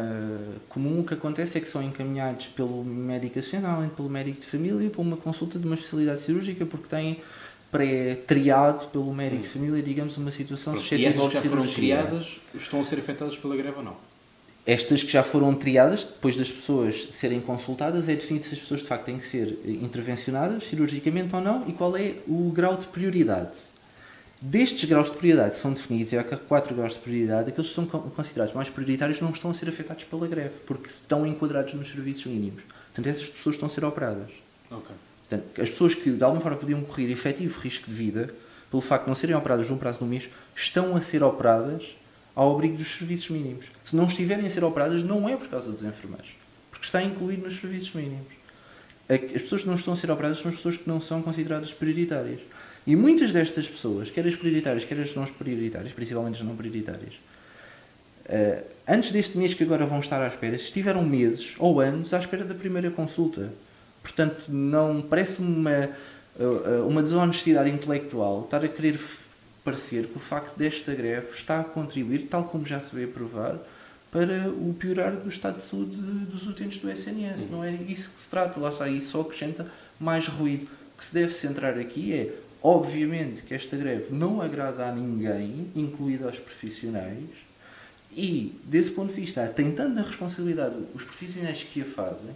comum, 0.68 1.00
o 1.00 1.04
que 1.04 1.12
acontece 1.12 1.58
é 1.58 1.60
que 1.60 1.66
são 1.66 1.82
encaminhados 1.82 2.46
pelo 2.46 2.84
médico 2.84 3.34
nacional, 3.34 3.82
pelo 3.96 4.08
médico 4.08 4.42
de 4.42 4.46
família, 4.46 4.88
para 4.88 5.00
uma 5.00 5.16
consulta 5.16 5.58
de 5.58 5.66
uma 5.66 5.74
especialidade 5.74 6.20
cirúrgica, 6.20 6.64
porque 6.64 6.86
têm 6.86 7.20
pré-triado 7.72 8.86
pelo 8.86 9.12
médico 9.12 9.42
de 9.42 9.48
família, 9.48 9.82
digamos, 9.82 10.16
uma 10.18 10.30
situação 10.30 10.74
Pronto, 10.74 10.84
suscetível 10.84 11.28
de 11.30 11.40
cirurgia. 11.40 11.42
E 11.42 11.42
essas 11.42 11.42
que 11.42 11.48
já 11.48 11.56
foram 11.56 11.66
triadas 11.66 12.40
estão 12.54 12.80
a 12.80 12.84
ser 12.84 12.98
afetadas 13.00 13.36
pela 13.36 13.56
greve 13.56 13.78
ou 13.78 13.82
não? 13.82 13.96
Estas 14.64 15.02
que 15.02 15.10
já 15.10 15.24
foram 15.24 15.52
triadas, 15.56 16.04
depois 16.04 16.36
das 16.36 16.48
pessoas 16.48 17.08
serem 17.10 17.40
consultadas, 17.40 18.08
é 18.08 18.14
definido 18.14 18.44
se 18.44 18.54
as 18.54 18.60
pessoas 18.60 18.82
de 18.82 18.86
facto 18.86 19.06
têm 19.06 19.18
que 19.18 19.24
ser 19.24 19.58
intervencionadas 19.66 20.62
cirurgicamente 20.62 21.34
ou 21.34 21.40
não 21.40 21.68
e 21.68 21.72
qual 21.72 21.96
é 21.96 22.14
o 22.28 22.52
grau 22.52 22.76
de 22.76 22.86
prioridade 22.86 23.74
destes 24.40 24.88
graus 24.88 25.10
de 25.10 25.16
prioridade 25.16 25.56
são 25.56 25.72
definidos, 25.72 26.12
e 26.12 26.18
há 26.18 26.24
quatro 26.24 26.74
graus 26.74 26.94
de 26.94 27.00
prioridade, 27.00 27.48
aqueles 27.48 27.68
que 27.68 27.74
são 27.74 27.86
considerados 27.86 28.54
mais 28.54 28.68
prioritários 28.68 29.20
não 29.20 29.30
estão 29.30 29.50
a 29.50 29.54
ser 29.54 29.68
afetados 29.68 30.04
pela 30.04 30.26
greve, 30.26 30.54
porque 30.66 30.88
estão 30.88 31.26
enquadrados 31.26 31.74
nos 31.74 31.88
serviços 31.88 32.26
mínimos. 32.26 32.62
Portanto, 32.86 33.06
essas 33.06 33.28
pessoas 33.28 33.56
estão 33.56 33.66
a 33.66 33.70
ser 33.70 33.84
operadas. 33.84 34.30
Okay. 34.70 34.96
Portanto, 35.28 35.60
as 35.60 35.70
pessoas 35.70 35.94
que 35.94 36.10
de 36.10 36.22
alguma 36.22 36.40
forma 36.40 36.56
podiam 36.56 36.80
correr 36.82 37.10
efetivo 37.10 37.60
risco 37.60 37.90
de 37.90 37.94
vida, 37.94 38.32
pelo 38.70 38.82
facto 38.82 39.04
de 39.04 39.08
não 39.08 39.14
serem 39.14 39.34
operadas 39.34 39.68
num 39.68 39.76
prazo 39.76 39.98
de 39.98 40.04
um 40.04 40.08
mês, 40.08 40.28
estão 40.54 40.96
a 40.96 41.00
ser 41.00 41.22
operadas 41.22 41.96
ao 42.34 42.54
abrigo 42.54 42.76
dos 42.76 42.88
serviços 42.96 43.30
mínimos. 43.30 43.66
Se 43.84 43.96
não 43.96 44.06
estiverem 44.06 44.46
a 44.46 44.50
ser 44.50 44.62
operadas, 44.62 45.02
não 45.02 45.28
é 45.28 45.36
por 45.36 45.48
causa 45.48 45.72
dos 45.72 45.82
enfermeiros, 45.82 46.36
porque 46.70 46.84
está 46.84 47.02
incluído 47.02 47.42
nos 47.44 47.58
serviços 47.58 47.92
mínimos. 47.94 48.36
As 49.08 49.42
pessoas 49.42 49.62
que 49.62 49.68
não 49.68 49.76
estão 49.76 49.94
a 49.94 49.96
ser 49.96 50.10
operadas 50.10 50.38
são 50.38 50.50
as 50.50 50.56
pessoas 50.56 50.76
que 50.76 50.88
não 50.88 51.00
são 51.00 51.22
consideradas 51.22 51.72
prioritárias. 51.72 52.40
E 52.86 52.94
muitas 52.94 53.32
destas 53.32 53.68
pessoas, 53.68 54.10
quer 54.10 54.26
as 54.26 54.34
prioritárias, 54.36 54.84
quer 54.84 55.00
as 55.00 55.14
não 55.14 55.24
prioritárias, 55.24 55.92
principalmente 55.92 56.40
as 56.40 56.46
não 56.46 56.54
prioritárias, 56.54 57.14
uh, 58.26 58.64
antes 58.86 59.10
deste 59.10 59.36
mês 59.36 59.54
que 59.54 59.64
agora 59.64 59.84
vão 59.84 59.98
estar 59.98 60.22
à 60.22 60.28
espera, 60.28 60.54
estiveram 60.54 61.02
meses 61.02 61.54
ou 61.58 61.80
anos 61.80 62.14
à 62.14 62.20
espera 62.20 62.44
da 62.44 62.54
primeira 62.54 62.90
consulta. 62.90 63.52
Portanto, 64.02 64.46
não 64.48 65.02
parece-me 65.02 65.48
uma, 65.48 65.72
eh, 65.72 66.80
uma 66.86 67.02
desonestidade 67.02 67.68
intelectual 67.68 68.42
estar 68.44 68.64
a 68.64 68.68
querer 68.68 69.00
parecer 69.64 70.06
que 70.06 70.16
o 70.16 70.20
facto 70.20 70.56
desta 70.56 70.94
greve 70.94 71.26
está 71.32 71.58
a 71.58 71.64
contribuir, 71.64 72.28
tal 72.30 72.44
como 72.44 72.64
já 72.64 72.78
se 72.78 73.02
a 73.02 73.08
provar, 73.08 73.58
para 74.12 74.48
o 74.48 74.72
piorar 74.78 75.12
do 75.16 75.28
estado 75.28 75.56
de 75.56 75.64
saúde 75.64 75.96
dos 75.98 76.46
utentes 76.46 76.78
do 76.78 76.88
SNS. 76.88 77.50
Não 77.50 77.64
é 77.64 77.72
isso 77.72 78.10
que 78.10 78.20
se 78.20 78.30
trata, 78.30 78.60
lá 78.60 78.70
está, 78.70 78.88
isso 78.88 79.10
só 79.10 79.22
acrescenta 79.22 79.66
mais 79.98 80.28
ruído. 80.28 80.68
O 80.94 80.98
que 80.98 81.04
se 81.04 81.12
deve 81.12 81.32
centrar 81.32 81.76
aqui 81.76 82.14
é 82.14 82.32
Obviamente 82.62 83.42
que 83.42 83.54
esta 83.54 83.76
greve 83.76 84.14
não 84.14 84.40
agrada 84.40 84.86
a 84.86 84.92
ninguém, 84.92 85.70
incluído 85.74 86.26
aos 86.26 86.38
profissionais, 86.38 87.28
e, 88.16 88.58
desse 88.64 88.90
ponto 88.92 89.12
de 89.12 89.20
vista, 89.20 89.46
tem 89.46 89.72
tanta 89.72 90.00
responsabilidade 90.00 90.76
os 90.94 91.04
profissionais 91.04 91.62
que 91.62 91.82
a 91.82 91.84
fazem, 91.84 92.30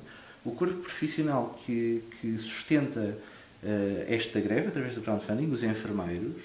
o 0.45 0.53
corpo 0.53 0.75
profissional 0.75 1.59
que, 1.65 2.05
que 2.21 2.39
sustenta 2.39 3.01
uh, 3.01 4.05
esta 4.07 4.41
greve, 4.41 4.69
através 4.69 4.95
do 4.95 5.01
crowdfunding, 5.01 5.51
os 5.51 5.63
enfermeiros, 5.63 6.43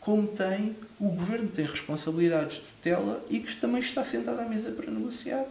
como 0.00 0.28
tem 0.28 0.76
o 0.98 1.10
governo 1.10 1.48
tem 1.48 1.66
responsabilidades 1.66 2.56
de 2.56 2.62
tutela 2.62 3.22
e 3.28 3.40
que 3.40 3.54
também 3.56 3.80
está 3.80 4.04
sentado 4.04 4.40
à 4.40 4.44
mesa 4.44 4.70
para 4.70 4.90
negociar. 4.90 5.44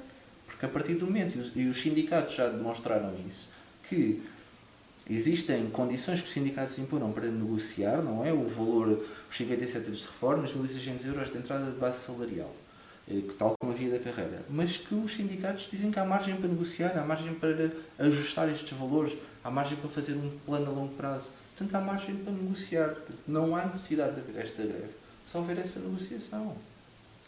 Porque 0.45 0.65
a 0.65 0.69
partir 0.69 0.95
do 0.95 1.05
momento, 1.05 1.35
e 1.35 1.39
os, 1.67 1.75
os 1.77 1.81
sindicatos 1.81 2.35
já 2.35 2.47
demonstraram 2.47 3.13
isso, 3.29 3.49
que 3.89 4.21
Existem 5.09 5.69
condições 5.69 6.21
que 6.21 6.27
os 6.27 6.33
sindicatos 6.33 6.77
impuram 6.79 7.11
para 7.11 7.27
negociar, 7.27 8.01
não 8.01 8.25
é? 8.25 8.33
O 8.33 8.45
valor, 8.45 9.05
os 9.29 9.37
57 9.37 9.87
anos 9.87 9.99
de 9.99 10.05
reforma, 10.05 10.43
os 10.43 10.53
1.600 10.53 11.05
euros 11.05 11.31
de 11.31 11.37
entrada 11.37 11.71
de 11.71 11.77
base 11.79 11.99
salarial, 11.99 12.53
eh, 13.09 13.21
que 13.21 13.33
tal 13.35 13.53
como 13.59 13.71
a 13.71 13.75
via 13.75 13.91
da 13.91 13.99
carreira. 13.99 14.43
Mas 14.49 14.75
que 14.75 14.93
os 14.93 15.13
sindicatos 15.13 15.69
dizem 15.71 15.91
que 15.91 15.99
há 15.99 16.03
margem 16.03 16.35
para 16.35 16.49
negociar, 16.49 16.97
há 16.97 17.05
margem 17.05 17.33
para 17.35 17.71
ajustar 17.99 18.49
estes 18.49 18.77
valores, 18.77 19.17
há 19.43 19.49
margem 19.49 19.77
para 19.77 19.89
fazer 19.89 20.13
um 20.13 20.29
plano 20.45 20.67
a 20.67 20.73
longo 20.73 20.93
prazo. 20.95 21.29
Portanto, 21.55 21.75
há 21.75 21.81
margem 21.81 22.15
para 22.15 22.33
negociar. 22.33 22.93
Não 23.25 23.55
há 23.55 23.65
necessidade 23.65 24.15
de 24.15 24.19
haver 24.19 24.41
esta 24.41 24.61
greve 24.61 25.07
se 25.27 25.35
houver 25.35 25.57
essa 25.57 25.79
negociação. 25.81 26.55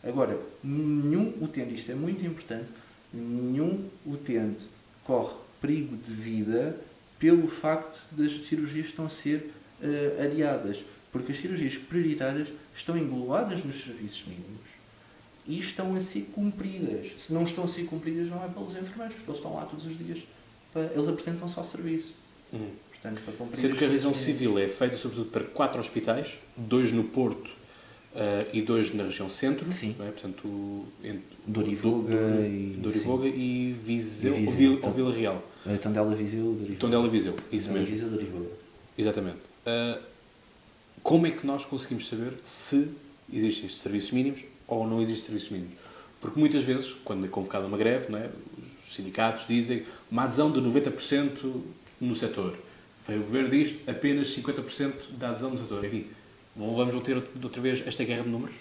Agora, 0.02 0.39
nenhum 0.63 1.34
utente, 1.42 1.76
isto 1.76 1.92
é 1.92 1.96
muito 1.96 2.26
importante, 2.26 2.70
nenhum 3.13 3.89
utente 4.06 4.70
corre 5.04 5.36
perigo 5.60 5.98
de 5.98 6.12
vida 6.13 6.78
pelo 7.19 7.47
facto 7.47 8.08
das 8.12 8.32
cirurgias 8.45 8.88
estão 8.88 9.05
a 9.05 9.10
ser 9.10 9.51
uh, 9.82 10.23
adiadas, 10.23 10.84
porque 11.12 11.32
as 11.32 11.38
cirurgias 11.38 11.77
prioritárias 11.77 12.51
estão 12.73 12.97
englobadas 12.97 13.63
nos 13.63 13.84
serviços 13.84 14.25
mínimos 14.25 14.69
e 15.45 15.60
estão 15.60 15.93
a 15.95 16.01
ser 16.01 16.29
cumpridas. 16.32 17.12
Se 17.17 17.34
não 17.34 17.43
estão 17.43 17.65
a 17.65 17.67
ser 17.67 17.84
cumpridas, 17.84 18.29
não 18.29 18.44
é 18.44 18.48
pelos 18.48 18.75
enfermeiros, 18.75 19.15
porque 19.15 19.29
eles 19.29 19.37
estão 19.37 19.56
lá 19.56 19.65
todos 19.65 19.85
os 19.85 19.98
dias. 19.98 20.19
Para, 20.71 20.83
eles 20.94 21.08
apresentam 21.08 21.48
só 21.48 21.63
serviço. 21.63 22.15
Hum. 22.54 22.69
Portanto, 22.89 23.21
para 23.23 23.33
cumprir 23.33 23.58
Sendo 23.58 23.75
que 23.75 23.83
a 23.83 23.87
revisão 23.87 24.13
civil 24.13 24.60
é 24.60 24.67
feita 24.67 24.96
sobretudo 24.98 25.29
para 25.31 25.44
quatro 25.44 25.79
hospitais, 25.79 26.39
dois 26.56 26.91
no 26.91 27.04
Porto 27.04 27.58
Uh, 28.12 28.49
e 28.51 28.62
dois 28.63 28.91
na 28.93 29.03
região 29.03 29.29
centro, 29.29 29.71
sim. 29.71 29.95
É? 29.99 30.05
portanto, 30.05 30.83
entre, 31.03 31.23
Dorivoga, 31.45 32.15
do, 32.15 32.43
e, 32.43 32.77
Dorivoga 32.79 33.27
e 33.27 33.71
Viseu, 33.71 34.33
e 34.33 34.39
Viseu 34.39 34.49
ou, 34.49 34.57
Vila, 34.57 34.73
então, 34.73 34.89
ou 34.89 34.95
Vila 34.95 35.13
Real. 35.13 35.43
Uh, 35.63 35.77
Tondela, 35.77 36.15
Viseu, 36.15 36.53
Dorivoga. 36.53 36.79
Tondela, 36.79 37.07
Viseu, 37.07 37.35
isso 37.51 37.67
Tondela, 37.67 37.85
mesmo. 37.85 37.95
Viseu, 37.95 38.10
Dorivoga. 38.10 38.49
Exatamente. 38.97 39.37
Uh, 39.37 40.01
como 41.03 41.27
é 41.27 41.31
que 41.31 41.45
nós 41.45 41.65
conseguimos 41.65 42.07
saber 42.07 42.33
se 42.41 42.89
existem 43.31 43.67
estes 43.67 43.81
serviços 43.81 44.12
mínimos 44.12 44.43
ou 44.67 44.87
não 44.87 45.01
existem 45.01 45.25
serviços 45.25 45.51
mínimos? 45.51 45.75
Porque 46.19 46.39
muitas 46.39 46.63
vezes, 46.63 46.95
quando 47.05 47.25
é 47.25 47.29
convocada 47.29 47.67
uma 47.67 47.77
greve, 47.77 48.12
não 48.12 48.17
é? 48.17 48.29
os 48.83 48.95
sindicatos 48.95 49.45
dizem 49.47 49.83
uma 50.12 50.23
adesão 50.23 50.51
de 50.51 50.60
90% 50.60 51.62
no 52.01 52.15
setor. 52.15 52.57
O 53.07 53.19
governo 53.19 53.49
diz 53.49 53.75
apenas 53.87 54.35
50% 54.35 54.93
da 55.17 55.29
adesão 55.29 55.51
no 55.51 55.57
setor. 55.57 55.83
Enfim, 55.85 56.07
Vamos 56.60 57.01
ter 57.03 57.15
outra 57.41 57.62
vez 57.62 57.85
esta 57.87 58.03
guerra 58.03 58.23
de 58.23 58.29
números? 58.29 58.55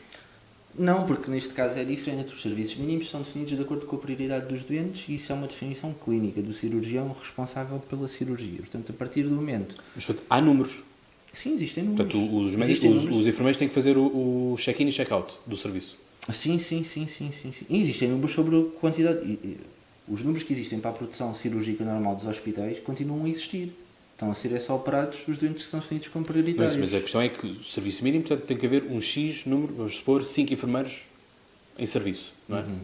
Não, 0.78 1.05
porque 1.05 1.28
neste 1.30 1.53
caso 1.53 1.78
é 1.78 1.84
diferente. 1.84 2.32
Os 2.32 2.40
serviços 2.40 2.76
mínimos 2.76 3.11
são 3.11 3.20
definidos 3.20 3.57
de 3.57 3.62
acordo 3.62 3.86
com 3.86 3.96
a 3.96 3.99
prioridade 3.99 4.46
dos 4.46 4.62
doentes 4.62 5.09
e 5.09 5.14
isso 5.16 5.32
é 5.32 5.34
uma 5.34 5.49
definição 5.49 5.92
clínica 5.92 6.40
do 6.40 6.53
cirurgião 6.53 7.14
responsável 7.18 7.80
pela 7.80 8.07
cirurgia. 8.07 8.59
Portanto, 8.59 8.90
a 8.90 8.92
partir 8.92 9.24
do 9.24 9.30
momento. 9.30 9.74
Mas, 9.96 10.07
portanto, 10.07 10.24
há 10.30 10.40
números. 10.40 10.84
Sim, 11.32 11.55
existem 11.55 11.84
números. 11.84 12.12
Portanto, 12.12 12.36
os, 12.36 12.51
médicos, 12.53 12.68
Existem 12.68 12.90
os, 12.92 12.96
números. 12.99 13.20
os 13.20 13.26
enfermeiros 13.26 13.59
têm 13.59 13.68
que 13.68 13.74
fazer 13.74 13.99
o, 13.99 14.53
o 14.53 14.57
check-in 14.57 14.86
e 14.86 14.92
check-out 14.92 15.34
do 15.44 15.57
serviço. 15.57 15.99
Sim, 16.32 16.59
sim, 16.59 16.84
sim, 16.84 17.07
sim, 17.09 17.32
sim, 17.32 17.53
sim. 17.53 17.66
E 17.68 17.80
existem 17.80 18.09
números 18.09 18.32
sobre 18.32 18.57
a 18.57 18.62
quantidade. 18.78 19.59
Os 20.07 20.22
números 20.22 20.44
que 20.46 20.53
existem 20.53 20.78
para 20.78 20.90
a 20.90 20.94
produção 20.94 21.34
cirúrgica 21.34 21.84
normal 21.84 22.14
dos 22.14 22.26
hospitais 22.26 22.78
continuam 22.80 23.24
a 23.24 23.28
existir. 23.28 23.72
Estão 24.19 24.33
a 24.33 24.35
ser 24.35 24.53
é 24.53 24.59
só 24.59 24.75
operados 24.75 25.21
os 25.29 25.39
doentes 25.39 25.66
que 25.66 25.71
são 25.71 25.79
definidos 25.79 26.09
como 26.09 26.25
Mas, 26.27 26.33
prioritários. 26.33 26.75
mas 26.77 26.93
a 26.93 27.01
questão 27.01 27.21
é 27.21 27.29
que 27.29 27.47
o 27.47 27.62
serviço 27.62 28.03
mínimo, 28.03 28.25
portanto, 28.25 28.47
tem 28.49 28.57
que 28.57 28.66
haver 28.66 28.83
um 28.91 29.01
X 29.01 29.47
número, 29.47 29.73
vamos 29.75 29.97
supor, 29.99 30.25
5 30.25 30.53
enfermeiros 30.53 31.03
em 31.79 31.87
serviço, 31.87 32.33
não 32.49 32.59
é? 32.59 32.62
Uhum. 32.62 32.81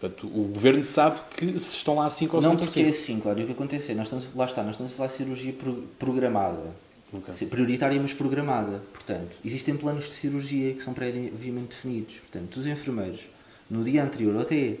Portanto, 0.00 0.26
o 0.28 0.44
governo 0.44 0.82
sabe 0.82 1.20
que 1.36 1.58
se 1.58 1.76
estão 1.76 1.96
lá 1.96 2.08
5 2.08 2.34
ou 2.34 2.40
se 2.40 2.48
Não, 2.48 2.54
não 2.54 2.64
estão 2.64 2.66
porque 2.66 2.80
é 2.80 2.92
5. 2.92 2.96
assim, 3.12 3.20
claro. 3.20 3.40
E 3.40 3.42
o 3.42 3.46
que 3.46 3.52
acontece 3.52 3.92
é, 3.92 3.94
nós 3.94 4.06
estamos, 4.06 4.34
lá 4.34 4.46
está, 4.46 4.62
nós 4.62 4.70
estamos 4.72 4.90
a 4.94 4.96
falar 4.96 5.08
de 5.08 5.16
cirurgia 5.16 5.52
pro- 5.52 5.84
programada. 5.98 6.74
Ok. 7.12 7.34
Sim, 7.34 7.48
Prioritária, 7.48 8.00
mas 8.00 8.14
programada. 8.14 8.82
Portanto, 8.94 9.36
existem 9.44 9.76
planos 9.76 10.06
de 10.08 10.14
cirurgia 10.14 10.72
que 10.72 10.82
são 10.82 10.94
previamente 10.94 11.68
definidos. 11.74 12.14
Portanto, 12.20 12.56
os 12.56 12.66
enfermeiros, 12.66 13.20
no 13.68 13.84
dia 13.84 14.02
anterior 14.02 14.34
ou 14.36 14.40
até 14.40 14.76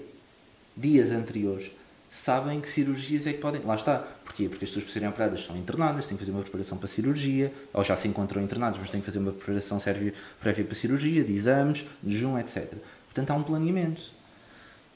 dias 0.74 1.10
anteriores, 1.10 1.70
sabem 2.10 2.58
que 2.60 2.70
cirurgias 2.70 3.26
é 3.26 3.34
que 3.34 3.38
podem. 3.40 3.60
Lá 3.62 3.74
está. 3.74 4.08
Porquê? 4.30 4.48
Porque 4.48 4.64
as 4.64 4.70
pessoas, 4.70 4.84
para 4.84 4.92
serem 4.92 5.08
operadas, 5.08 5.42
são 5.42 5.56
internadas, 5.56 6.06
têm 6.06 6.16
que 6.16 6.22
fazer 6.22 6.30
uma 6.30 6.42
preparação 6.42 6.78
para 6.78 6.86
cirurgia, 6.86 7.52
ou 7.72 7.82
já 7.82 7.96
se 7.96 8.06
encontram 8.06 8.40
internados, 8.40 8.78
mas 8.78 8.88
têm 8.88 9.00
que 9.00 9.06
fazer 9.06 9.18
uma 9.18 9.32
preparação 9.32 9.80
prévia 10.40 10.64
para 10.64 10.74
cirurgia, 10.76 11.24
de 11.24 11.32
exames, 11.32 11.84
de 12.00 12.14
jejum, 12.14 12.38
etc. 12.38 12.74
Portanto, 13.06 13.30
há 13.30 13.34
um 13.34 13.42
planeamento. 13.42 14.00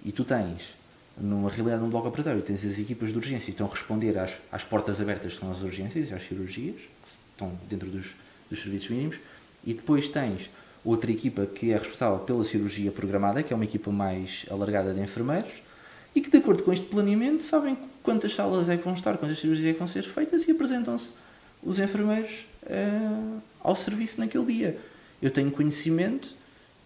E 0.05 0.12
tu 0.12 0.22
tens, 0.22 0.74
numa 1.18 1.51
realidade 1.51 1.80
de 1.80 1.87
um 1.89 1.91
bloco 1.91 2.07
operatório, 2.07 2.43
tens 2.43 2.64
as 2.64 2.78
equipas 2.78 3.11
de 3.11 3.16
urgência 3.16 3.47
que 3.47 3.51
estão 3.51 3.66
a 3.66 3.70
responder 3.70 4.16
às, 4.16 4.35
às 4.53 4.62
portas 4.62 5.01
abertas 5.01 5.35
que 5.35 5.41
são 5.41 5.51
as 5.51 5.62
urgências, 5.62 6.12
às 6.12 6.22
cirurgias, 6.22 6.76
que 6.76 7.09
estão 7.09 7.59
dentro 7.68 7.91
dos, 7.91 8.14
dos 8.49 8.61
serviços 8.61 8.91
mínimos, 8.91 9.16
e 9.64 9.74
depois 9.74 10.09
tens 10.09 10.49
outra 10.85 11.11
equipa 11.11 11.45
que 11.45 11.72
é 11.72 11.76
responsável 11.76 12.20
pela 12.20 12.45
cirurgia 12.45 12.93
programada, 12.93 13.43
que 13.43 13.53
é 13.53 13.57
uma 13.57 13.64
equipa 13.64 13.91
mais 13.91 14.47
alargada 14.49 14.95
de 14.95 15.01
enfermeiros, 15.01 15.55
e 16.15 16.21
que, 16.21 16.31
de 16.31 16.39
acordo 16.39 16.62
com 16.62 16.73
este 16.73 16.87
planeamento, 16.87 17.43
sabem 17.43 17.77
quantas 18.03 18.35
salas 18.35 18.69
é 18.69 18.77
que 18.77 18.85
vão 18.85 18.95
estar, 18.95 19.17
quantas 19.17 19.39
cirurgias 19.39 19.69
é 19.69 19.73
que 19.73 19.79
vão 19.79 19.89
ser 19.89 20.03
feitas 20.03 20.47
e 20.47 20.53
apresentam-se 20.53 21.12
os 21.62 21.79
enfermeiros 21.79 22.47
eh, 22.67 23.39
ao 23.61 23.75
serviço 23.75 24.21
naquele 24.21 24.45
dia. 24.45 24.79
Eu 25.21 25.31
tenho 25.31 25.51
conhecimento 25.51 26.29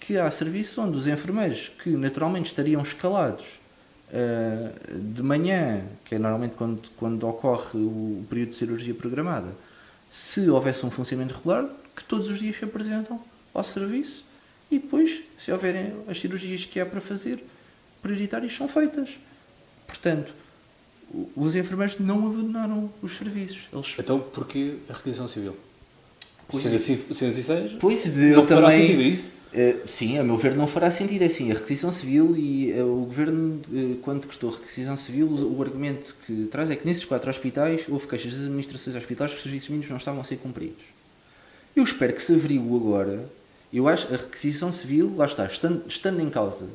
que 0.01 0.17
há 0.17 0.31
serviços 0.31 0.79
onde 0.79 0.97
os 0.97 1.07
enfermeiros, 1.07 1.71
que 1.83 1.91
naturalmente 1.91 2.47
estariam 2.47 2.81
escalados 2.83 3.45
eh, 4.13 4.71
de 4.95 5.23
manhã, 5.23 5.83
que 6.05 6.15
é 6.15 6.19
normalmente 6.19 6.55
quando, 6.55 6.89
quando 6.97 7.29
ocorre 7.29 7.79
o 7.79 8.25
período 8.31 8.51
de 8.51 8.55
cirurgia 8.55 8.95
programada, 8.95 9.53
se 10.11 10.49
houvesse 10.49 10.87
um 10.87 10.91
funcionamento 10.91 11.35
regular, 11.37 11.69
que 11.95 12.05
todos 12.05 12.29
os 12.29 12.39
dias 12.39 12.57
se 12.57 12.65
apresentam 12.65 13.21
ao 13.53 13.65
serviço 13.65 14.25
e 14.71 14.79
depois, 14.79 15.23
se 15.39 15.51
houverem 15.51 15.93
as 16.07 16.21
cirurgias 16.21 16.65
que 16.65 16.79
há 16.79 16.87
para 16.87 17.01
fazer, 17.01 17.43
prioritárias 18.03 18.55
são 18.55 18.69
feitas. 18.69 19.11
Portanto, 19.87 20.33
os 21.35 21.57
enfermeiros 21.57 21.99
não 21.99 22.27
abandonaram 22.27 22.91
os 23.03 23.17
serviços. 23.17 23.69
Eles 23.73 23.97
Então, 23.99 24.21
porquê 24.21 24.77
a 24.89 24.93
requisição 24.93 25.27
civil? 25.27 25.57
Pois 26.47 26.63
Sendo 26.63 26.75
é. 26.75 26.77
assim, 26.77 26.97
sendo 27.13 27.31
assim 27.31 27.43
seja, 27.43 27.77
Pois, 27.81 28.07
não 28.07 28.23
eu 28.23 28.47
fará 28.47 28.63
também, 28.63 28.81
sentido 28.81 29.03
isso? 29.03 29.31
Eh, 29.53 29.77
sim, 29.87 30.19
a 30.19 30.25
meu 30.25 30.37
ver 30.37 30.55
não 30.55 30.67
fará 30.67 30.91
sentido. 30.91 31.23
É 31.23 31.27
assim, 31.27 31.51
a 31.51 31.55
requisição 31.55 31.91
civil 31.93 32.35
e 32.37 32.73
eh, 32.73 32.83
o 32.83 33.05
governo, 33.07 33.61
eh, 33.73 33.97
quando 34.03 34.23
decretou 34.23 34.51
a 34.51 34.53
requisição 34.55 34.97
civil, 34.97 35.27
o, 35.27 35.59
o 35.59 35.63
argumento 35.63 36.15
que 36.27 36.47
traz 36.47 36.71
é 36.71 36.77
que 36.77 36.87
nesses 36.87 37.05
quatro 37.05 37.29
hospitais 37.31 37.87
houve 37.89 38.07
queixas 38.07 38.33
das 38.33 38.43
administrações 38.43 38.97
hospitalares 38.97 39.35
que 39.35 39.39
os 39.39 39.43
serviços 39.43 39.69
mínimos 39.69 39.91
não 39.91 39.97
estavam 39.97 40.21
a 40.21 40.25
ser 40.25 40.37
cumpridos. 40.37 40.85
Eu 41.75 41.85
espero 41.85 42.13
que 42.13 42.23
se 42.23 42.33
averigue 42.33 42.75
agora. 42.75 43.29
Eu 43.73 43.87
acho 43.87 44.07
a 44.09 44.17
requisição 44.17 44.73
civil, 44.73 45.15
lá 45.17 45.27
está, 45.27 45.45
estando, 45.45 45.87
estando 45.87 46.21
em 46.21 46.31
causa, 46.31 46.67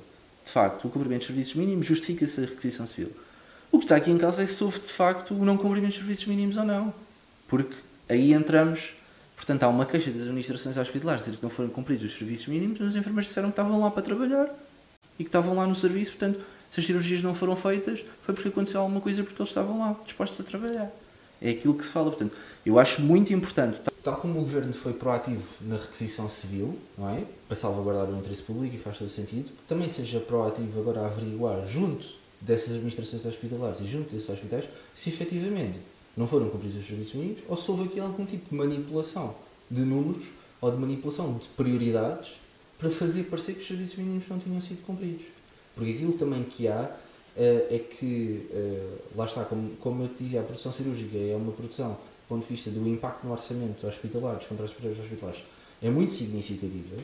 de 0.45 0.51
facto, 0.51 0.85
o 0.85 0.89
cumprimento 0.89 1.19
dos 1.19 1.27
serviços 1.27 1.55
mínimos, 1.55 1.85
justifica-se 1.85 2.41
a 2.41 2.45
requisição 2.45 2.85
civil. 2.85 3.11
O 3.71 3.79
que 3.79 3.85
está 3.85 3.95
aqui 3.95 4.11
em 4.11 4.17
causa 4.17 4.43
é 4.43 4.47
se 4.47 4.63
houve, 4.63 4.79
de 4.79 4.91
facto, 4.91 5.33
o 5.33 5.45
não 5.45 5.57
cumprimento 5.57 5.91
dos 5.91 5.99
serviços 5.99 6.25
mínimos 6.25 6.57
ou 6.57 6.63
não. 6.63 6.93
Porque 7.47 7.75
aí 8.09 8.33
entramos 8.33 8.93
Portanto, 9.35 9.63
há 9.63 9.67
uma 9.67 9.85
queixa 9.85 10.09
das 10.09 10.21
administrações 10.21 10.77
hospitalares 10.77 11.25
dizer 11.25 11.35
que 11.35 11.43
não 11.43 11.49
foram 11.49 11.69
cumpridos 11.69 12.05
os 12.05 12.17
serviços 12.17 12.47
mínimos, 12.47 12.79
mas 12.79 12.89
os 12.89 12.95
enfermeiros 12.95 13.27
disseram 13.27 13.49
que 13.49 13.53
estavam 13.53 13.77
lá 13.77 13.91
para 13.91 14.01
trabalhar 14.01 14.47
e 15.19 15.23
que 15.23 15.27
estavam 15.27 15.53
lá 15.53 15.67
no 15.67 15.75
serviço. 15.75 16.11
Portanto, 16.11 16.39
se 16.71 16.79
as 16.79 16.85
cirurgias 16.85 17.21
não 17.21 17.35
foram 17.35 17.53
feitas, 17.53 18.05
foi 18.21 18.33
porque 18.33 18.47
aconteceu 18.47 18.79
alguma 18.79 19.01
coisa 19.01 19.21
porque 19.21 19.41
eles 19.41 19.49
estavam 19.49 19.79
lá, 19.79 19.97
dispostos 20.05 20.39
a 20.39 20.49
trabalhar. 20.49 20.89
É 21.41 21.49
aquilo 21.49 21.73
que 21.73 21.83
se 21.83 21.91
fala. 21.91 22.09
Portanto, 22.09 22.33
eu 22.65 22.79
acho 22.79 23.01
muito 23.01 23.33
importante. 23.33 23.79
Tal 24.01 24.17
como 24.17 24.39
o 24.39 24.41
Governo 24.41 24.73
foi 24.73 24.93
proativo 24.93 25.43
na 25.61 25.75
requisição 25.75 26.27
civil, 26.29 26.77
não 26.97 27.09
é? 27.09 27.23
Para 27.47 27.55
salvaguardar 27.55 28.09
o 28.09 28.17
interesse 28.17 28.41
público 28.41 28.75
e 28.75 28.77
faz 28.77 28.97
todo 28.97 29.09
sentido, 29.09 29.51
também 29.67 29.87
seja 29.87 30.19
proativo 30.19 30.79
agora 30.79 31.01
a 31.01 31.05
averiguar 31.05 31.65
junto 31.65 32.05
dessas 32.41 32.75
administrações 32.75 33.25
hospitalares 33.25 33.79
e 33.79 33.85
junto 33.85 34.13
desses 34.13 34.29
hospitais 34.29 34.67
se 34.93 35.09
efetivamente 35.09 35.79
não 36.15 36.27
foram 36.27 36.49
cumpridos 36.49 36.77
os 36.77 36.85
serviços 36.85 37.13
mínimos 37.13 37.41
ou 37.47 37.55
se 37.55 37.71
houve 37.71 37.85
aqui 37.85 37.99
algum 37.99 38.25
tipo 38.25 38.49
de 38.49 38.55
manipulação 38.55 39.33
de 39.71 39.81
números 39.81 40.25
ou 40.59 40.69
de 40.69 40.77
manipulação 40.77 41.33
de 41.37 41.47
prioridades 41.49 42.33
para 42.77 42.89
fazer 42.89 43.23
parecer 43.23 43.53
que 43.53 43.61
os 43.61 43.67
serviços 43.67 43.95
mínimos 43.95 44.27
não 44.27 44.37
tinham 44.37 44.59
sido 44.59 44.81
cumpridos. 44.85 45.25
Porque 45.73 45.91
aquilo 45.91 46.13
também 46.13 46.43
que 46.43 46.67
há 46.67 46.91
eh, 47.35 47.67
é 47.71 47.79
que, 47.79 48.47
eh, 48.51 48.97
lá 49.15 49.25
está, 49.25 49.43
como, 49.45 49.71
como 49.77 50.03
eu 50.03 50.09
te 50.09 50.23
dizia, 50.23 50.41
a 50.41 50.43
produção 50.43 50.71
cirúrgica 50.71 51.17
é 51.17 51.35
uma 51.35 51.51
produção, 51.51 51.97
ponto 52.33 52.47
de 52.47 52.53
vista 52.53 52.71
do 52.71 52.87
impacto 52.87 53.25
no 53.25 53.31
orçamento 53.31 53.85
hospitalar, 53.85 54.35
dos 54.35 54.47
contratos 54.47 54.73
prévios 54.73 54.99
hospitalares, 54.99 55.43
é 55.81 55.89
muito 55.89 56.13
significativa. 56.13 56.95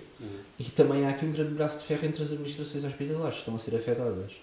E 0.57 0.63
também 0.65 1.05
há 1.05 1.09
aqui 1.09 1.25
um 1.25 1.31
grande 1.31 1.53
braço 1.53 1.79
de 1.79 1.85
ferro 1.85 2.05
entre 2.05 2.23
as 2.23 2.31
administrações 2.31 2.83
hospitalares 2.83 3.35
que 3.35 3.39
estão 3.41 3.55
a 3.55 3.59
ser 3.59 3.75
afetadas. 3.75 4.33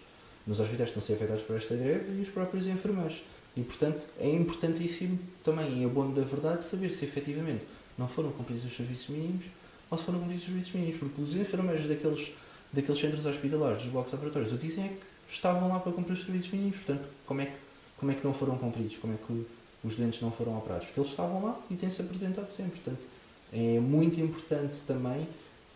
Nos 0.47 0.61
hospitais 0.61 0.91
estão 0.91 1.03
a 1.03 1.05
ser 1.05 1.14
afetados 1.14 1.43
por 1.43 1.57
esta 1.57 1.74
greve 1.74 2.18
e 2.18 2.22
os 2.22 2.28
próprios 2.28 2.66
enfermeiros. 2.66 3.22
E, 3.57 3.62
portanto, 3.62 4.07
é 4.20 4.28
importantíssimo 4.28 5.18
também, 5.43 5.80
em 5.80 5.84
abono 5.84 6.14
da 6.14 6.22
verdade, 6.22 6.62
saber 6.62 6.91
se 6.91 7.05
efetivamente 7.05 7.64
não 7.99 8.07
foram 8.07 8.30
cumpridos 8.30 8.64
os 8.64 8.76
serviços 8.76 9.09
mínimos 9.09 9.47
ou 9.91 9.99
se 9.99 10.05
foram 10.05 10.18
cumpridos 10.20 10.43
os 10.43 10.49
serviços 10.49 10.72
mínimos. 10.74 10.97
Porque 10.99 11.20
os 11.20 11.34
enfermeiros 11.34 11.89
daqueles, 11.89 12.32
daqueles 12.72 13.01
centros 13.01 13.26
hospitalares, 13.26 13.82
dos 13.82 13.91
blocos 13.91 14.12
operatórios, 14.12 14.53
o 14.53 14.59
dizem 14.59 14.84
é 14.84 14.89
que 14.89 15.34
estavam 15.34 15.68
lá 15.68 15.80
para 15.80 15.91
cumprir 15.91 16.12
os 16.12 16.24
serviços 16.24 16.53
mínimos. 16.53 16.76
Portanto, 16.76 17.09
como 17.24 17.41
é 17.41 17.47
que, 17.47 17.57
como 17.97 18.12
é 18.12 18.14
que 18.14 18.24
não 18.24 18.34
foram 18.34 18.57
cumpridos? 18.59 18.99
Como 18.99 19.14
é 19.14 19.16
que 19.16 19.47
os 19.87 19.97
doentes 19.97 20.20
não 20.20 20.30
foram 20.30 20.59
operados? 20.59 20.87
Porque 20.87 21.01
eles 21.01 21.11
estavam 21.11 21.45
lá 21.45 21.61
e 21.70 21.74
têm-se 21.74 22.03
apresentado 22.03 22.51
sempre. 22.51 22.80
Portanto, 22.80 23.05
é 23.53 23.78
muito 23.78 24.20
importante 24.20 24.78
também 24.87 25.26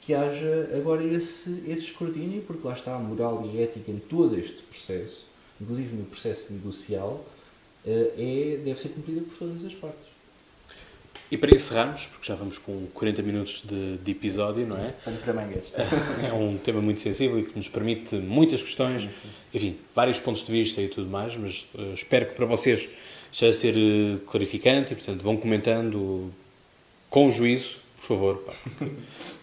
que 0.01 0.15
haja 0.15 0.71
agora 0.77 1.05
esse, 1.05 1.63
esse 1.67 1.85
escrutínio, 1.85 2.43
porque 2.43 2.67
lá 2.67 2.73
está 2.73 2.97
a 2.97 2.99
moral 2.99 3.49
e 3.53 3.59
a 3.59 3.63
ética 3.63 3.91
em 3.91 3.99
todo 3.99 4.39
este 4.39 4.63
processo, 4.63 5.27
inclusive 5.61 5.95
no 5.95 6.05
processo 6.05 6.53
negocial, 6.53 7.25
eh, 7.87 8.13
é, 8.17 8.57
deve 8.65 8.81
ser 8.81 8.89
cumprida 8.89 9.21
por 9.21 9.37
todas 9.37 9.65
as 9.65 9.75
partes. 9.75 10.11
E 11.31 11.37
para 11.37 11.55
encerrarmos, 11.55 12.07
porque 12.07 12.27
já 12.27 12.35
vamos 12.35 12.59
com 12.59 12.89
40 12.93 13.23
minutos 13.23 13.63
de, 13.65 13.99
de 13.99 14.11
episódio, 14.11 14.67
não 14.67 14.77
é? 14.77 14.93
Para 15.23 15.33
mangas. 15.33 15.71
É 16.27 16.33
um 16.33 16.59
tema 16.59 16.81
muito 16.81 17.01
sensível 17.01 17.39
e 17.39 17.45
que 17.45 17.57
nos 17.57 17.69
permite 17.69 18.17
muitas 18.17 18.61
questões, 18.63 19.03
Sim, 19.03 19.11
sim. 19.11 19.29
enfim, 19.55 19.79
vários 19.95 20.19
pontos 20.19 20.45
de 20.45 20.51
vista 20.51 20.83
e 20.83 20.89
tudo 20.89 21.09
mais, 21.09 21.37
mas 21.37 21.67
eh, 21.79 21.93
espero 21.95 22.27
que 22.27 22.35
para 22.35 22.47
vocês 22.47 22.89
esteja 23.33 23.51
a 23.51 23.53
ser 23.53 23.75
eh, 23.77 24.19
clarificante 24.27 24.93
e, 24.93 24.97
portanto, 24.97 25.23
vão 25.23 25.37
comentando 25.37 26.31
com 27.09 27.31
juízo, 27.31 27.77
por 27.97 28.07
favor. 28.07 28.37
pá. 28.39 28.53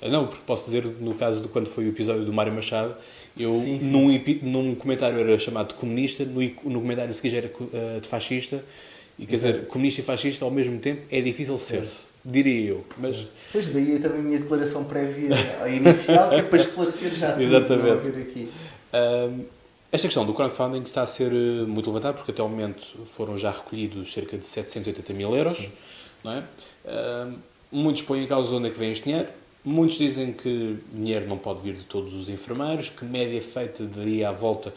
Não, 0.07 0.27
porque 0.27 0.41
posso 0.45 0.65
dizer, 0.65 0.85
no 0.85 1.15
caso 1.15 1.41
de 1.41 1.47
quando 1.47 1.67
foi 1.67 1.85
o 1.85 1.89
episódio 1.89 2.23
do 2.23 2.33
Mário 2.33 2.53
Machado, 2.53 2.95
eu, 3.39 3.53
Sim, 3.53 3.79
sim. 3.79 3.91
Num, 3.91 4.19
num 4.41 4.75
comentário 4.75 5.19
era 5.19 5.37
chamado 5.37 5.69
de 5.69 5.73
comunista, 5.75 6.25
no, 6.25 6.41
no 6.41 6.81
comentário 6.81 7.13
já 7.13 7.37
era 7.37 7.51
eh, 7.73 7.99
de 8.01 8.07
fascista, 8.07 8.63
e 9.17 9.25
quer 9.25 9.35
dizer, 9.35 9.67
comunista 9.67 10.01
e 10.01 10.03
fascista 10.03 10.45
ao 10.45 10.51
mesmo 10.51 10.79
tempo 10.79 11.01
é 11.11 11.21
difícil 11.21 11.57
ser-se, 11.57 12.01
diria 12.23 12.69
eu, 12.71 12.85
mas... 12.97 13.25
Depois 13.47 13.69
daí 13.69 13.99
também 13.99 14.19
a 14.19 14.23
minha 14.23 14.39
declaração 14.39 14.83
prévia 14.85 15.35
inicial, 15.67 16.29
que 16.29 16.35
é 16.35 16.41
para 16.43 16.59
esclarecer 16.59 17.15
já 17.15 17.33
tudo. 17.33 17.45
Exatamente. 17.45 18.07
não 18.09 18.21
aqui. 18.21 18.49
Um, 18.93 19.56
esta 19.91 20.07
questão 20.07 20.25
do 20.25 20.33
crowdfunding 20.33 20.81
está 20.81 21.01
a 21.03 21.07
ser 21.07 21.31
uh, 21.31 21.67
muito 21.67 21.87
levantada 21.87 22.15
porque 22.17 22.31
até 22.31 22.41
ao 22.41 22.49
momento 22.49 22.83
foram 23.05 23.37
já 23.37 23.51
recolhidos 23.51 24.11
cerca 24.11 24.37
de 24.37 24.45
780 24.45 25.13
mil 25.13 25.35
euros. 25.35 25.55
Sim. 25.57 25.71
Não 26.23 26.31
é? 26.33 26.43
Um, 26.85 27.35
muitos 27.71 28.01
põem 28.01 28.23
em 28.23 28.27
causa 28.27 28.53
onde 28.55 28.67
é 28.67 28.71
que 28.71 28.77
vem 28.79 28.91
este 28.91 29.05
dinheiro. 29.05 29.29
Muitos 29.63 29.97
dizem 29.97 30.31
que 30.33 30.77
dinheiro 30.93 31.27
não 31.27 31.37
pode 31.37 31.61
vir 31.61 31.73
de 31.75 31.83
todos 31.85 32.13
os 32.13 32.29
enfermeiros, 32.29 32.89
que 32.89 33.03
média 33.05 33.41
feita 33.41 33.83
daria 33.83 34.29
à 34.29 34.31
volta 34.31 34.73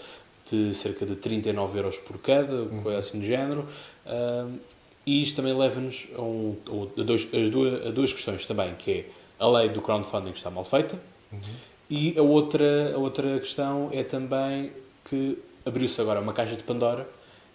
de 0.51 0.75
cerca 0.75 1.07
de 1.07 1.15
39 1.15 1.79
euros 1.79 1.97
por 1.99 2.19
cada, 2.19 2.67
coisa 2.83 2.99
assim 2.99 3.21
do 3.21 3.25
género. 3.25 3.65
Um, 4.07 4.59
e 5.07 5.23
isto 5.23 5.37
também 5.37 5.57
leva-nos 5.57 6.09
a, 6.17 6.23
um, 6.23 6.57
a 6.99 7.03
dois- 7.03 7.29
as 7.33 7.51
duas, 7.51 7.87
a 7.87 7.91
duas 7.91 8.13
questões 8.13 8.45
também, 8.47 8.75
que 8.75 8.91
é 8.91 9.05
a 9.39 9.49
lei 9.49 9.69
do 9.69 9.81
crowdfunding 9.81 10.31
está 10.31 10.51
mal 10.51 10.65
feita 10.65 10.99
E 11.89 12.15
a 12.19 12.23
outra, 12.23 12.93
a 12.95 12.99
outra 12.99 13.39
questão 13.39 13.89
é 13.93 14.03
também 14.05 14.71
que 15.05 15.39
abriu-se 15.65 16.01
agora 16.01 16.21
uma 16.21 16.33
caixa 16.33 16.57
de 16.57 16.63
Pandora 16.63 17.07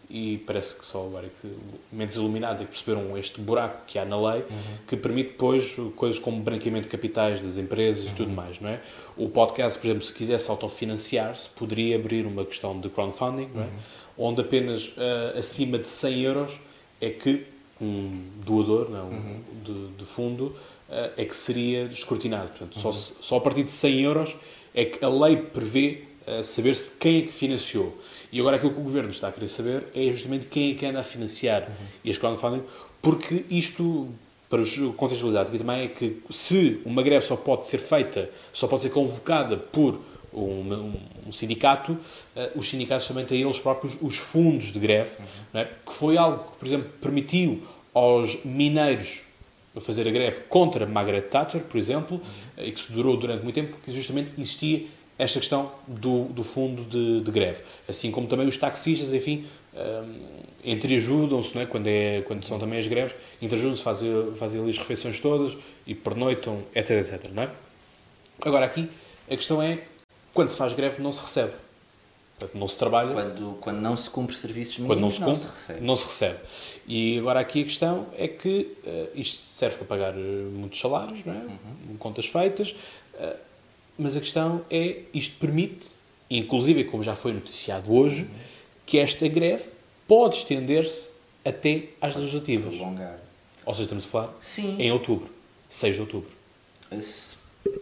e 0.10 0.38
parece 0.46 0.76
que 0.76 0.86
só 0.86 1.04
agora 1.06 1.26
é 1.26 1.30
que 1.42 1.56
mentes 1.92 2.16
iluminados 2.16 2.62
é 2.62 2.66
que 2.66 2.72
perceberam 2.72 3.18
este 3.18 3.42
buraco 3.42 3.82
que 3.88 3.98
há 3.98 4.06
na 4.06 4.16
lei 4.16 4.42
uhum. 4.42 4.78
que 4.88 4.96
permite 4.96 5.30
depois 5.32 5.76
coisas 5.96 6.20
como 6.20 6.42
branqueamento 6.42 6.84
de 6.84 6.90
capitais 6.90 7.40
das 7.40 7.58
empresas 7.58 8.06
uhum. 8.06 8.12
e 8.12 8.16
tudo 8.16 8.32
mais, 8.32 8.60
não 8.60 8.70
é? 8.70 8.80
O 9.18 9.30
podcast, 9.30 9.80
por 9.80 9.88
exemplo, 9.88 10.04
se 10.04 10.14
quisesse 10.14 10.50
autofinanciar-se, 10.50 11.50
poderia 11.50 11.96
abrir 11.96 12.28
uma 12.28 12.46
questão 12.46 12.80
de 12.80 12.90
crowdfunding, 12.90 13.50
não 13.54 13.64
é? 13.64 13.66
Uhum. 13.66 13.72
Onde 14.18 14.42
apenas 14.42 14.90
uh, 14.90 15.38
acima 15.38 15.78
de 15.78 15.90
100 15.90 16.22
euros 16.22 16.60
é 17.02 17.10
que 17.10 17.46
um 17.82 18.22
doador 18.46 18.90
não, 18.90 19.10
uhum. 19.10 19.42
de, 19.64 19.88
de, 19.98 20.06
fundo 20.06 20.46
uh, 20.46 21.12
é 21.18 21.26
que 21.26 21.36
seria 21.36 21.86
escrutinado. 21.86 22.50
Portanto, 22.50 22.80
só, 22.80 22.90
uhum. 22.90 22.94
só 22.94 23.38
a 23.38 23.42
partir 23.42 23.64
de 23.64 23.72
100 23.72 24.02
euros 24.02 24.36
é 24.74 24.86
que 24.86 25.04
a 25.04 25.10
lei 25.10 25.38
prevê 25.38 26.04
saber-se 26.44 26.98
quem 26.98 27.20
é 27.20 27.22
que 27.22 27.32
financiou. 27.32 27.96
E 28.32 28.40
agora 28.40 28.58
aquilo 28.58 28.74
que 28.74 28.80
o 28.80 28.84
Governo 28.84 29.10
está 29.10 29.30
a 29.30 29.32
querer 29.32 29.48
saber 29.48 29.84
é 29.96 30.12
justamente 30.12 30.48
quem 30.48 30.72
é 30.72 30.76
que 30.76 30.86
anda 30.86 31.00
a 31.00 31.04
financiar 31.04 31.64
uhum. 31.64 31.86
este 32.04 32.20
crowdfunding, 32.20 32.64
porque 33.02 33.46
isto, 33.50 34.10
para 34.50 34.62
contextualizar 34.98 35.46
aqui 35.46 35.58
também, 35.58 35.86
é 35.86 35.88
que 35.88 36.22
se 36.30 36.82
uma 36.86 37.04
greve 37.04 37.24
só 37.24 37.36
pode 37.36 37.68
ser 37.68 37.78
feita, 37.78 38.30
só 38.52 38.68
pode 38.68 38.82
ser 38.82 38.90
convocada 38.90 39.56
por 39.56 40.02
um, 40.34 40.42
um, 40.42 40.94
um 41.28 41.32
sindicato, 41.32 41.94
uh, 41.94 42.00
os 42.56 42.68
sindicatos 42.68 43.08
também 43.08 43.26
têm 43.26 43.42
eles 43.42 43.60
próprios 43.60 43.96
os 44.02 44.18
fundos 44.18 44.74
de 44.74 44.80
greve, 44.80 45.16
uhum. 45.20 45.62
é? 45.62 45.66
que 45.66 45.94
foi 45.94 46.18
algo 46.18 46.52
que, 46.52 46.58
por 46.58 46.68
exemplo, 46.68 46.90
permitiu 47.00 47.64
aos 47.94 48.44
mineiros 48.44 49.22
fazer 49.80 50.08
a 50.08 50.12
greve 50.12 50.42
contra 50.50 50.86
Margaret 50.86 51.24
Thatcher, 51.24 51.62
por 51.62 51.78
exemplo, 51.78 52.18
uhum. 52.58 52.64
e 52.66 52.72
que 52.72 52.80
se 52.80 52.92
durou 52.92 53.18
durante 53.18 53.44
muito 53.44 53.56
tempo, 53.56 53.78
porque 53.78 53.92
justamente 53.92 54.32
existia 54.38 54.86
esta 55.18 55.40
questão 55.40 55.72
do, 55.88 56.26
do 56.26 56.44
fundo 56.44 56.84
de, 56.84 57.22
de, 57.22 57.32
greve. 57.32 57.64
Assim 57.88 58.12
como 58.12 58.28
também 58.28 58.48
os 58.48 58.58
taxistas, 58.58 59.14
enfim, 59.14 59.46
entreajudam-se, 60.64 61.56
não 61.56 61.62
é? 61.62 61.66
Quando, 61.66 61.88
é, 61.88 62.22
quando 62.24 62.44
são 62.44 62.60
também 62.60 62.80
as 62.80 62.88
greves, 62.88 63.16
entreajudam-se, 63.42 63.82
fazem, 63.84 64.34
fazem 64.36 64.62
ali 64.62 64.72
as 64.72 64.78
refeições 64.78 65.20
todas 65.20 65.58
e 65.86 65.96
pernoitam, 65.96 66.64
etc, 66.74 66.92
etc, 66.92 67.32
não 67.32 67.44
é? 67.44 67.50
Agora 68.42 68.66
aqui, 68.66 68.90
a 69.30 69.36
questão 69.36 69.62
é, 69.62 69.84
quando 70.34 70.50
se 70.50 70.58
faz 70.58 70.74
greve 70.74 71.02
não 71.02 71.12
se 71.12 71.22
recebe. 71.22 71.54
Portanto, 72.38 72.60
não 72.60 72.68
se 72.68 72.78
trabalha. 72.78 73.14
Quando, 73.14 73.58
quando 73.62 73.78
não 73.80 73.96
se 73.96 74.10
cumpre 74.10 74.36
serviços 74.36 74.80
mínimos, 74.80 75.00
não 75.00 75.10
se, 75.10 75.20
cumpre, 75.20 75.32
não 75.32 75.36
se 75.36 75.48
recebe. 75.48 75.82
Não 75.82 75.96
se 75.96 76.06
recebe. 76.06 76.40
E 76.86 77.20
agora 77.20 77.40
aqui 77.40 77.62
a 77.62 77.64
questão 77.64 78.08
é 78.18 78.28
que 78.28 78.76
uh, 78.86 79.10
isto 79.16 79.38
serve 79.38 79.78
para 79.78 79.86
pagar 79.86 80.16
uh, 80.16 80.20
muitos 80.20 80.80
salários, 80.80 81.24
não 81.24 81.34
é? 81.34 81.38
Uhum. 81.38 81.98
contas 81.98 82.26
feitas, 82.26 82.76
uh, 83.14 83.36
mas 83.98 84.16
a 84.18 84.20
questão 84.20 84.62
é, 84.70 85.00
isto 85.14 85.38
permite, 85.40 85.90
inclusive 86.30 86.84
como 86.86 87.04
já 87.04 87.16
foi 87.16 87.34
noticiado 87.34 87.94
hoje, 87.94 88.24
uhum. 88.24 88.30
que 88.86 88.98
esta 88.98 89.28
greve 89.28 89.70
pode 90.08 90.36
estender-se 90.36 91.08
até 91.44 91.86
às 92.02 92.14
pode 92.14 92.26
legislativas. 92.26 92.76
Prolongar. 92.76 93.20
Ou 93.66 93.74
seja, 93.74 93.84
estamos 93.84 94.06
a 94.06 94.08
falar 94.08 94.34
Sim. 94.42 94.76
em 94.80 94.92
outubro, 94.92 95.30
6 95.70 95.96
de 95.96 96.02
outubro. 96.02 96.32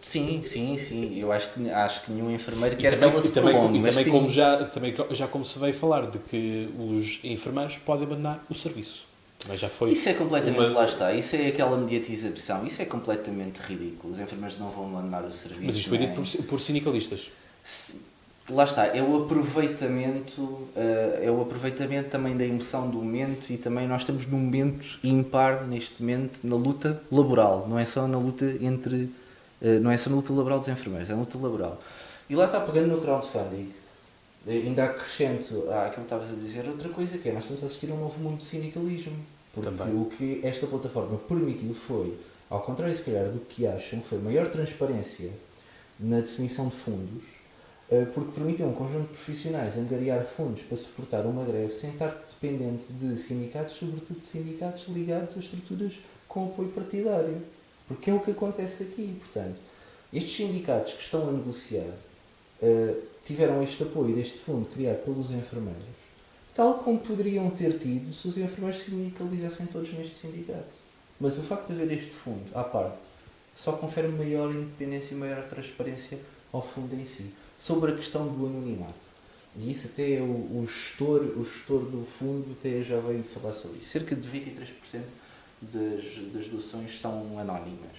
Sim, 0.02 0.42
sim, 0.44 0.78
sim. 0.78 1.20
Eu 1.20 1.32
acho 1.32 1.50
que, 1.54 1.70
acho 1.70 2.04
que 2.04 2.12
nenhum 2.12 2.32
enfermeiro 2.32 2.78
quer 2.78 2.98
que 2.98 3.04
ela 3.04 3.22
se 3.22 3.32
também, 3.32 3.54
prolongue. 3.54 3.80
E 3.80 3.82
também, 3.82 4.06
como 4.10 4.30
já, 4.30 4.66
também 4.66 4.96
já 5.12 5.28
como 5.28 5.44
se 5.44 5.60
veio 5.60 5.74
falar 5.74 6.08
de 6.08 6.20
que 6.20 6.70
os 6.80 7.20
enfermeiros 7.24 7.78
podem 7.78 8.06
abandonar 8.06 8.44
o 8.50 8.54
serviço. 8.54 9.06
Também 9.44 9.58
já 9.58 9.70
foi 9.70 9.92
isso 9.92 10.10
é 10.10 10.14
completamente, 10.14 10.60
uma... 10.60 10.80
lá 10.80 10.86
está, 10.86 11.14
isso 11.14 11.36
é 11.36 11.48
aquela 11.48 11.78
mediatização, 11.78 12.66
isso 12.66 12.82
é 12.82 12.86
completamente 12.86 13.60
ridículo. 13.60 14.14
Os 14.14 14.20
enfermeiros 14.20 14.58
não 14.58 14.70
vão 14.70 14.88
abandonar 14.88 15.24
o 15.24 15.32
serviço. 15.32 15.66
Mas 15.66 15.78
isto 15.78 15.90
foi 15.90 15.98
dito 15.98 16.12
é? 16.12 16.16
por, 16.16 16.44
por 16.46 16.60
sindicalistas. 16.62 17.30
Se, 17.62 18.02
lá 18.50 18.64
está, 18.64 18.88
é 18.88 19.02
o 19.02 19.24
aproveitamento, 19.24 20.42
uh, 20.42 20.70
é 21.22 21.30
o 21.30 21.42
aproveitamento 21.42 22.10
também 22.10 22.36
da 22.36 22.46
emoção 22.46 22.90
do 22.90 22.98
momento 22.98 23.52
e 23.52 23.58
também 23.58 23.88
nós 23.88 24.02
estamos 24.02 24.26
num 24.26 24.40
momento 24.40 25.00
impar 25.04 25.68
neste 25.68 26.02
momento 26.02 26.40
na 26.44 26.56
luta 26.56 27.04
laboral, 27.12 27.68
não 27.70 27.78
é 27.78 27.86
só 27.86 28.08
na 28.08 28.18
luta 28.18 28.46
entre 28.62 29.10
eh, 29.64 29.80
não 29.80 29.90
é 29.90 29.98
só 29.98 30.10
na 30.10 30.18
luta 30.18 30.34
laboral 30.34 30.60
dos 30.60 30.68
enfermeiros, 30.68 31.10
é 31.10 31.14
na 31.14 31.22
luta 31.22 31.38
laboral. 31.38 31.82
E 32.30 32.36
lá 32.36 32.46
está 32.46 32.60
pegando 32.60 32.88
no 32.88 33.02
crowdfunding, 33.02 33.72
eh, 34.46 34.52
ainda 34.52 34.84
acrescento 34.84 35.70
àquilo 35.72 35.94
que 35.94 36.02
estavas 36.02 36.34
a 36.34 36.36
dizer, 36.36 36.68
outra 36.68 36.90
coisa 36.90 37.18
que 37.18 37.30
é, 37.30 37.32
nós 37.32 37.44
estamos 37.44 37.64
a 37.64 37.68
assistir 37.68 37.90
a 37.90 37.94
um 37.94 38.00
novo 38.02 38.20
mundo 38.20 38.40
de 38.40 38.44
sindicalismo. 38.44 39.16
Porque 39.54 39.70
Também. 39.70 40.02
o 40.02 40.06
que 40.06 40.42
esta 40.44 40.68
plataforma 40.68 41.18
permitiu 41.20 41.74
foi, 41.74 42.18
ao 42.50 42.62
contrário 42.62 42.94
se 42.94 43.04
calhar 43.04 43.30
do 43.30 43.40
que 43.40 43.66
acham, 43.66 44.02
foi 44.02 44.18
maior 44.18 44.48
transparência 44.48 45.30
na 46.00 46.20
definição 46.20 46.68
de 46.68 46.76
fundos, 46.76 47.24
eh, 47.90 48.06
porque 48.14 48.32
permitiu 48.32 48.66
a 48.66 48.70
um 48.70 48.74
conjunto 48.74 49.04
de 49.04 49.14
profissionais 49.14 49.78
angariar 49.78 50.26
fundos 50.26 50.64
para 50.64 50.76
suportar 50.76 51.26
uma 51.28 51.46
greve 51.46 51.72
sem 51.72 51.92
estar 51.92 52.26
dependente 52.28 52.92
de 52.92 53.16
sindicatos, 53.16 53.76
sobretudo 53.76 54.20
de 54.20 54.26
sindicatos 54.26 54.88
ligados 54.88 55.38
a 55.38 55.40
estruturas 55.40 55.94
com 56.28 56.46
apoio 56.46 56.70
partidário. 56.70 57.38
Porque 57.88 58.10
é 58.10 58.14
o 58.14 58.20
que 58.20 58.32
acontece 58.32 58.84
aqui. 58.84 59.16
Portanto, 59.20 59.62
estes 60.12 60.36
sindicatos 60.36 60.94
que 60.94 61.02
estão 61.02 61.30
a 61.30 61.32
negociar 61.32 61.94
uh, 62.62 63.02
tiveram 63.24 63.62
este 63.62 63.84
apoio 63.84 64.16
deste 64.16 64.40
fundo 64.40 64.68
criado 64.70 65.04
pelos 65.04 65.32
enfermeiros, 65.32 65.84
tal 66.54 66.76
como 66.76 67.00
poderiam 67.00 67.50
ter 67.50 67.78
tido 67.78 68.14
se 68.14 68.28
os 68.28 68.38
enfermeiros 68.38 68.80
se 68.80 68.92
sindicalizassem 68.92 69.66
todos 69.66 69.92
neste 69.94 70.16
sindicato. 70.16 70.84
Mas 71.20 71.38
o 71.38 71.42
facto 71.42 71.68
de 71.68 71.82
haver 71.82 71.98
este 71.98 72.14
fundo 72.14 72.52
à 72.54 72.64
parte 72.64 73.08
só 73.56 73.74
confere 73.74 74.08
maior 74.08 74.52
independência 74.52 75.14
e 75.14 75.18
maior 75.18 75.44
transparência 75.46 76.20
ao 76.52 76.62
fundo 76.62 76.96
em 76.96 77.06
si. 77.06 77.32
Sobre 77.58 77.92
a 77.92 77.96
questão 77.96 78.28
do 78.28 78.46
anonimato. 78.46 79.14
E 79.56 79.72
isso 79.72 79.88
até 79.88 80.20
o, 80.20 80.26
o, 80.26 80.66
gestor, 80.68 81.22
o 81.38 81.44
gestor 81.44 81.82
do 81.82 82.04
fundo 82.04 82.56
até 82.60 82.82
já 82.82 83.00
veio 83.00 83.24
falar 83.24 83.54
sobre 83.54 83.80
isso. 83.80 83.90
Cerca 83.90 84.16
de 84.16 84.28
23% 84.28 85.02
das, 85.62 86.34
das 86.34 86.48
doações 86.48 87.00
são 87.00 87.40
anónimas. 87.40 87.98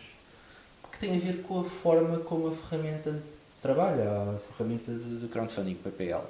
Que 0.90 0.98
tem 0.98 1.16
a 1.16 1.18
ver 1.18 1.42
com 1.42 1.60
a 1.60 1.64
forma 1.64 2.18
como 2.18 2.48
a 2.48 2.52
ferramenta 2.52 3.22
trabalha, 3.60 4.04
a 4.04 4.38
ferramenta 4.52 4.92
de 4.92 5.26
crowdfunding, 5.28 5.74
PPL. 5.76 6.24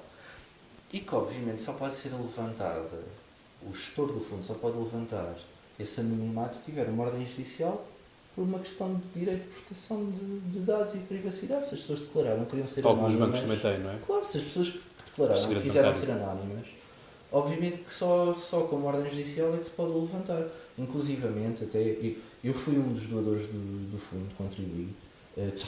E 0.94 1.00
que 1.00 1.12
obviamente 1.12 1.60
só 1.60 1.72
pode 1.72 1.92
ser 1.92 2.12
levantada, 2.12 3.02
o 3.68 3.74
gestor 3.74 4.12
do 4.12 4.20
fundo 4.20 4.44
só 4.44 4.54
pode 4.54 4.78
levantar 4.78 5.34
esse 5.76 5.98
anonimato 5.98 6.56
se 6.56 6.66
tiver 6.66 6.88
uma 6.88 7.02
ordem 7.02 7.26
judicial 7.26 7.84
por 8.32 8.42
uma 8.42 8.60
questão 8.60 8.94
de 8.94 9.08
direito 9.08 9.42
de 9.42 9.54
proteção 9.56 10.08
de, 10.08 10.38
de 10.52 10.60
dados 10.60 10.94
e 10.94 10.98
de 10.98 11.04
privacidade. 11.04 11.66
Se 11.66 11.74
as 11.74 11.80
pessoas 11.80 11.98
declararam 11.98 12.44
que 12.44 12.50
queriam 12.50 12.68
ser 12.68 12.86
Alguns 12.86 13.12
anónimas... 13.12 13.40
Alguns 13.40 13.50
bancos 13.50 13.60
também 13.60 13.76
têm, 13.76 13.84
não 13.84 13.92
é? 13.92 13.98
Claro, 14.06 14.24
se 14.24 14.36
as 14.36 14.42
pessoas 14.44 14.70
que 14.70 14.80
declararam 15.04 15.48
que 15.48 15.60
quiseram 15.62 15.94
ser 15.94 16.10
anónimas, 16.12 16.66
obviamente 17.32 17.78
que 17.78 17.92
só, 17.92 18.32
só 18.34 18.60
com 18.60 18.76
uma 18.76 18.86
ordem 18.86 19.10
judicial 19.10 19.52
é 19.52 19.56
que 19.56 19.64
se 19.64 19.70
pode 19.72 19.92
levantar. 19.92 20.46
Inclusivamente, 20.78 21.64
até 21.64 21.80
eu, 21.80 22.16
eu 22.44 22.54
fui 22.54 22.78
um 22.78 22.92
dos 22.92 23.08
doadores 23.08 23.46
do, 23.46 23.90
do 23.90 23.98
fundo, 23.98 24.32
contribuí, 24.36 24.94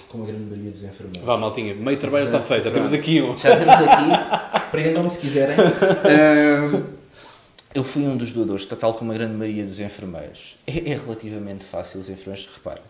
com 0.08 0.22
a 0.22 0.26
grande 0.26 0.44
maioria 0.44 0.70
dos 0.70 0.82
enfermeiros. 0.82 1.24
Vá, 1.24 1.36
maltinha, 1.36 1.74
meio 1.74 1.98
trabalho 1.98 2.26
está 2.26 2.40
feito, 2.40 2.64
já 2.64 2.70
temos 2.70 2.92
aqui 2.92 3.20
um. 3.20 3.36
Já 3.36 3.56
temos 3.56 3.74
aqui, 3.74 4.70
prendam-me 4.70 5.10
se 5.10 5.18
quiserem. 5.18 5.56
Uh, 5.56 6.84
eu 7.74 7.84
fui 7.84 8.02
um 8.04 8.16
dos 8.16 8.32
doadores, 8.32 8.64
tal 8.66 8.94
como 8.94 9.12
a 9.12 9.14
grande 9.14 9.34
maioria 9.34 9.64
dos 9.64 9.80
enfermeiros. 9.80 10.56
É, 10.66 10.92
é 10.92 10.96
relativamente 10.96 11.64
fácil, 11.64 12.00
os 12.00 12.08
enfermeiros, 12.08 12.48
repara. 12.54 12.82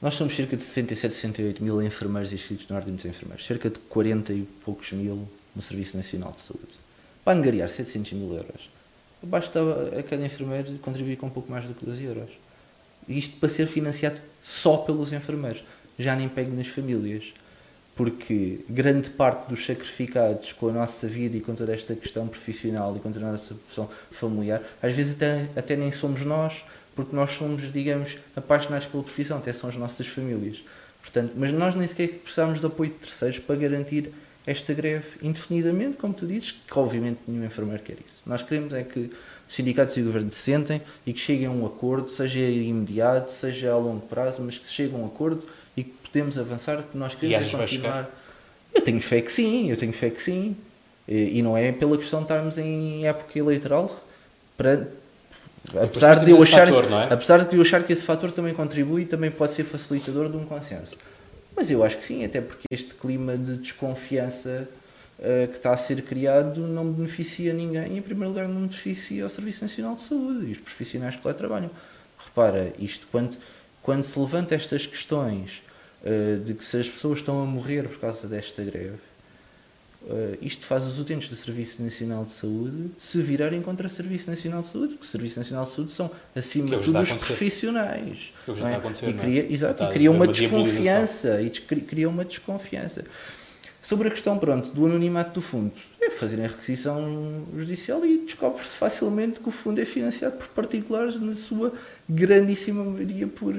Nós 0.00 0.14
somos 0.14 0.34
cerca 0.34 0.56
de 0.56 0.62
67, 0.62 1.14
68 1.14 1.62
mil 1.62 1.80
enfermeiros 1.80 2.32
inscritos 2.32 2.66
na 2.68 2.76
Ordem 2.76 2.94
dos 2.94 3.04
Enfermeiros, 3.04 3.46
cerca 3.46 3.70
de 3.70 3.78
40 3.78 4.32
e 4.32 4.42
poucos 4.64 4.90
mil 4.92 5.28
no 5.54 5.62
Serviço 5.62 5.96
Nacional 5.96 6.32
de 6.32 6.40
Saúde 6.40 6.82
para 7.24 7.38
angariar 7.38 7.68
700 7.68 8.12
mil 8.12 8.32
euros, 8.32 8.68
basta 9.22 9.60
a 9.98 10.02
cada 10.02 10.24
enfermeiro 10.24 10.72
contribuir 10.78 11.16
com 11.16 11.26
um 11.26 11.30
pouco 11.30 11.50
mais 11.50 11.64
do 11.64 11.74
que 11.74 11.84
12 11.86 12.04
euros. 12.04 12.30
Isto 13.08 13.36
para 13.36 13.48
ser 13.48 13.66
financiado 13.66 14.16
só 14.42 14.76
pelos 14.78 15.12
enfermeiros. 15.12 15.62
Já 16.02 16.16
nem 16.16 16.28
pego 16.28 16.54
nas 16.54 16.66
famílias. 16.66 17.32
Porque 17.94 18.60
grande 18.68 19.10
parte 19.10 19.48
dos 19.50 19.66
sacrificados 19.66 20.52
com 20.52 20.68
a 20.70 20.72
nossa 20.72 21.06
vida 21.06 21.36
e 21.36 21.40
com 21.40 21.54
toda 21.54 21.74
esta 21.74 21.94
questão 21.94 22.26
profissional 22.26 22.96
e 22.96 23.00
com 23.00 23.12
toda 23.12 23.26
a 23.26 23.32
nossa 23.32 23.54
profissão 23.54 23.88
familiar, 24.10 24.62
às 24.82 24.94
vezes 24.94 25.14
até, 25.14 25.46
até 25.54 25.76
nem 25.76 25.92
somos 25.92 26.22
nós, 26.22 26.64
porque 26.96 27.14
nós 27.14 27.32
somos, 27.32 27.70
digamos, 27.70 28.16
apaixonados 28.34 28.86
pela 28.86 29.02
profissão, 29.02 29.38
até 29.38 29.52
são 29.52 29.68
as 29.68 29.76
nossas 29.76 30.06
famílias. 30.06 30.62
Portanto, 31.02 31.32
mas 31.36 31.52
nós 31.52 31.74
nem 31.74 31.86
sequer 31.86 32.08
precisamos 32.08 32.60
de 32.60 32.66
apoio 32.66 32.90
de 32.90 32.96
terceiros 32.96 33.38
para 33.38 33.56
garantir 33.56 34.10
esta 34.46 34.72
greve 34.74 35.18
indefinidamente, 35.22 35.96
como 35.96 36.14
tu 36.14 36.26
dizes, 36.26 36.52
que 36.52 36.78
obviamente 36.78 37.20
nenhum 37.28 37.44
enfermeiro 37.44 37.82
quer 37.82 37.94
isso. 37.94 38.22
Nós 38.26 38.42
queremos 38.42 38.72
é 38.72 38.82
que 38.82 39.10
os 39.48 39.54
sindicatos 39.54 39.96
e 39.96 40.00
o 40.00 40.04
governo 40.04 40.32
se 40.32 40.38
sentem 40.38 40.80
e 41.06 41.12
que 41.12 41.20
cheguem 41.20 41.46
a 41.46 41.50
um 41.50 41.64
acordo, 41.66 42.08
seja 42.08 42.40
imediato, 42.40 43.30
seja 43.30 43.72
a 43.72 43.76
longo 43.76 44.06
prazo, 44.06 44.42
mas 44.42 44.58
que 44.58 44.66
se 44.66 44.72
chegue 44.72 44.94
a 44.94 44.98
um 44.98 45.06
acordo 45.06 45.46
podemos 46.12 46.38
avançar, 46.38 46.82
que 46.82 46.96
nós 46.96 47.14
queremos 47.14 47.48
é 47.48 47.56
continuar. 47.56 48.10
Eu 48.74 48.82
tenho 48.82 49.00
fé 49.00 49.20
que 49.20 49.32
sim, 49.32 49.70
eu 49.70 49.76
tenho 49.76 49.92
fé 49.92 50.10
que 50.10 50.22
sim. 50.22 50.54
E, 51.08 51.38
e 51.38 51.42
não 51.42 51.56
é 51.56 51.72
pela 51.72 51.96
questão 51.96 52.20
de 52.20 52.26
estarmos 52.26 52.58
em 52.58 53.06
época 53.06 53.38
eleitoral 53.38 54.04
para 54.56 54.86
apesar 55.82 56.24
de 56.24 56.30
eu 56.30 56.42
achar 56.42 56.68
fator, 56.68 56.84
é? 56.92 57.12
apesar 57.12 57.44
de 57.44 57.56
eu 57.56 57.62
achar 57.62 57.82
que 57.82 57.92
esse 57.92 58.04
fator 58.04 58.30
também 58.30 58.54
contribui 58.54 59.02
e 59.02 59.06
também 59.06 59.30
pode 59.30 59.52
ser 59.52 59.64
facilitador 59.64 60.30
de 60.30 60.36
um 60.36 60.44
consenso. 60.44 60.96
Mas 61.56 61.70
eu 61.70 61.84
acho 61.84 61.98
que 61.98 62.04
sim, 62.04 62.24
até 62.24 62.40
porque 62.40 62.64
este 62.70 62.94
clima 62.94 63.36
de 63.36 63.56
desconfiança 63.56 64.68
uh, 65.18 65.48
que 65.48 65.56
está 65.56 65.72
a 65.72 65.76
ser 65.76 66.02
criado 66.02 66.60
não 66.60 66.90
beneficia 66.90 67.52
ninguém. 67.52 67.98
Em 67.98 68.02
primeiro 68.02 68.30
lugar, 68.30 68.48
não 68.48 68.62
beneficia 68.62 69.26
o 69.26 69.30
Serviço 69.30 69.62
Nacional 69.62 69.94
de 69.94 70.00
Saúde 70.00 70.46
e 70.46 70.52
os 70.52 70.58
profissionais 70.58 71.16
que 71.16 71.26
lá 71.26 71.34
trabalham. 71.34 71.70
Repara, 72.24 72.72
isto 72.78 73.06
quando, 73.10 73.36
quando 73.82 74.02
se 74.02 74.18
levanta 74.18 74.54
estas 74.54 74.86
questões 74.86 75.62
de 76.44 76.54
que 76.54 76.64
se 76.64 76.78
as 76.78 76.88
pessoas 76.88 77.18
estão 77.18 77.42
a 77.42 77.46
morrer 77.46 77.88
por 77.88 77.98
causa 77.98 78.26
desta 78.26 78.62
greve, 78.64 78.98
Uh, 80.04 80.36
isto 80.42 80.66
faz 80.66 80.84
os 80.84 80.98
utentes 80.98 81.28
do 81.28 81.36
Serviço 81.36 81.80
Nacional 81.80 82.24
de 82.24 82.32
Saúde 82.32 82.90
se 82.98 83.22
virarem 83.22 83.62
contra 83.62 83.86
o 83.86 83.90
Serviço 83.90 84.28
Nacional 84.28 84.60
de 84.60 84.66
Saúde, 84.66 84.88
porque 84.94 85.04
o 85.04 85.08
Serviço 85.08 85.38
Nacional 85.38 85.64
de 85.64 85.70
Saúde 85.70 85.92
são, 85.92 86.10
acima 86.34 86.76
de 86.76 86.84
tudo, 86.84 87.00
os 87.00 87.12
profissionais. 87.12 88.32
Que 88.44 88.54
já 88.56 88.70
é? 88.70 88.78
está 88.78 89.06
a 89.06 89.10
e 89.10 89.12
cria, 89.12 89.42
é? 89.42 89.52
exato, 89.52 89.84
e 89.84 89.88
cria 89.90 90.10
uma, 90.10 90.24
uma 90.24 90.32
desconfiança. 90.32 91.40
E 91.40 91.50
cria 91.50 92.08
uma 92.08 92.24
desconfiança. 92.24 93.04
Sobre 93.80 94.08
a 94.08 94.10
questão, 94.10 94.36
pronto, 94.38 94.72
do 94.72 94.86
anonimato 94.86 95.34
do 95.34 95.40
fundo, 95.40 95.72
é 96.00 96.10
fazerem 96.10 96.46
a 96.46 96.48
requisição 96.48 97.44
judicial 97.56 98.04
e 98.04 98.18
descobre-se 98.18 98.74
facilmente 98.74 99.38
que 99.38 99.48
o 99.48 99.52
fundo 99.52 99.80
é 99.80 99.84
financiado 99.84 100.36
por 100.36 100.48
particulares, 100.48 101.20
na 101.20 101.36
sua 101.36 101.72
grandíssima 102.08 102.82
maioria 102.82 103.28
por, 103.28 103.54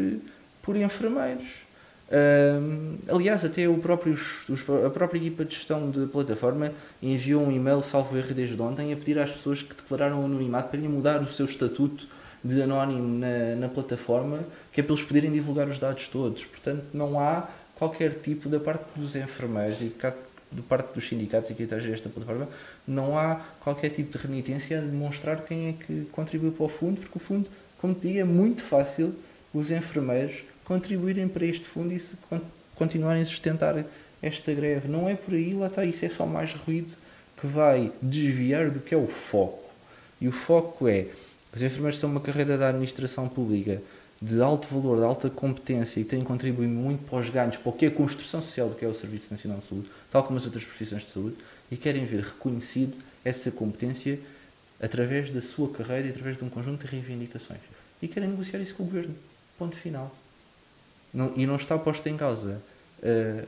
por 0.62 0.76
enfermeiros 0.76 1.63
aliás, 3.10 3.44
até 3.44 3.68
o 3.68 3.78
próprio, 3.78 4.16
a 4.86 4.90
própria 4.90 5.20
equipa 5.20 5.44
de 5.44 5.56
gestão 5.56 5.90
da 5.90 6.06
plataforma 6.08 6.72
enviou 7.02 7.44
um 7.44 7.52
e-mail, 7.52 7.82
salvo 7.82 8.18
erro 8.18 8.34
desde 8.34 8.62
ontem, 8.62 8.94
a 8.94 8.96
pedir 8.96 9.18
às 9.20 9.32
pessoas 9.32 9.64
que 9.64 9.74
declararam 9.74 10.24
anonimato 10.24 10.70
para 10.70 10.80
mudar 10.82 11.22
o 11.22 11.28
seu 11.28 11.46
estatuto 11.46 12.08
de 12.44 12.62
anónimo 12.62 13.20
na, 13.20 13.56
na 13.56 13.70
plataforma, 13.70 14.40
que 14.72 14.82
é 14.82 14.84
para 14.84 14.94
eles 14.94 15.06
poderem 15.06 15.32
divulgar 15.32 15.68
os 15.68 15.80
dados 15.80 16.08
todos. 16.08 16.44
Portanto, 16.46 16.84
não 16.94 17.20
há 17.20 17.48
qualquer 17.76 18.20
tipo, 18.20 18.50
da 18.50 18.60
parte 18.60 18.86
dos 18.96 19.16
enfermeiros 19.16 19.82
e 19.82 19.94
da 20.00 20.62
parte 20.68 20.94
dos 20.94 21.08
sindicatos 21.08 21.50
e 21.50 21.56
que 21.56 21.64
está 21.64 21.78
esta 21.78 22.10
plataforma, 22.10 22.48
não 22.88 23.18
há 23.18 23.42
qualquer 23.62 23.90
tipo 23.90 24.16
de 24.16 24.24
renitência 24.24 24.78
a 24.78 24.82
demonstrar 24.82 25.44
quem 25.46 25.70
é 25.70 25.74
que 25.74 26.06
contribuiu 26.12 26.52
para 26.52 26.66
o 26.66 26.70
fundo, 26.70 27.02
porque 27.02 27.18
o 27.18 27.20
fundo, 27.20 27.50
como 27.80 27.94
te 27.94 28.08
digo, 28.08 28.20
é 28.20 28.24
muito 28.24 28.62
fácil 28.62 29.16
os 29.54 29.72
enfermeiros 29.72 30.44
contribuírem 30.66 31.28
para 31.28 31.46
este 31.46 31.66
fundo 31.66 31.94
e 31.94 32.00
se 32.00 32.16
continuarem 32.76 33.22
a 33.22 33.26
sustentar 33.26 33.86
esta 34.22 34.54
greve. 34.54 34.88
Não 34.88 35.10
é 35.10 35.16
por 35.16 35.34
aí, 35.34 35.54
lá 35.54 35.68
está, 35.68 35.84
isso 35.86 36.06
é 36.06 36.10
só 36.10 36.26
mais 36.26 36.54
ruído 36.54 36.94
que 37.40 37.48
vai 37.48 37.92
desviar 38.02 38.72
do 38.72 38.80
que 38.80 38.94
é 38.94 38.98
o 38.98 39.08
foco. 39.08 39.70
E 40.22 40.28
o 40.28 40.32
foco 40.32 40.88
é, 40.88 41.08
os 41.54 41.62
enfermeiros 41.62 42.00
são 42.00 42.10
uma 42.10 42.22
carreira 42.22 42.58
da 42.58 42.70
administração 42.70 43.28
pública 43.28 43.82
de 44.22 44.42
alto 44.42 44.68
valor, 44.68 45.00
de 45.00 45.04
alta 45.04 45.30
competência 45.30 46.00
e 46.00 46.06
têm 46.06 46.22
contribuído 46.22 46.74
muito 46.74 47.04
para 47.04 47.20
os 47.20 47.30
ganhos, 47.30 47.58
para 47.58 47.70
o 47.70 47.74
que 47.74 47.86
é 47.86 47.88
a 47.90 47.92
construção 47.92 48.42
social 48.42 48.70
do 48.70 48.76
que 48.76 48.86
é 48.86 48.88
o 48.88 48.94
Serviço 48.94 49.32
Nacional 49.32 49.60
de 49.60 49.66
Saúde, 49.66 49.90
tal 50.10 50.24
como 50.24 50.38
as 50.38 50.46
outras 50.46 50.64
profissões 50.64 51.04
de 51.04 51.10
saúde, 51.10 51.36
e 51.70 51.76
querem 51.76 52.06
ver 52.06 52.22
reconhecido 52.24 52.96
essa 53.26 53.52
competência 53.52 54.18
através 54.82 55.30
da 55.30 55.42
sua 55.42 55.70
carreira 55.70 56.08
e 56.08 56.12
através 56.12 56.38
de 56.38 56.44
um 56.46 56.50
conjunto 56.50 56.86
de 56.86 56.92
reivindicações. 56.92 57.60
E 58.02 58.08
querem 58.08 58.30
negociar 58.30 58.60
isso 58.60 58.76
com 58.76 58.84
o 58.84 58.86
governo. 58.86 59.14
Ponto 59.58 59.76
final. 59.76 60.16
Não, 61.14 61.34
e 61.36 61.46
não 61.46 61.56
está 61.56 61.78
posta 61.78 62.10
em 62.10 62.18
causa 62.18 62.62
uh, 63.00 63.48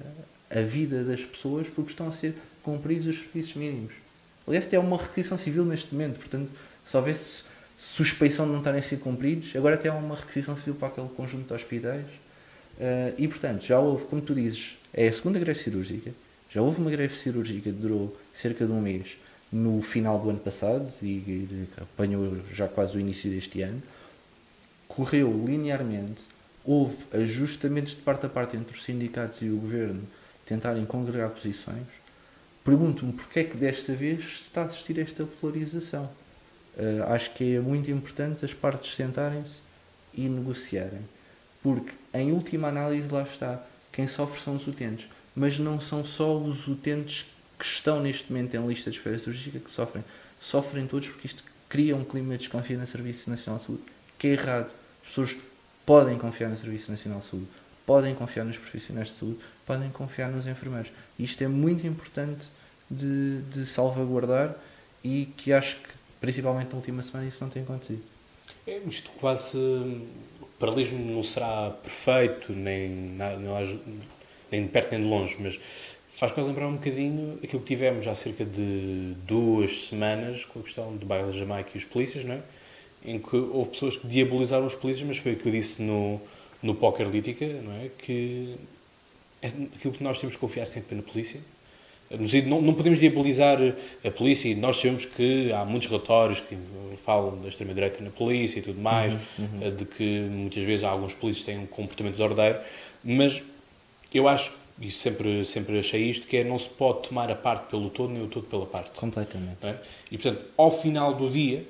a 0.49 0.61
vida 0.61 1.03
das 1.03 1.22
pessoas 1.22 1.68
porque 1.68 1.91
estão 1.91 2.07
a 2.07 2.11
ser 2.11 2.36
cumpridos 2.61 3.07
os 3.07 3.18
serviços 3.18 3.55
mínimos. 3.55 3.93
Aliás, 4.47 4.68
até 4.68 4.78
há 4.78 4.80
uma 4.80 4.97
requisição 4.97 5.38
civil 5.38 5.66
neste 5.66 5.93
momento, 5.93 6.20
portanto, 6.20 6.49
se 6.86 6.95
houvesse 6.95 7.43
suspeição 7.78 8.45
de 8.45 8.51
não 8.51 8.59
estarem 8.59 8.80
a 8.80 8.84
ser 8.84 8.97
cumpridos, 8.97 9.55
agora 9.55 9.76
até 9.76 9.89
há 9.89 9.93
uma 9.93 10.16
requisição 10.16 10.55
civil 10.55 10.76
para 10.76 10.89
aquele 10.89 11.09
conjunto 11.09 11.47
de 11.47 11.53
hospitais. 11.53 12.05
Uh, 12.78 13.13
e, 13.18 13.28
portanto, 13.28 13.66
já 13.66 13.80
houve, 13.80 14.05
como 14.05 14.22
tu 14.22 14.36
dizes, 14.36 14.78
é 14.93 15.07
a 15.07 15.13
segunda 15.13 15.39
greve 15.39 15.59
cirúrgica. 15.59 16.11
Já 16.49 16.61
houve 16.61 16.80
uma 16.80 16.91
greve 16.91 17.16
cirúrgica 17.16 17.72
que 17.72 17.72
durou 17.72 18.16
cerca 18.34 18.66
de 18.66 18.72
um 18.72 18.82
mês 18.82 19.18
no 19.51 19.82
final 19.82 20.20
do 20.20 20.30
ano 20.30 20.39
passado 20.39 20.91
e 21.01 21.68
apanhou 21.82 22.38
já 22.53 22.68
quase 22.68 22.97
o 22.97 22.99
início 22.99 23.30
deste 23.30 23.61
ano. 23.61 23.82
Correu 24.88 25.45
linearmente 25.45 26.22
houve 26.66 26.97
ajustamentos 27.13 27.91
de 27.91 28.01
parte 28.01 28.26
a 28.26 28.30
parte 28.30 28.57
entre 28.57 28.76
os 28.76 28.84
sindicatos 28.84 29.41
e 29.41 29.49
o 29.49 29.57
governo 29.57 30.03
tentarem 30.45 30.86
congregar 30.86 31.30
posições, 31.30 31.88
pergunto-me 32.63 33.13
porque 33.13 33.39
é 33.39 33.43
que 33.43 33.57
desta 33.57 33.93
vez 33.93 34.24
está 34.45 34.63
a 34.63 34.66
assistir 34.66 34.99
a 34.99 35.03
esta 35.03 35.26
polarização. 35.26 36.09
Uh, 36.78 37.03
acho 37.13 37.34
que 37.34 37.55
é 37.55 37.59
muito 37.59 37.89
importante 37.89 38.43
as 38.43 38.53
partes 38.53 38.95
sentarem-se 38.95 39.61
e 40.13 40.28
negociarem, 40.28 41.01
porque 41.63 41.93
em 42.13 42.32
última 42.32 42.68
análise 42.68 43.07
lá 43.09 43.24
está, 43.24 43.63
quem 43.91 44.07
sofre 44.07 44.41
são 44.41 44.55
os 44.55 44.68
utentes, 44.68 45.07
mas 45.36 45.57
não 45.57 45.80
são 45.80 46.03
só 46.03 46.38
os 46.38 46.68
utentes 46.68 47.28
que 47.57 47.66
estão 47.66 48.01
neste 48.01 48.32
momento 48.32 48.55
em 48.55 48.68
lista 48.68 48.91
de 48.91 48.97
espera 48.97 49.18
cirúrgica 49.18 49.59
que 49.59 49.72
sofrem, 49.72 50.03
sofrem 50.39 50.86
todos 50.86 51.07
porque 51.07 51.28
isto 51.28 51.43
cria 51.70 51.95
um 51.95 52.03
clima 52.03 52.34
de 52.34 52.39
desconfiança 52.39 52.82
no 52.82 52.88
Serviço 52.88 53.30
Nacional 53.30 53.59
de 53.59 53.66
Saúde, 53.66 53.84
que 54.18 54.28
é 54.28 54.32
errado. 54.32 54.70
As 55.01 55.07
pessoas 55.09 55.36
podem 55.86 56.18
confiar 56.18 56.50
no 56.50 56.58
Serviço 56.58 56.92
Nacional 56.92 57.20
de 57.20 57.26
Saúde, 57.26 57.48
podem 57.86 58.16
confiar 58.16 58.44
nos 58.44 58.58
profissionais 58.58 59.10
de 59.10 59.14
saúde, 59.14 59.38
podem 59.66 59.90
confiar 59.90 60.30
nos 60.30 60.48
enfermeiros. 60.48 60.92
Isto 61.20 61.44
é 61.44 61.48
muito 61.48 61.86
importante 61.86 62.48
de, 62.90 63.42
de 63.44 63.66
salvaguardar 63.66 64.56
e 65.04 65.28
que 65.38 65.54
acho 65.54 65.76
que, 65.78 65.90
principalmente 66.20 66.70
na 66.70 66.76
última 66.76 67.02
semana, 67.04 67.28
isso 67.28 67.44
não 67.44 67.50
tem 67.50 67.64
acontecido. 67.64 68.02
É, 68.66 68.78
isto 68.80 69.12
quase. 69.12 69.58
O 69.58 70.48
paralelismo 70.60 70.98
não 71.14 71.24
será 71.24 71.70
perfeito, 71.70 72.54
nem, 72.54 72.90
nem, 72.90 73.38
nem 74.52 74.64
de 74.64 74.70
perto 74.70 74.92
nem 74.92 75.02
de 75.02 75.08
longe, 75.08 75.38
mas 75.40 75.60
faz 76.16 76.32
quase 76.32 76.48
lembrar 76.50 76.68
um 76.68 76.76
bocadinho 76.76 77.38
aquilo 77.44 77.62
que 77.62 77.68
tivemos 77.68 78.08
há 78.08 78.16
cerca 78.16 78.46
de 78.46 79.14
duas 79.28 79.88
semanas 79.90 80.46
com 80.46 80.60
a 80.60 80.64
questão 80.64 80.96
do 80.96 81.06
bairro 81.06 81.28
da 81.28 81.34
Jamaica 81.34 81.72
e 81.76 81.78
os 81.78 81.84
polícias, 81.84 82.24
não 82.24 82.36
é? 82.36 82.42
Em 83.06 83.20
que 83.20 83.36
houve 83.36 83.70
pessoas 83.70 83.97
que 83.97 84.08
diabolizaram 84.08 84.66
os 84.66 84.76
polícias, 84.76 85.08
mas 85.08 85.18
foi 85.18 85.34
o 85.34 85.36
que 85.36 85.47
eu 85.47 85.51
disse 85.51 85.82
no, 85.82 86.20
no 86.62 86.76
Poker 86.76 87.08
Lítica, 87.08 87.45
não 87.45 87.74
é? 87.74 87.89
Que 87.97 88.56
é 89.41 89.47
aquilo 89.47 89.93
que 89.93 90.03
nós 90.03 90.20
temos 90.20 90.36
que 90.36 90.41
confiar 90.41 90.66
sempre 90.66 90.95
na 90.95 91.03
polícia. 91.03 91.39
Não, 92.45 92.62
não 92.62 92.74
podemos 92.74 92.99
diabolizar 92.99 93.58
a 94.03 94.12
polícia 94.12 94.49
e 94.49 94.56
nós 94.56 94.78
sabemos 94.78 95.06
que 95.06 95.51
há 95.51 95.66
muitos 95.66 95.88
relatórios 95.88 96.39
que 96.39 96.56
falam 96.97 97.41
da 97.41 97.47
extrema-direita 97.47 98.03
na 98.03 98.12
polícia 98.12 98.60
e 98.60 98.62
tudo 98.62 98.80
mais, 98.80 99.14
uhum, 99.14 99.20
uhum. 99.39 99.76
de 99.76 99.86
que 99.86 100.20
muitas 100.22 100.64
vezes 100.64 100.84
alguns 100.84 101.14
polícias 101.14 101.45
têm 101.45 101.58
um 101.58 101.66
comportamento 101.66 102.14
desordeiro, 102.14 102.60
mas 103.03 103.41
eu 104.14 104.28
acho, 104.28 104.53
e 104.80 104.89
sempre, 104.91 105.43
sempre 105.45 105.80
achei 105.80 106.10
isto, 106.10 106.28
que 106.28 106.38
é 106.38 106.43
não 106.43 106.58
se 106.60 106.70
pode 106.70 107.08
tomar 107.10 107.30
a 107.32 107.36
parte 107.36 107.70
pelo 107.70 107.89
todo 107.89 108.14
nem 108.14 108.24
o 108.24 108.28
todo 108.28 108.45
pela 108.45 108.66
parte. 108.66 108.99
Completamente. 108.99 109.58
É? 109.64 109.80
E 110.12 110.18
portanto, 110.18 110.45
ao 110.56 110.70
final 110.70 111.16
do 111.16 111.30
dia, 111.30 111.66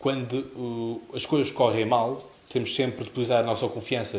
quando 0.00 0.32
uh, 0.56 1.14
as 1.14 1.26
coisas 1.26 1.52
correm 1.52 1.84
mal, 1.84 2.28
temos 2.50 2.74
sempre 2.74 3.04
de 3.04 3.10
depositar 3.10 3.40
a 3.40 3.46
nossa 3.46 3.68
confiança 3.68 4.18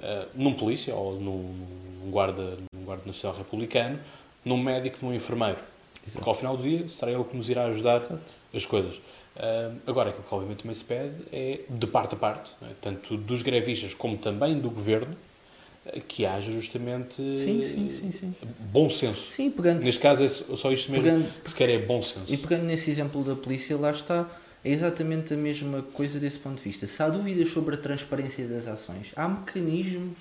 uh, 0.00 0.26
num 0.34 0.54
polícia 0.54 0.94
ou 0.94 1.20
num, 1.20 1.54
num, 2.02 2.10
guarda, 2.10 2.56
num 2.72 2.84
guarda 2.84 3.02
nacional 3.06 3.36
republicano, 3.36 4.00
num 4.42 4.56
médico, 4.56 4.98
num 5.02 5.14
enfermeiro. 5.14 5.58
Exato. 6.04 6.18
Porque 6.18 6.30
ao 6.30 6.34
final 6.34 6.56
do 6.56 6.62
dia 6.62 6.88
será 6.88 7.12
ele 7.12 7.22
que 7.24 7.36
nos 7.36 7.48
irá 7.50 7.66
ajudar 7.66 8.00
Exato. 8.00 8.34
as 8.54 8.64
coisas. 8.64 8.96
Uh, 8.96 9.76
agora, 9.86 10.08
aquilo 10.08 10.24
que 10.24 10.34
obviamente 10.34 10.62
também 10.62 10.74
se 10.74 10.84
pede 10.84 11.14
é, 11.30 11.60
de 11.68 11.86
parte 11.86 12.14
a 12.14 12.18
parte, 12.18 12.50
é? 12.62 12.72
tanto 12.80 13.16
dos 13.18 13.42
grevistas 13.42 13.92
como 13.92 14.16
também 14.16 14.58
do 14.58 14.70
governo, 14.70 15.14
que 16.06 16.26
haja 16.26 16.50
justamente 16.50 17.16
sim, 17.16 17.62
sim, 17.62 17.88
sim, 17.88 18.12
sim. 18.12 18.34
bom 18.72 18.90
senso. 18.90 19.30
Sim, 19.30 19.50
pegando, 19.50 19.82
Neste 19.82 20.00
caso 20.00 20.24
é 20.24 20.28
só 20.28 20.70
isto 20.72 20.90
mesmo 20.90 21.04
pegando, 21.04 21.42
que 21.42 21.50
se 21.50 21.56
quer 21.56 21.70
é 21.70 21.78
bom 21.78 22.02
senso. 22.02 22.24
E 22.32 22.36
pegando 22.36 22.64
nesse 22.64 22.90
exemplo 22.90 23.22
da 23.22 23.34
polícia, 23.34 23.76
lá 23.76 23.90
está 23.90 24.28
é 24.64 24.70
exatamente 24.70 25.34
a 25.34 25.36
mesma 25.36 25.82
coisa 25.82 26.18
desse 26.18 26.38
ponto 26.38 26.56
de 26.56 26.64
vista. 26.64 26.86
Se 26.86 27.02
há 27.02 27.08
dúvidas 27.08 27.50
sobre 27.50 27.76
a 27.76 27.78
transparência 27.78 28.46
das 28.46 28.66
ações, 28.66 29.12
há 29.14 29.28
mecanismos 29.28 30.16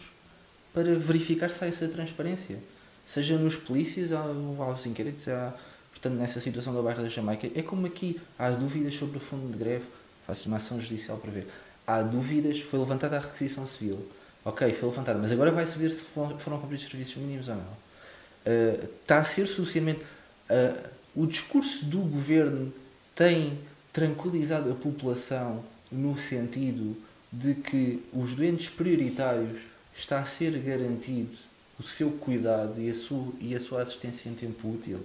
para 0.73 0.95
verificar 0.95 1.49
se 1.49 1.63
há 1.63 1.67
essa 1.67 1.87
transparência. 1.87 2.57
Seja 3.05 3.37
nos 3.37 3.55
polícias, 3.55 4.11
aos 4.11 4.85
inquéritos, 4.85 5.27
há, 5.27 5.53
portanto, 5.91 6.13
nessa 6.13 6.39
situação 6.39 6.73
da 6.73 6.81
Barra 6.81 7.03
da 7.03 7.09
Jamaica. 7.09 7.49
É 7.55 7.61
como 7.61 7.87
aqui, 7.87 8.19
há 8.37 8.49
dúvidas 8.49 8.95
sobre 8.95 9.17
o 9.17 9.19
fundo 9.19 9.51
de 9.51 9.57
greve, 9.57 9.85
faço 10.27 10.47
uma 10.47 10.57
ação 10.57 10.79
judicial 10.79 11.17
para 11.17 11.31
ver. 11.31 11.47
Há 11.85 12.01
dúvidas, 12.01 12.59
foi 12.59 12.79
levantada 12.79 13.17
a 13.17 13.19
requisição 13.19 13.65
civil. 13.65 14.05
Ok, 14.43 14.71
foi 14.73 14.89
levantada, 14.89 15.17
mas 15.19 15.31
agora 15.31 15.51
vai-se 15.51 15.77
ver 15.79 15.91
se 15.91 16.01
foram 16.03 16.59
cumpridos 16.59 16.85
os 16.85 16.91
serviços 16.91 17.15
mínimos 17.17 17.47
ou 17.47 17.55
não. 17.55 17.63
Uh, 17.63 18.89
está 19.01 19.19
a 19.19 19.25
ser 19.25 19.47
suficientemente. 19.47 20.01
Uh, 20.49 20.89
o 21.15 21.25
discurso 21.25 21.85
do 21.85 21.97
governo 21.99 22.71
tem 23.15 23.57
tranquilizado 23.97 24.71
a 24.71 24.75
população 24.75 25.63
no 25.91 26.19
sentido 26.19 26.95
de 27.33 27.55
que 27.55 27.99
os 28.13 28.35
doentes 28.35 28.69
prioritários 28.69 29.61
está 29.97 30.19
a 30.19 30.25
ser 30.25 30.51
garantido 30.59 31.35
o 31.79 31.83
seu 31.83 32.11
cuidado 32.11 32.79
e 32.79 32.91
a 32.91 32.93
sua, 32.93 33.33
e 33.41 33.55
a 33.55 33.59
sua 33.59 33.81
assistência 33.81 34.29
em 34.29 34.35
tempo 34.35 34.71
útil. 34.71 34.99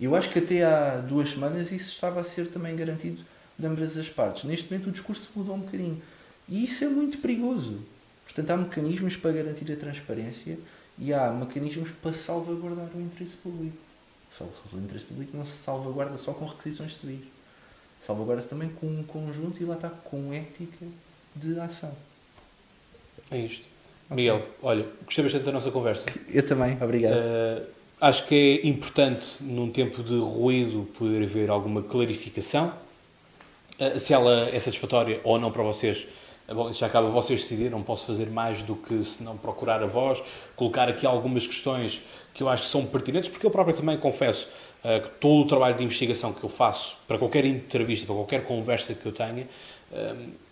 Eu 0.00 0.16
acho 0.16 0.30
que 0.30 0.38
até 0.38 0.64
há 0.64 1.02
duas 1.06 1.32
semanas 1.32 1.70
isso 1.70 1.92
estava 1.92 2.18
a 2.18 2.24
ser 2.24 2.46
também 2.46 2.74
garantido 2.74 3.20
de 3.58 3.66
ambas 3.66 3.94
as 3.98 4.08
partes. 4.08 4.44
Neste 4.44 4.72
momento 4.72 4.88
o 4.88 4.92
discurso 4.92 5.28
mudou 5.36 5.56
um 5.56 5.60
bocadinho. 5.60 6.00
E 6.48 6.64
isso 6.64 6.82
é 6.82 6.88
muito 6.88 7.18
perigoso. 7.18 7.78
Portanto, 8.24 8.50
há 8.50 8.56
mecanismos 8.56 9.16
para 9.16 9.32
garantir 9.32 9.70
a 9.70 9.76
transparência 9.76 10.58
e 10.98 11.12
há 11.12 11.30
mecanismos 11.30 11.90
para 12.02 12.14
salvaguardar 12.14 12.88
o 12.94 13.02
interesse 13.02 13.36
público. 13.36 13.76
Só 14.32 14.44
o 14.44 14.78
interesse 14.78 15.04
público 15.04 15.36
não 15.36 15.44
se 15.44 15.58
salvaguarda 15.58 16.16
só 16.16 16.32
com 16.32 16.46
requisições 16.46 16.96
civis. 16.96 17.33
Salvaguarda-se 18.06 18.48
também 18.48 18.68
com 18.68 18.86
um 18.86 19.02
conjunto 19.02 19.62
e 19.62 19.64
lá 19.64 19.74
está 19.74 19.88
com 19.88 20.32
ética 20.32 20.86
de 21.34 21.58
ação. 21.58 21.92
É 23.30 23.38
isto. 23.38 23.64
Miguel, 24.10 24.42
olha, 24.62 24.86
gostei 25.04 25.24
bastante 25.24 25.44
da 25.44 25.52
nossa 25.52 25.70
conversa. 25.70 26.06
Eu 26.28 26.46
também, 26.46 26.76
obrigado. 26.80 27.16
Uh, 27.16 27.66
acho 28.00 28.26
que 28.26 28.60
é 28.62 28.68
importante, 28.68 29.36
num 29.40 29.70
tempo 29.70 30.02
de 30.02 30.18
ruído, 30.18 30.86
poder 30.98 31.22
haver 31.22 31.48
alguma 31.48 31.82
clarificação. 31.82 32.72
Uh, 33.80 33.98
se 33.98 34.12
ela 34.12 34.50
é 34.50 34.60
satisfatória 34.60 35.20
ou 35.24 35.38
não 35.38 35.50
para 35.50 35.62
vocês, 35.62 36.06
bom, 36.46 36.68
isso 36.68 36.80
já 36.80 36.86
acaba 36.86 37.08
vocês 37.08 37.40
decidir, 37.40 37.70
não 37.70 37.82
posso 37.82 38.06
fazer 38.06 38.28
mais 38.28 38.60
do 38.60 38.76
que 38.76 39.02
se 39.02 39.22
não 39.22 39.36
procurar 39.38 39.82
a 39.82 39.86
voz, 39.86 40.22
colocar 40.54 40.88
aqui 40.88 41.06
algumas 41.06 41.46
questões 41.46 42.02
que 42.34 42.42
eu 42.42 42.48
acho 42.48 42.64
que 42.64 42.68
são 42.68 42.84
pertinentes, 42.84 43.30
porque 43.30 43.46
eu 43.46 43.50
próprio 43.50 43.74
também 43.74 43.96
confesso 43.96 44.46
uh, 44.46 44.63
que 45.02 45.10
todo 45.18 45.44
o 45.44 45.46
trabalho 45.46 45.74
de 45.76 45.82
investigação 45.82 46.32
que 46.32 46.44
eu 46.44 46.48
faço, 46.48 46.96
para 47.08 47.16
qualquer 47.18 47.44
entrevista, 47.46 48.04
para 48.06 48.14
qualquer 48.14 48.44
conversa 48.44 48.92
que 48.92 49.06
eu 49.06 49.12
tenha, 49.12 49.48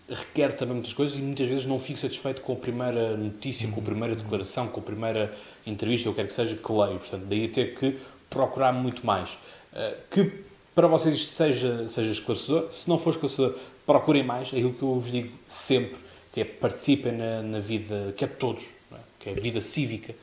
requer 0.09 0.53
também 0.53 0.75
muitas 0.75 0.93
coisas 0.93 1.17
e 1.17 1.21
muitas 1.21 1.47
vezes 1.47 1.65
não 1.65 1.79
fico 1.79 1.99
satisfeito 1.99 2.41
com 2.41 2.53
a 2.53 2.55
primeira 2.55 3.15
notícia, 3.15 3.67
com 3.69 3.79
a 3.79 3.83
primeira 3.83 4.15
declaração, 4.15 4.67
com 4.67 4.79
a 4.79 4.83
primeira 4.83 5.33
entrevista, 5.65 6.09
ou 6.09 6.15
quer 6.15 6.27
que 6.27 6.33
seja, 6.33 6.55
que 6.55 6.71
leio. 6.71 6.99
Portanto, 6.99 7.25
daí 7.25 7.47
ter 7.47 7.75
que 7.75 7.97
procurar 8.29 8.73
muito 8.73 9.05
mais. 9.05 9.37
Eh, 9.73 9.97
que 10.09 10.31
para 10.75 10.87
vocês 10.87 11.15
isto 11.15 11.29
seja, 11.29 11.87
seja 11.87 12.11
esclarecedor. 12.11 12.67
Se 12.71 12.89
não 12.89 12.97
for 12.97 13.11
esclarecedor, 13.11 13.55
procurem 13.85 14.23
mais. 14.23 14.51
É 14.53 14.57
aquilo 14.57 14.73
que 14.73 14.83
eu 14.83 14.99
vos 14.99 15.11
digo 15.11 15.31
sempre, 15.47 15.97
que 16.31 16.41
é 16.41 16.45
participem 16.45 17.13
na, 17.13 17.41
na 17.41 17.59
vida, 17.59 18.13
que 18.17 18.23
é 18.25 18.27
de 18.27 18.35
todos, 18.35 18.69
é? 18.91 18.95
que 19.19 19.29
é 19.29 19.31
a 19.33 19.35
vida 19.35 19.61
cívica 19.61 20.13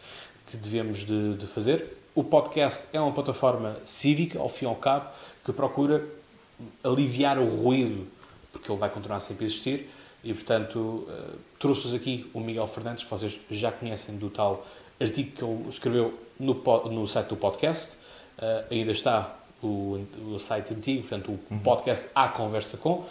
que 0.50 0.56
devemos 0.56 1.04
de, 1.06 1.34
de 1.36 1.46
fazer. 1.46 1.96
O 2.14 2.24
podcast 2.24 2.84
é 2.92 3.00
uma 3.00 3.12
plataforma 3.12 3.76
cívica, 3.84 4.38
ao 4.38 4.48
fim 4.48 4.64
e 4.64 4.68
ao 4.68 4.76
cabo, 4.76 5.08
que 5.44 5.52
procura 5.52 6.04
aliviar 6.84 7.38
o 7.38 7.44
ruído 7.44 8.06
porque 8.52 8.70
ele 8.70 8.78
vai 8.78 8.90
continuar 8.90 9.20
sempre 9.20 9.44
a 9.44 9.46
existir. 9.46 9.88
E, 10.22 10.34
portanto, 10.34 10.78
uh, 10.78 11.38
trouxe-vos 11.58 11.94
aqui 11.94 12.30
o 12.34 12.40
Miguel 12.40 12.66
Fernandes, 12.66 13.04
que 13.04 13.11
vocês 13.11 13.40
já 13.50 13.72
conhecem 13.72 14.16
do 14.16 14.28
tal 14.28 14.66
artigo 15.00 15.30
que 15.32 15.44
ele 15.44 15.68
escreveu 15.68 16.18
no, 16.38 16.54
no 16.90 17.06
site 17.06 17.28
do 17.28 17.36
podcast. 17.36 17.94
Uh, 18.38 18.64
ainda 18.70 18.92
está 18.92 19.36
o, 19.62 20.04
o, 20.32 20.38
site 20.38 20.74
antigo, 20.74 21.02
portanto, 21.02 21.30
o 21.30 21.54
uhum. 21.54 21.58
podcast 21.61 22.08
A 22.14 22.28
Conversa 22.28 22.76
Com. 22.76 23.04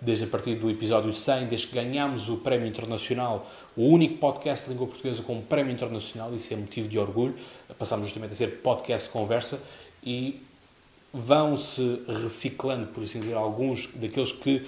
Desde 0.00 0.24
a 0.24 0.26
partir 0.26 0.56
do 0.56 0.70
episódio 0.70 1.12
100, 1.12 1.46
desde 1.46 1.68
que 1.68 1.74
ganhámos 1.74 2.28
o 2.28 2.36
Prémio 2.36 2.66
Internacional, 2.66 3.50
o 3.74 3.86
único 3.86 4.18
podcast 4.18 4.66
de 4.66 4.72
língua 4.72 4.86
portuguesa 4.86 5.22
com 5.22 5.36
um 5.36 5.40
Prémio 5.40 5.72
Internacional, 5.72 6.34
isso 6.34 6.52
é 6.52 6.56
motivo 6.56 6.88
de 6.88 6.98
orgulho. 6.98 7.34
Passámos 7.78 8.04
justamente 8.04 8.32
a 8.32 8.34
ser 8.34 8.48
podcast 8.58 9.08
Conversa 9.08 9.58
e 10.04 10.42
vão-se 11.12 12.02
reciclando, 12.22 12.88
por 12.88 13.02
assim 13.04 13.20
dizer, 13.20 13.34
alguns 13.34 13.88
daqueles 13.94 14.32
que 14.32 14.62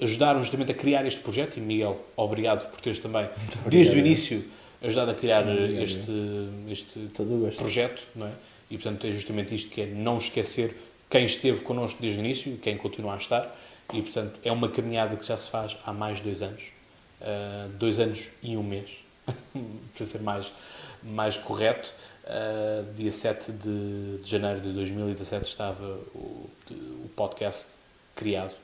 ajudaram 0.00 0.40
justamente 0.40 0.72
a 0.72 0.74
criar 0.74 1.06
este 1.06 1.20
projeto. 1.20 1.56
E 1.56 1.60
Miguel, 1.60 2.00
obrigado 2.16 2.68
por 2.70 2.80
teres 2.80 2.98
também, 2.98 3.28
desde 3.66 3.94
o 3.96 3.98
início, 3.98 4.44
ajudado 4.82 5.12
a 5.12 5.14
criar 5.14 5.44
este, 5.48 6.10
este 6.68 6.98
projeto. 7.56 8.02
Não 8.16 8.26
é? 8.26 8.32
E 8.70 8.76
portanto 8.76 9.06
é 9.06 9.12
justamente 9.12 9.54
isto 9.54 9.70
que 9.70 9.82
é 9.82 9.86
não 9.86 10.18
esquecer 10.18 10.76
quem 11.08 11.24
esteve 11.24 11.62
connosco 11.62 12.00
desde 12.00 12.18
o 12.18 12.24
início 12.24 12.52
e 12.54 12.56
quem 12.56 12.76
continua 12.76 13.14
a 13.14 13.16
estar. 13.16 13.56
E 13.92 14.02
portanto 14.02 14.38
é 14.44 14.52
uma 14.52 14.68
caminhada 14.68 15.16
que 15.16 15.26
já 15.26 15.36
se 15.36 15.50
faz 15.50 15.76
há 15.84 15.92
mais 15.92 16.18
de 16.18 16.24
dois 16.24 16.42
anos. 16.42 16.62
Uh, 17.20 17.68
dois 17.78 18.00
anos 18.00 18.30
e 18.42 18.56
um 18.56 18.62
mês, 18.62 18.90
para 19.94 20.06
ser 20.06 20.20
mais, 20.22 20.50
mais 21.02 21.36
correto. 21.36 21.92
Uh, 22.24 22.94
dia 22.94 23.10
7 23.10 23.52
de, 23.52 24.18
de, 24.18 24.30
janeiro 24.30 24.60
de 24.60 24.72
2017 24.72 25.44
estava 25.44 25.84
o, 26.14 26.48
de, 26.66 26.74
o 26.74 27.10
podcast 27.16 27.66
criado 28.14 28.54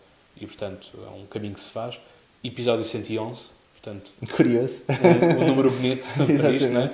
e, 0.41 0.47
portanto, 0.47 0.89
é 0.95 1.11
um 1.11 1.27
caminho 1.27 1.55
que 1.55 1.61
se 1.61 1.71
faz. 1.71 1.99
Episódio 2.45 2.85
111, 2.85 3.47
portanto... 3.73 4.13
Curioso. 4.37 4.83
Um, 4.89 5.43
um 5.43 5.47
número 5.49 5.71
bonito 5.71 6.07
para 6.15 6.51
isto, 6.51 6.69
não 6.69 6.83
é? 6.83 6.91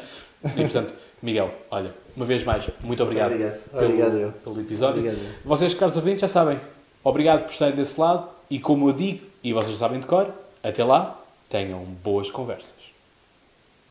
E, 0.56 0.62
portanto, 0.62 0.94
Miguel, 1.20 1.52
olha, 1.70 1.94
uma 2.16 2.24
vez 2.24 2.42
mais, 2.42 2.68
muito 2.80 3.02
obrigado, 3.02 3.32
obrigado. 3.32 3.60
Pelo, 3.70 3.84
obrigado 3.84 4.32
pelo 4.42 4.60
episódio. 4.60 5.00
Obrigado. 5.00 5.44
Vocês, 5.44 5.74
caros 5.74 5.96
ouvintes, 5.96 6.20
já 6.20 6.28
sabem, 6.28 6.58
obrigado 7.02 7.44
por 7.44 7.52
estarem 7.52 7.74
desse 7.74 8.00
lado 8.00 8.28
e, 8.50 8.58
como 8.58 8.88
eu 8.88 8.92
digo, 8.92 9.26
e 9.42 9.52
vocês 9.52 9.78
sabem 9.78 10.00
de 10.00 10.06
cor, 10.06 10.32
até 10.62 10.84
lá, 10.84 11.18
tenham 11.48 11.80
boas 12.02 12.30
conversas. 12.30 12.81